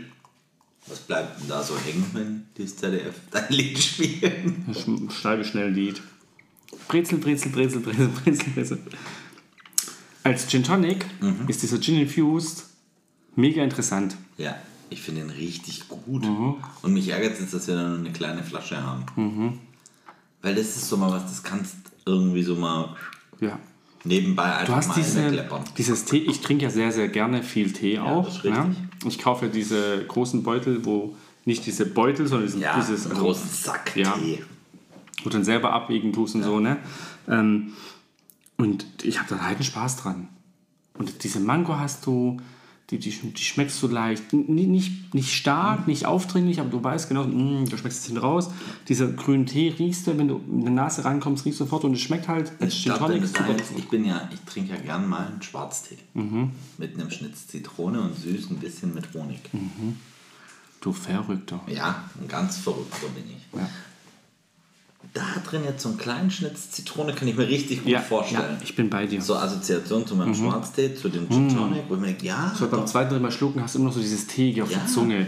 Was 0.87 0.99
bleibt 1.01 1.41
denn 1.41 1.49
da 1.49 1.63
so 1.63 1.75
hängen, 1.79 2.05
wenn 2.13 2.47
die 2.57 2.67
ZDF 2.67 3.15
dein 3.31 3.49
Lied 3.51 3.79
spielen? 3.79 4.67
Ich 4.71 5.15
schreibe 5.17 5.45
schnell 5.45 5.69
ein 5.69 5.75
Lied. 5.75 6.03
Brezel, 6.89 7.19
Brezel, 7.19 7.53
Brezel, 7.53 7.81
Brezel, 7.81 8.09
Brezel, 8.09 8.51
Brezel. 8.55 8.79
Als 10.25 10.47
Gin 10.49 10.63
Tonic 10.65 11.07
Mhm. 11.21 11.49
ist 11.49 11.63
dieser 11.63 11.81
Gin 11.81 12.01
Infused 12.01 12.65
mega 13.37 13.63
interessant. 13.63 14.17
Ja, 14.39 14.57
ich 14.91 15.01
finde 15.03 15.23
ihn 15.23 15.31
richtig 15.31 15.89
gut. 15.89 16.25
Mhm. 16.25 16.57
Und 16.83 16.93
mich 16.93 17.09
ärgert 17.09 17.35
es 17.35 17.41
jetzt, 17.41 17.55
dass 17.55 17.67
wir 17.69 17.75
da 17.77 17.89
nur 17.89 17.99
eine 17.99 18.13
kleine 18.13 18.43
Flasche 18.43 18.83
haben. 18.83 19.61
Weil 20.43 20.55
das 20.55 20.77
ist 20.77 20.89
so 20.89 20.97
mal 20.97 21.11
was, 21.13 21.25
das 21.25 21.43
kannst 21.43 21.77
irgendwie 22.05 22.43
so 22.43 22.57
mal 22.57 22.97
Ja. 23.41 23.59
nebenbei 24.05 24.49
Du 24.51 24.57
einfach 24.59 24.77
hast 24.77 24.89
mal 24.89 24.95
diese, 24.97 25.49
dieses 25.79 26.05
Tee, 26.05 26.19
ich 26.19 26.41
trinke 26.41 26.65
ja 26.65 26.71
sehr, 26.71 26.91
sehr 26.93 27.09
gerne 27.09 27.43
viel 27.43 27.73
Tee 27.73 27.99
auch. 28.01 28.25
das 28.27 28.37
ist 28.39 28.45
richtig. 28.45 28.77
Ich 29.05 29.19
kaufe 29.19 29.47
ja 29.47 29.53
diese 29.53 30.05
großen 30.07 30.43
Beutel, 30.43 30.85
wo 30.85 31.17
nicht 31.45 31.67
diese 31.67 31.87
Beutel, 31.87 32.27
sondern 32.27 32.47
diesen, 32.47 32.61
Ja, 32.61 32.77
dieses, 32.77 33.07
also, 33.07 33.23
großen 33.23 33.49
Sack 33.49 33.97
Ja. 33.97 34.17
Wo 35.23 35.25
du 35.25 35.31
dann 35.31 35.45
selber 35.45 35.73
abwägen 35.73 36.13
tust 36.13 36.35
und 36.35 36.43
so, 36.43 36.61
ne? 36.61 36.79
Ähm, 37.29 37.73
und 38.57 38.87
ich 39.03 39.19
habe 39.19 39.29
da 39.29 39.41
halt 39.41 39.57
einen 39.57 39.65
Spaß 39.65 39.97
dran. 39.97 40.29
Und 40.99 41.25
diese 41.25 41.41
Mango 41.41 41.77
hast 41.79 42.07
du, 42.07 42.39
die, 42.93 42.99
die, 42.99 43.11
die 43.33 43.43
schmeckst 43.43 43.83
du 43.83 43.89
leicht, 43.89 44.33
N- 44.33 44.45
nicht, 44.55 45.15
nicht 45.15 45.33
stark, 45.35 45.89
nicht 45.89 46.07
aufdringlich, 46.07 46.61
aber 46.61 46.69
du 46.69 46.85
weißt 46.85 47.09
genau, 47.09 47.25
mm, 47.25 47.65
du 47.69 47.77
schmeckst 47.77 48.01
es 48.01 48.07
hinten 48.07 48.21
raus. 48.21 48.51
Dieser 48.89 49.09
grünen 49.09 49.47
Tee 49.47 49.75
riechst 49.79 50.07
du, 50.07 50.17
wenn 50.19 50.29
du 50.29 50.41
in 50.51 50.63
der 50.63 50.73
Nase 50.73 51.05
rankommst, 51.05 51.45
riechst 51.45 51.61
du 51.61 51.65
sofort 51.65 51.85
und 51.85 51.95
es 51.95 52.01
schmeckt 52.01 52.29
halt 52.29 52.53
als 52.61 52.75
Ich 52.75 52.83
Gin 52.85 52.95
Tonic 52.95 53.23
ich 53.77 53.89
bin 53.89 54.05
ja, 54.05 54.29
ich 54.33 54.41
trinke 54.43 54.75
ja 54.75 54.81
gern 54.81 55.09
mal 55.09 55.27
einen 55.27 55.43
Schwarztee. 55.43 55.99
Mhm. 56.15 56.51
Mit 56.79 56.95
einem 56.95 57.11
Schnitz 57.11 57.47
Zitrone 57.49 58.01
und 58.01 58.15
süß 58.17 58.51
ein 58.51 58.59
bisschen 58.59 58.95
mit 58.95 59.13
Honig. 59.15 59.41
Mhm. 59.53 59.97
Du 60.81 60.93
Verrückter. 60.93 61.61
Ja, 61.69 62.05
ein 62.21 62.29
ganz 62.29 62.59
verrückter 62.59 63.07
bin 63.15 63.25
ich. 63.27 63.59
Ja. 63.59 63.69
Da 65.15 65.23
drin 65.47 65.63
jetzt 65.65 65.83
so 65.83 65.91
einen 65.91 65.99
kleinen 65.99 66.31
Schnitz 66.31 66.71
Zitrone 66.71 67.13
kann 67.13 67.29
ich 67.29 67.37
mir 67.37 67.47
richtig 67.47 67.83
gut 67.83 67.93
Ja, 67.93 68.01
vorstellen. 68.01 68.57
ja, 68.59 68.65
ich 68.65 68.75
bin 68.75 68.89
bei 68.89 69.07
dir. 69.07 69.21
So 69.21 69.35
Assoziation 69.37 70.07
zu 70.07 70.17
meinem 70.17 70.35
Schwarztee, 70.35 70.95
zu 70.95 71.11
dem 71.11 71.29
Gin 71.29 71.49
Tonic, 71.55 71.83
wo 71.89 71.95
ich 71.95 72.01
mir 72.01 72.07
denke, 72.09 72.25
ja, 72.27 72.51
Mhm. 72.55 72.59
So, 72.59 72.69
beim 72.69 72.87
zweiten 72.87 73.21
Mal 73.21 73.31
schlucken 73.31 73.63
hast 73.63 73.75
du 73.75 73.79
immer 73.81 73.89
noch 73.89 73.95
so 73.95 74.01
dieses 74.01 74.27
Teeige 74.27 74.63
auf 74.63 74.71
Ja. 74.71 74.79
der 74.79 74.87
Zunge. 74.87 75.27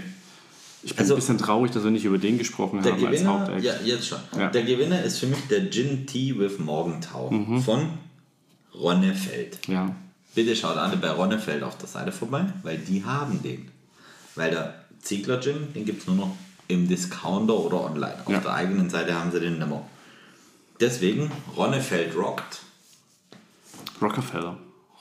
Ich 0.83 0.91
bin 0.93 1.01
Also- 1.01 1.15
ein 1.15 1.17
bisschen 1.17 1.37
traurig, 1.39 1.71
dass 1.73 1.85
wir 1.85 1.91
nicht 1.91 2.05
über 2.07 2.17
den 2.19 2.39
gesprochen 2.39 2.81
haben 2.81 2.93
als 2.93 3.01
Gewinner, 3.03 3.41
Haupteck. 3.41 3.63
ja, 3.63 3.75
jetzt 3.85 4.07
schon. 4.09 4.19
Ja. 4.39 4.49
Der 4.51 4.63
Gewinner 4.63 5.03
ist 5.03 5.19
für 5.19 5.27
mich 5.27 5.39
der 5.51 5.71
Gin 5.71 6.07
Tea 6.07 6.39
with 6.39 6.59
Morgentau 6.59 7.31
Mhm. 7.31 7.61
von 7.63 7.89
Ronnefeld. 8.75 9.59
Ja. 9.69 9.95
Bitte 10.35 10.57
schaut 10.57 10.77
alle 10.77 10.97
bei 10.97 11.11
Ronnefeld 11.11 11.63
auf 11.63 11.79
der 11.79 11.89
Seite 11.89 12.11
vorbei, 12.13 12.45
weil 12.63 12.79
die 12.79 13.05
haben 13.05 13.43
den. 13.43 13.69
Weil 14.35 14.51
der 14.51 14.75
Ziegler 15.01 15.41
Gin, 15.41 15.73
den 15.75 15.85
gibt 15.85 16.01
es 16.03 16.07
nur 16.07 16.17
noch 16.17 16.37
im 16.69 16.89
Discounter 16.89 17.55
oder 17.55 17.85
online. 17.85 18.17
Auf 18.25 18.33
Ja. 18.33 18.41
der 18.41 18.55
eigenen 18.55 18.89
Seite 18.91 19.15
haben 19.15 19.31
sie 19.31 19.41
den 19.41 19.59
nicht 19.59 19.69
mehr. 19.69 19.83
Deswegen, 20.81 21.31
Ronnefeld 21.57 22.17
rockt. 22.17 22.63
Rockefeller. 24.01 24.57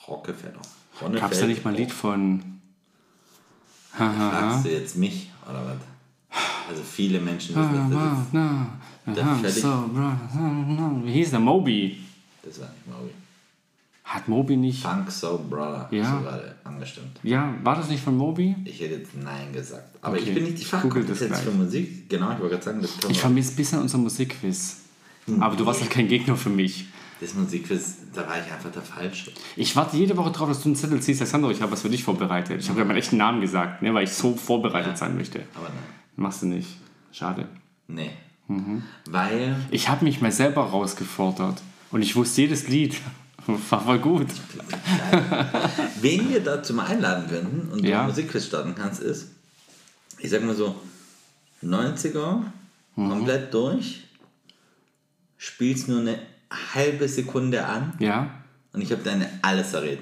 Rockefeller. 0.08 0.62
Gab 1.20 1.32
es 1.32 1.40
da 1.40 1.48
nicht 1.48 1.64
mal 1.66 1.72
ein 1.72 1.78
Lied 1.78 1.92
von. 1.92 2.60
Fragst 3.92 4.66
du 4.66 4.70
jetzt 4.72 4.96
mich 4.96 5.30
oder 5.50 5.66
was? 5.66 6.40
Also 6.70 6.82
viele 6.84 7.20
Menschen 7.20 7.56
wissen, 7.56 7.98
Ah, 7.98 8.26
na, 8.32 9.14
Der 9.14 9.26
fertig. 9.26 9.62
so. 9.62 9.90
Wie 11.04 11.12
hieß 11.12 11.32
der? 11.32 11.40
Moby. 11.40 12.04
das, 12.42 12.54
das 12.54 12.62
war 12.62 12.70
nicht 12.74 12.88
Maui. 12.88 13.10
Hat 14.04 14.28
Moby 14.28 14.58
nicht. 14.58 14.82
Funk 14.84 15.10
Soul 15.10 15.40
Brother. 15.50 15.88
Ja. 15.92 16.04
So 16.18 16.22
gerade 16.24 16.56
angestimmt. 16.66 17.20
Ja, 17.24 17.54
war 17.64 17.76
das 17.76 17.90
nicht 17.90 18.04
von 18.04 18.18
Moby? 18.18 18.56
Ich 18.66 18.82
hätte 18.82 18.96
jetzt 18.96 19.16
Nein 19.16 19.54
gesagt. 19.54 19.96
Aber 20.02 20.18
Okay. 20.18 20.26
ich 20.30 20.34
bin 20.36 20.44
nicht 20.44 20.60
die 20.60 20.66
Fachkompetenz 20.66 21.18
für 21.20 21.28
gleich. 21.28 21.54
Musik. 21.54 22.10
Genau, 22.10 22.32
ich 22.34 22.40
wollte 22.40 22.50
gerade 22.56 22.64
sagen, 22.64 22.82
das 22.82 22.92
Ich 23.10 23.20
vermisse 23.20 23.54
ein 23.54 23.56
bisschen 23.56 23.80
unser 23.80 23.98
Musikquiz. 23.98 24.82
Aber 25.40 25.56
du 25.56 25.66
warst 25.66 25.80
halt 25.82 25.90
kein 25.90 26.08
Gegner 26.10 26.36
für 26.36 26.50
mich. 26.50 26.88
Das 27.22 27.34
Musikquiz, 27.34 28.00
da 28.14 28.28
war 28.28 28.36
ich 28.46 28.52
einfach 28.52 28.70
der 28.72 28.82
Falsche. 28.82 29.32
Ich 29.56 29.74
warte 29.78 29.96
jede 29.96 30.18
Woche 30.18 30.32
drauf, 30.32 30.50
dass 30.50 30.62
du 30.62 30.68
einen 30.68 30.76
Zettel 30.76 31.00
ziehst. 31.02 31.22
Alessandro, 31.22 31.50
ich 31.52 31.62
habe 31.62 31.72
was 31.72 31.82
für 31.82 31.90
dich 31.90 32.04
vorbereitet. 32.04 32.60
Ich 32.60 32.70
habe 32.70 32.80
ja 32.80 32.86
meinen 32.86 32.98
echten 32.98 33.16
Namen 33.16 33.40
gesagt, 33.40 33.82
ne, 33.82 33.94
weil 33.94 34.04
ich 34.04 34.12
so 34.12 34.36
vorbereitet 34.36 34.98
sein 34.98 35.16
möchte. 35.16 35.40
Aber 35.56 35.70
nein. 35.70 35.78
Machst 36.18 36.42
du 36.42 36.48
nicht. 36.48 36.68
Schade. 37.14 37.48
Nee. 37.88 38.10
Mhm. 38.50 38.84
Weil, 39.10 39.56
Ich 39.72 39.88
habe 39.88 40.04
mich 40.04 40.20
mal 40.20 40.34
selber 40.34 40.64
rausgefordert. 40.64 41.62
Und 41.92 42.02
ich 42.02 42.18
wusste 42.18 42.42
jedes 42.42 42.68
Lied. 42.68 42.98
War 43.70 43.82
voll 43.82 44.00
gut. 44.00 44.28
wen 46.02 46.30
wir 46.30 46.44
dazu 46.44 46.74
mal 46.74 46.86
einladen 46.86 47.28
könnten 47.30 47.72
und 47.72 47.84
Ja. 47.86 48.02
du 48.04 48.10
Musikquiz 48.10 48.46
starten 48.46 48.76
kannst, 48.76 49.02
ist, 49.02 49.28
ich 50.20 50.30
sag 50.30 50.44
mal 50.44 50.56
so, 50.56 50.76
90er, 51.62 52.44
Mhm. 52.96 53.10
komplett 53.10 53.54
durch, 53.54 54.04
spielst 55.38 55.88
nur 55.88 56.00
eine 56.02 56.20
halbe 56.74 57.08
Sekunde 57.08 57.66
an 57.66 57.94
Ja? 58.00 58.30
und 58.72 58.82
ich 58.82 58.92
habe 58.92 59.02
deine 59.04 59.28
alles 59.42 59.74
errät. 59.74 60.00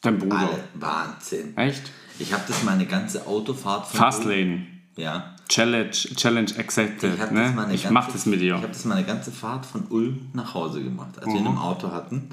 Dein 0.00 0.18
Bruder. 0.18 0.38
Alle. 0.38 0.58
Wahnsinn. 0.74 1.56
Echt? 1.56 1.90
Ich 2.18 2.32
habe 2.32 2.42
das 2.48 2.62
meine 2.64 2.86
ganze 2.86 3.26
Autofahrt 3.26 3.86
von 3.86 3.98
Fastlane. 4.00 4.66
Ja. 4.96 5.34
Challenge, 5.48 5.90
Challenge 5.90 6.50
accepted. 6.58 7.14
Ich 7.14 7.20
habe 7.20 7.34
das 7.34 7.54
Ne? 7.54 7.74
Ich 7.74 7.82
ganze- 7.82 7.92
mach 7.92 8.12
das 8.12 8.26
mit 8.26 8.42
Ich 8.42 8.50
habe 8.52 8.62
dir. 8.62 8.68
das 8.68 8.84
meine 8.84 9.04
ganze 9.04 9.30
Fahrt 9.32 9.64
von 9.64 9.86
Ulm 9.88 10.26
nach 10.34 10.52
Hause 10.54 10.82
gemacht, 10.82 11.16
als 11.16 11.26
wir 11.26 11.32
Mhm. 11.34 11.38
ihn 11.40 11.46
im 11.46 11.58
Auto 11.58 11.90
hatten. 11.92 12.28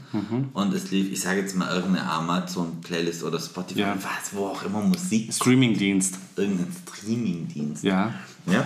Und 0.54 0.74
es 0.74 0.92
lief, 0.92 1.12
ich 1.12 1.22
sage 1.22 1.40
jetzt 1.42 1.56
mal 1.56 1.74
irgendeine 1.74 2.10
Amazon-Playlist 2.10 3.24
oder 3.24 3.40
Spotify, 3.40 3.80
Ja. 3.82 3.96
was, 3.96 4.34
wo 4.34 4.48
auch 4.48 4.64
immer 4.64 4.82
Musik, 4.82 5.34
Streamingdienst. 5.34 6.16
irgendein 6.36 6.68
Streaming-Dienst. 6.86 7.84
Ja. 7.84 8.14
Ja. 8.46 8.66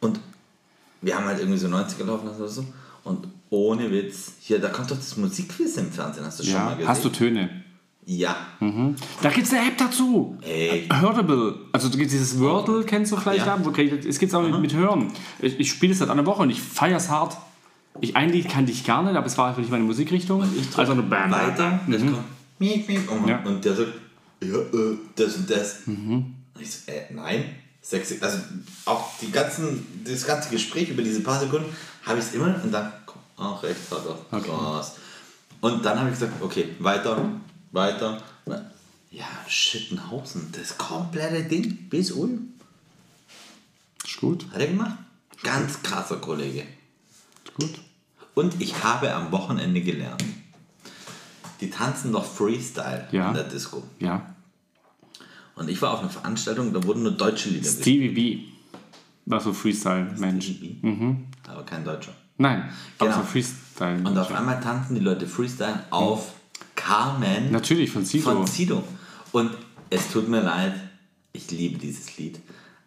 Und 0.00 0.20
wir 1.02 1.16
haben 1.16 1.24
halt 1.26 1.38
irgendwie 1.40 1.58
so 1.58 1.68
90er 1.68 2.04
laufen 2.04 2.26
lassen 2.26 2.40
oder 2.40 2.48
so. 2.48 2.66
Und 3.04 3.28
ohne 3.50 3.90
Witz, 3.90 4.32
hier, 4.40 4.58
da 4.60 4.68
kommt 4.68 4.90
doch 4.90 4.96
das 4.96 5.16
Musikquiz 5.16 5.76
im 5.76 5.90
Fernsehen, 5.92 6.24
hast 6.24 6.40
du 6.40 6.44
schon 6.44 6.54
mal 6.54 6.70
ja. 6.70 6.74
gesehen? 6.74 6.88
Hast 6.88 7.04
du 7.04 7.08
Töne? 7.10 7.50
Ja. 8.08 8.36
Da 9.20 9.30
gibt 9.30 9.46
es 9.48 9.52
eine 9.52 9.66
App 9.68 9.78
dazu. 9.78 10.38
Ey. 10.42 10.88
Hörable. 10.92 11.56
Also 11.72 11.88
du 11.88 11.98
dieses 11.98 12.38
Wordle, 12.38 12.84
kennst 12.84 13.10
du 13.10 13.16
vielleicht 13.16 13.44
ja. 13.44 13.56
da? 13.56 13.64
Wo- 13.64 13.70
Es 13.70 14.18
gibt 14.20 14.30
es 14.30 14.34
auch 14.34 14.42
mit, 14.42 14.60
mit 14.60 14.72
Hören. 14.74 15.12
Ich, 15.40 15.58
ich 15.58 15.68
spiele 15.70 15.92
es 15.92 15.98
seit 15.98 16.08
einer 16.08 16.24
Woche 16.24 16.42
und 16.42 16.50
ich 16.50 16.60
feiere 16.62 16.98
es 16.98 17.08
hart. 17.10 17.36
Ich, 18.00 18.14
ein 18.14 18.30
Lied 18.30 18.48
kannte 18.48 18.70
ich 18.70 18.84
gar 18.84 19.02
nicht, 19.02 19.16
aber 19.16 19.26
es 19.26 19.36
war 19.36 19.48
einfach 19.48 19.60
nicht 19.60 19.70
meine 19.72 19.82
Musikrichtung. 19.82 20.44
Ich 20.56 20.78
also 20.78 20.92
eine 20.92 21.02
Band. 21.02 21.32
Weiter, 21.32 21.80
das 21.88 22.00
kommt. 22.02 22.18
Miep, 22.60 22.88
miep, 22.88 23.10
und, 23.10 23.26
Ja. 23.28 23.42
und 23.44 23.64
der 23.64 23.74
sagt, 23.74 23.92
ja, 24.40 24.56
äh, 24.56 24.96
das 25.16 25.36
und 25.36 25.50
das. 25.50 25.78
Und 25.86 26.34
ich 26.60 26.70
so, 26.70 26.90
äh, 26.92 27.12
nein. 27.12 27.44
Sexy. 27.82 28.18
Also 28.20 28.38
auch 28.84 29.10
die 29.20 29.30
ganzen, 29.32 29.84
das 30.04 30.24
ganze 30.26 30.50
Gespräch 30.50 30.90
über 30.90 31.02
diese 31.02 31.20
paar 31.22 31.40
Sekunden 31.40 31.66
habe 32.04 32.18
ich 32.20 32.24
es 32.24 32.34
immer 32.34 32.54
und 32.62 32.70
dann, 32.72 32.92
ach, 33.36 33.62
rechts 33.62 33.90
hat 33.90 34.02
er. 34.06 34.38
Okay. 34.38 34.50
Und 35.60 35.84
dann 35.84 35.98
habe 35.98 36.08
ich 36.10 36.14
gesagt, 36.14 36.34
okay, 36.40 36.68
weiter, 36.78 37.16
weiter. 37.72 38.22
Ja, 39.10 39.26
Schittenhausen, 39.48 40.52
das 40.52 40.76
komplette 40.76 41.44
Ding 41.44 41.88
bis 41.88 42.10
Ulm. 42.12 42.52
Ist 44.04 44.18
gut. 44.18 44.46
Hat 44.52 44.60
er 44.60 44.66
gemacht? 44.68 44.98
Ganz 45.42 45.82
krasser 45.82 46.16
Kollege. 46.16 46.64
Ist 47.44 47.54
gut. 47.54 47.80
Und 48.34 48.60
ich 48.60 48.82
habe 48.84 49.12
am 49.14 49.32
Wochenende 49.32 49.80
gelernt. 49.80 50.22
Die 51.60 51.70
tanzen 51.70 52.12
doch 52.12 52.24
Freestyle 52.24 53.08
Ja. 53.12 53.28
in 53.28 53.34
der 53.34 53.44
Disco. 53.44 53.82
Ja. 53.98 54.34
Und 55.54 55.70
ich 55.70 55.80
war 55.80 55.92
auf 55.94 56.00
einer 56.00 56.10
Veranstaltung, 56.10 56.74
da 56.74 56.84
wurden 56.84 57.02
nur 57.02 57.12
deutsche 57.12 57.48
Lieder. 57.48 57.70
Stevie 57.70 58.08
B. 58.10 58.40
War 59.24 59.40
so 59.40 59.52
Freestyle-Mensch. 59.54 60.52
Aber 61.48 61.64
kein 61.64 61.82
Deutscher. 61.84 62.12
Nein, 62.36 62.70
aber 62.98 63.08
Genau. 63.10 63.20
so 63.22 63.26
Freestyle. 63.26 64.06
Und 64.06 64.18
auf 64.18 64.30
einmal 64.32 64.60
tanzen 64.60 64.94
die 64.94 65.00
Leute 65.00 65.26
Freestyle 65.26 65.84
auf 65.90 66.34
Carmen 66.76 67.50
Natürlich, 67.50 67.90
von 67.90 68.04
Sido. 68.04 68.30
von 68.30 68.46
Sido. 68.46 68.82
Und 69.32 69.50
es 69.90 70.08
tut 70.12 70.28
mir 70.28 70.40
leid, 70.42 70.74
ich 71.32 71.50
liebe 71.50 71.78
dieses 71.78 72.16
Lied. 72.18 72.38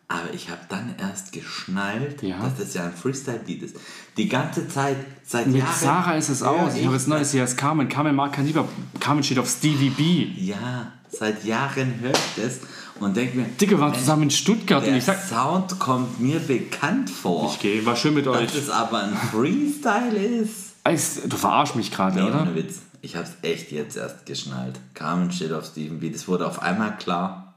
Aber 0.07 0.33
ich 0.33 0.49
habe 0.49 0.61
dann 0.69 0.95
erst 0.99 1.31
geschnallt, 1.33 2.23
Ja. 2.23 2.39
dass 2.39 2.57
das 2.57 2.73
ja 2.73 2.85
ein 2.85 2.93
Freestyle-Lied 2.93 3.61
ist. 3.61 3.75
Die 4.17 4.27
ganze 4.27 4.67
Zeit, 4.67 4.97
seit 5.23 5.45
Mit 5.47 5.57
Jahren. 5.57 5.75
Sarah 5.79 6.15
ist 6.15 6.29
es 6.29 6.41
aus. 6.41 6.73
Ich 6.75 6.83
habe 6.85 6.95
jetzt 6.95 7.07
Neues 7.07 7.31
hier 7.31 7.41
als 7.41 7.55
Carmen. 7.55 7.87
Carmen 7.89 8.15
mag 8.15 8.33
kein 8.33 8.47
Lieber. 8.47 8.67
Carmen 8.99 9.21
steht 9.23 9.37
auf 9.37 9.47
Stevie 9.47 9.91
B. 9.91 10.27
Ja, 10.43 10.91
seit 11.11 11.45
Jahren 11.45 11.99
höre 12.01 12.09
ich 12.13 12.43
das 12.43 12.59
und 12.99 13.15
denke 13.15 13.37
mir, 13.37 13.45
Dicke 13.61 13.75
wir 13.75 13.81
waren 13.81 13.93
zusammen 13.93 14.23
in 14.23 14.31
Stuttgart 14.31 14.79
und 14.83 14.89
der 14.89 14.97
ich 14.97 15.03
sag, 15.05 15.21
Sound 15.23 15.77
kommt 15.77 16.19
mir 16.19 16.39
bekannt 16.39 17.11
vor. 17.11 17.51
ich 17.53 17.59
gehe, 17.59 17.85
war 17.85 17.95
schön 17.95 18.15
mit 18.15 18.27
euch. 18.27 18.47
dass 18.47 18.55
es 18.55 18.69
aber 18.71 19.03
ein 19.03 19.15
Freestyle 19.31 20.17
ist. 20.17 21.21
Du 21.31 21.37
verarsch 21.37 21.75
mich 21.75 21.91
gerade, 21.91 22.19
Nee, 22.19 22.27
oder? 22.27 22.41
ohne 22.41 22.55
Witz. 22.55 22.79
Ich 23.01 23.15
habe 23.15 23.25
es 23.27 23.33
echt 23.49 23.71
jetzt 23.71 23.95
erst 23.97 24.25
geschnallt. 24.25 24.79
Carmen 24.93 25.31
steht 25.31 25.53
auf 25.53 25.65
Stephen 25.65 25.99
B. 25.99 26.09
Das 26.09 26.27
wurde 26.27 26.45
auf 26.47 26.61
einmal 26.61 26.97
klar. 26.97 27.53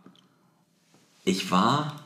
Ich 1.24 1.50
war, 1.50 1.96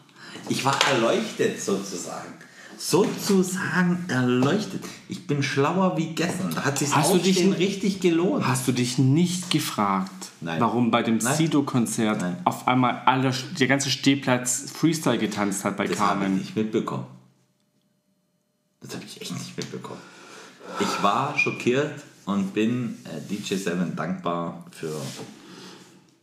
ich 0.48 0.64
war 0.64 0.78
erleuchtet 0.92 1.60
sozusagen. 1.62 2.32
Sozusagen 2.78 4.04
erleuchtet. 4.08 4.84
Ich 5.08 5.26
bin 5.26 5.42
schlauer 5.42 5.96
wie 5.96 6.14
gestern. 6.14 6.54
Da 6.54 6.64
hat 6.64 6.78
sich 6.78 6.94
Hast 6.94 7.12
du 7.12 7.18
dich 7.18 7.36
Aufstehen 7.36 7.52
n- 7.52 7.58
richtig 7.58 8.00
gelohnt. 8.00 8.46
Hast 8.46 8.68
du 8.68 8.72
dich 8.72 8.98
nicht 8.98 9.50
gefragt, 9.50 10.10
Nein. 10.42 10.60
warum 10.60 10.90
bei 10.90 11.02
dem. 11.02 11.18
Sido-Konzert 11.20 12.22
auf 12.44 12.68
einmal 12.68 13.02
alle, 13.06 13.32
der 13.58 13.66
ganze 13.66 13.90
Stehplatz 13.90 14.70
Freestyle 14.74 15.16
getanzt 15.18 15.64
hat 15.64 15.76
bei 15.78 15.86
Das 15.86 15.98
habe 15.98 16.14
ich 16.16 16.20
Carmen? 16.20 16.38
nicht 16.38 16.54
mitbekommen. 16.56 17.06
Das 18.82 18.94
habe 18.94 19.04
ich 19.06 19.20
echt 19.22 19.32
nicht 19.32 19.56
mitbekommen. 19.56 20.00
Ich 20.80 21.02
war 21.02 21.38
schockiert 21.38 21.92
und 22.26 22.52
bin 22.52 22.98
äh, 23.04 23.32
DJ7 23.32 23.94
dankbar 23.94 24.66
für, 24.72 24.92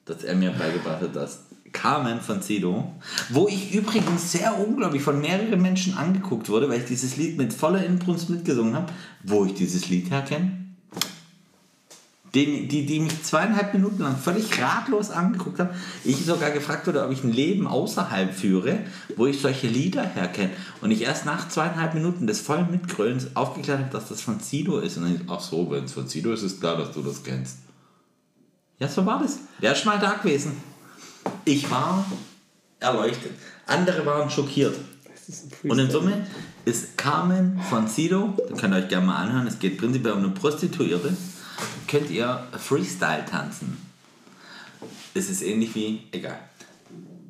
dass 0.05 0.23
er 0.23 0.35
mir 0.35 0.51
beigebracht 0.51 1.01
hat, 1.01 1.15
dass 1.15 1.45
Carmen 1.71 2.21
von 2.21 2.41
Sido, 2.41 2.93
wo 3.29 3.47
ich 3.47 3.73
übrigens 3.73 4.31
sehr 4.31 4.57
unglaublich 4.59 5.01
von 5.01 5.19
mehreren 5.19 5.61
Menschen 5.61 5.97
angeguckt 5.97 6.47
wurde, 6.49 6.69
weil 6.69 6.81
ich 6.81 6.85
dieses 6.85 7.17
Lied 7.17 7.37
mit 7.37 7.51
voller 7.51 7.83
Inbrunst 7.83 8.29
mitgesungen 8.29 8.75
habe, 8.75 8.93
wo 9.23 9.45
ich 9.45 9.55
dieses 9.55 9.89
Lied 9.89 10.11
herkenne. 10.11 10.62
Den, 12.35 12.67
die, 12.67 12.87
die 12.87 12.99
mich 12.99 13.23
zweieinhalb 13.23 13.75
Minuten 13.75 14.01
lang 14.01 14.17
völlig 14.17 14.59
ratlos 14.59 15.11
angeguckt 15.11 15.59
haben. 15.59 15.69
Ich 16.03 16.25
sogar 16.25 16.49
gefragt 16.49 16.87
wurde, 16.87 17.05
ob 17.05 17.11
ich 17.11 17.23
ein 17.23 17.31
Leben 17.31 17.67
außerhalb 17.67 18.33
führe, 18.33 18.79
wo 19.15 19.27
ich 19.27 19.39
solche 19.39 19.67
Lieder 19.67 20.03
herkenne. 20.03 20.49
Und 20.81 20.89
ich 20.89 21.01
erst 21.01 21.27
nach 21.27 21.47
zweieinhalb 21.47 21.93
Minuten 21.93 22.25
des 22.25 22.41
vollen 22.41 22.71
Mitgrölens 22.71 23.35
aufgeklärt 23.35 23.79
habe, 23.81 23.91
dass 23.91 24.09
das 24.09 24.21
von 24.21 24.39
Sido 24.39 24.79
ist. 24.79 24.97
Und 24.97 25.03
dann, 25.03 25.21
ach 25.29 25.41
so, 25.41 25.69
wenn 25.69 25.83
es 25.83 25.93
von 25.93 26.07
Sido 26.07 26.33
ist, 26.33 26.41
ist 26.41 26.59
klar, 26.59 26.75
dass 26.75 26.91
du 26.91 27.03
das 27.03 27.21
kennst. 27.21 27.57
Ja, 28.79 28.87
so 28.87 29.05
war 29.05 29.19
das. 29.19 29.37
Der 29.61 29.73
ist 29.73 29.85
mal 29.85 29.99
da 29.99 30.13
gewesen. 30.13 30.53
Ich 31.45 31.69
war 31.69 32.03
erleuchtet. 32.79 33.31
Andere 33.67 34.05
waren 34.05 34.29
schockiert. 34.29 34.75
Und 35.63 35.79
in 35.79 35.89
Summe 35.89 36.27
ist 36.65 36.97
Carmen 36.97 37.59
von 37.69 37.87
Sido, 37.87 38.33
könnt 38.59 38.73
ihr 38.73 38.79
euch 38.79 38.89
gerne 38.89 39.07
mal 39.07 39.15
anhören, 39.15 39.47
es 39.47 39.57
geht 39.57 39.77
prinzipiell 39.77 40.13
um 40.13 40.19
eine 40.19 40.29
Prostituierte, 40.29 41.15
könnt 41.93 42.09
ihr 42.09 42.43
Freestyle 42.57 43.23
tanzen. 43.29 43.77
Es 45.13 45.29
ist 45.29 45.43
ähnlich 45.43 45.75
wie, 45.75 45.99
egal. 46.11 46.39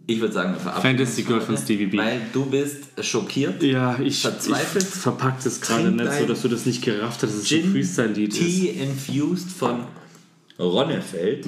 Ich 0.07 0.21
würde 0.21 0.33
sagen, 0.33 0.55
Fantasy 0.57 1.23
Girl 1.23 1.41
von 1.41 1.57
Stevie 1.57 1.87
B. 1.87 1.97
Weil 1.97 2.21
du 2.31 2.45
bist 2.45 2.85
schockiert. 3.01 3.61
Ja, 3.61 3.99
ich, 3.99 4.21
Verzweifelt? 4.21 4.85
ich 4.85 4.89
verpack 4.89 5.43
das 5.43 5.59
gerade 5.59 5.91
nicht 5.91 6.13
so, 6.13 6.25
dass 6.25 6.41
du 6.43 6.47
das 6.47 6.65
nicht 6.65 6.81
gerafft 6.81 7.23
hast, 7.23 7.23
dass 7.23 7.33
es 7.33 7.41
ein 7.41 7.45
Gin 7.45 7.71
Freestyle-Lied 7.71 8.33
ist. 8.33 8.39
Tea 8.39 8.69
Infused 8.69 9.49
von 9.49 9.83
Ronnefeld. 10.59 11.47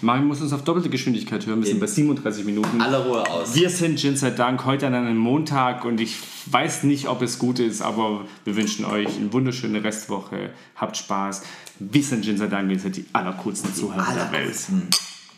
Mario 0.00 0.24
muss 0.24 0.40
uns 0.40 0.52
auf 0.52 0.62
doppelte 0.62 0.88
Geschwindigkeit 0.88 1.44
hören. 1.46 1.60
Wir 1.60 1.66
sind 1.66 1.80
bei 1.80 1.86
37 1.86 2.44
Minuten. 2.44 2.80
Aller 2.80 3.04
Ruhe 3.04 3.28
aus. 3.28 3.54
Wir 3.54 3.68
sind 3.68 3.98
Gin 3.98 4.16
sei 4.16 4.30
Dank 4.30 4.64
heute 4.64 4.86
an 4.86 4.94
einem 4.94 5.16
Montag 5.16 5.84
und 5.84 6.00
ich 6.00 6.16
weiß 6.46 6.84
nicht, 6.84 7.08
ob 7.08 7.22
es 7.22 7.38
gut 7.38 7.58
ist, 7.58 7.82
aber 7.82 8.26
wir 8.44 8.56
wünschen 8.56 8.84
euch 8.84 9.16
eine 9.16 9.32
wunderschöne 9.32 9.82
Restwoche. 9.82 10.50
Habt 10.76 10.96
Spaß. 10.96 11.42
Wir 11.80 12.02
sind 12.02 12.24
Gin 12.24 12.38
sei 12.38 12.46
Dank, 12.46 12.68
wir 12.68 12.78
sind 12.78 12.96
die 12.96 13.04
allercoolsten 13.12 13.74
Zuhörer 13.74 14.14
der 14.14 14.30
Welt. 14.32 14.56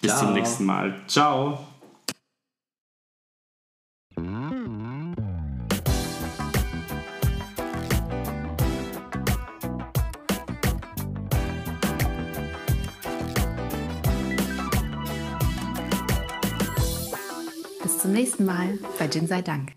Bis 0.03 0.11
Ciao. 0.11 0.27
zum 0.27 0.35
nächsten 0.35 0.64
Mal. 0.67 0.95
Ciao. 1.07 1.76
Zum 18.07 18.12
nächsten 18.12 18.44
Mal 18.44 18.78
bei 19.00 19.09
Gin 19.09 19.26
sei 19.26 19.42
Dank. 19.42 19.72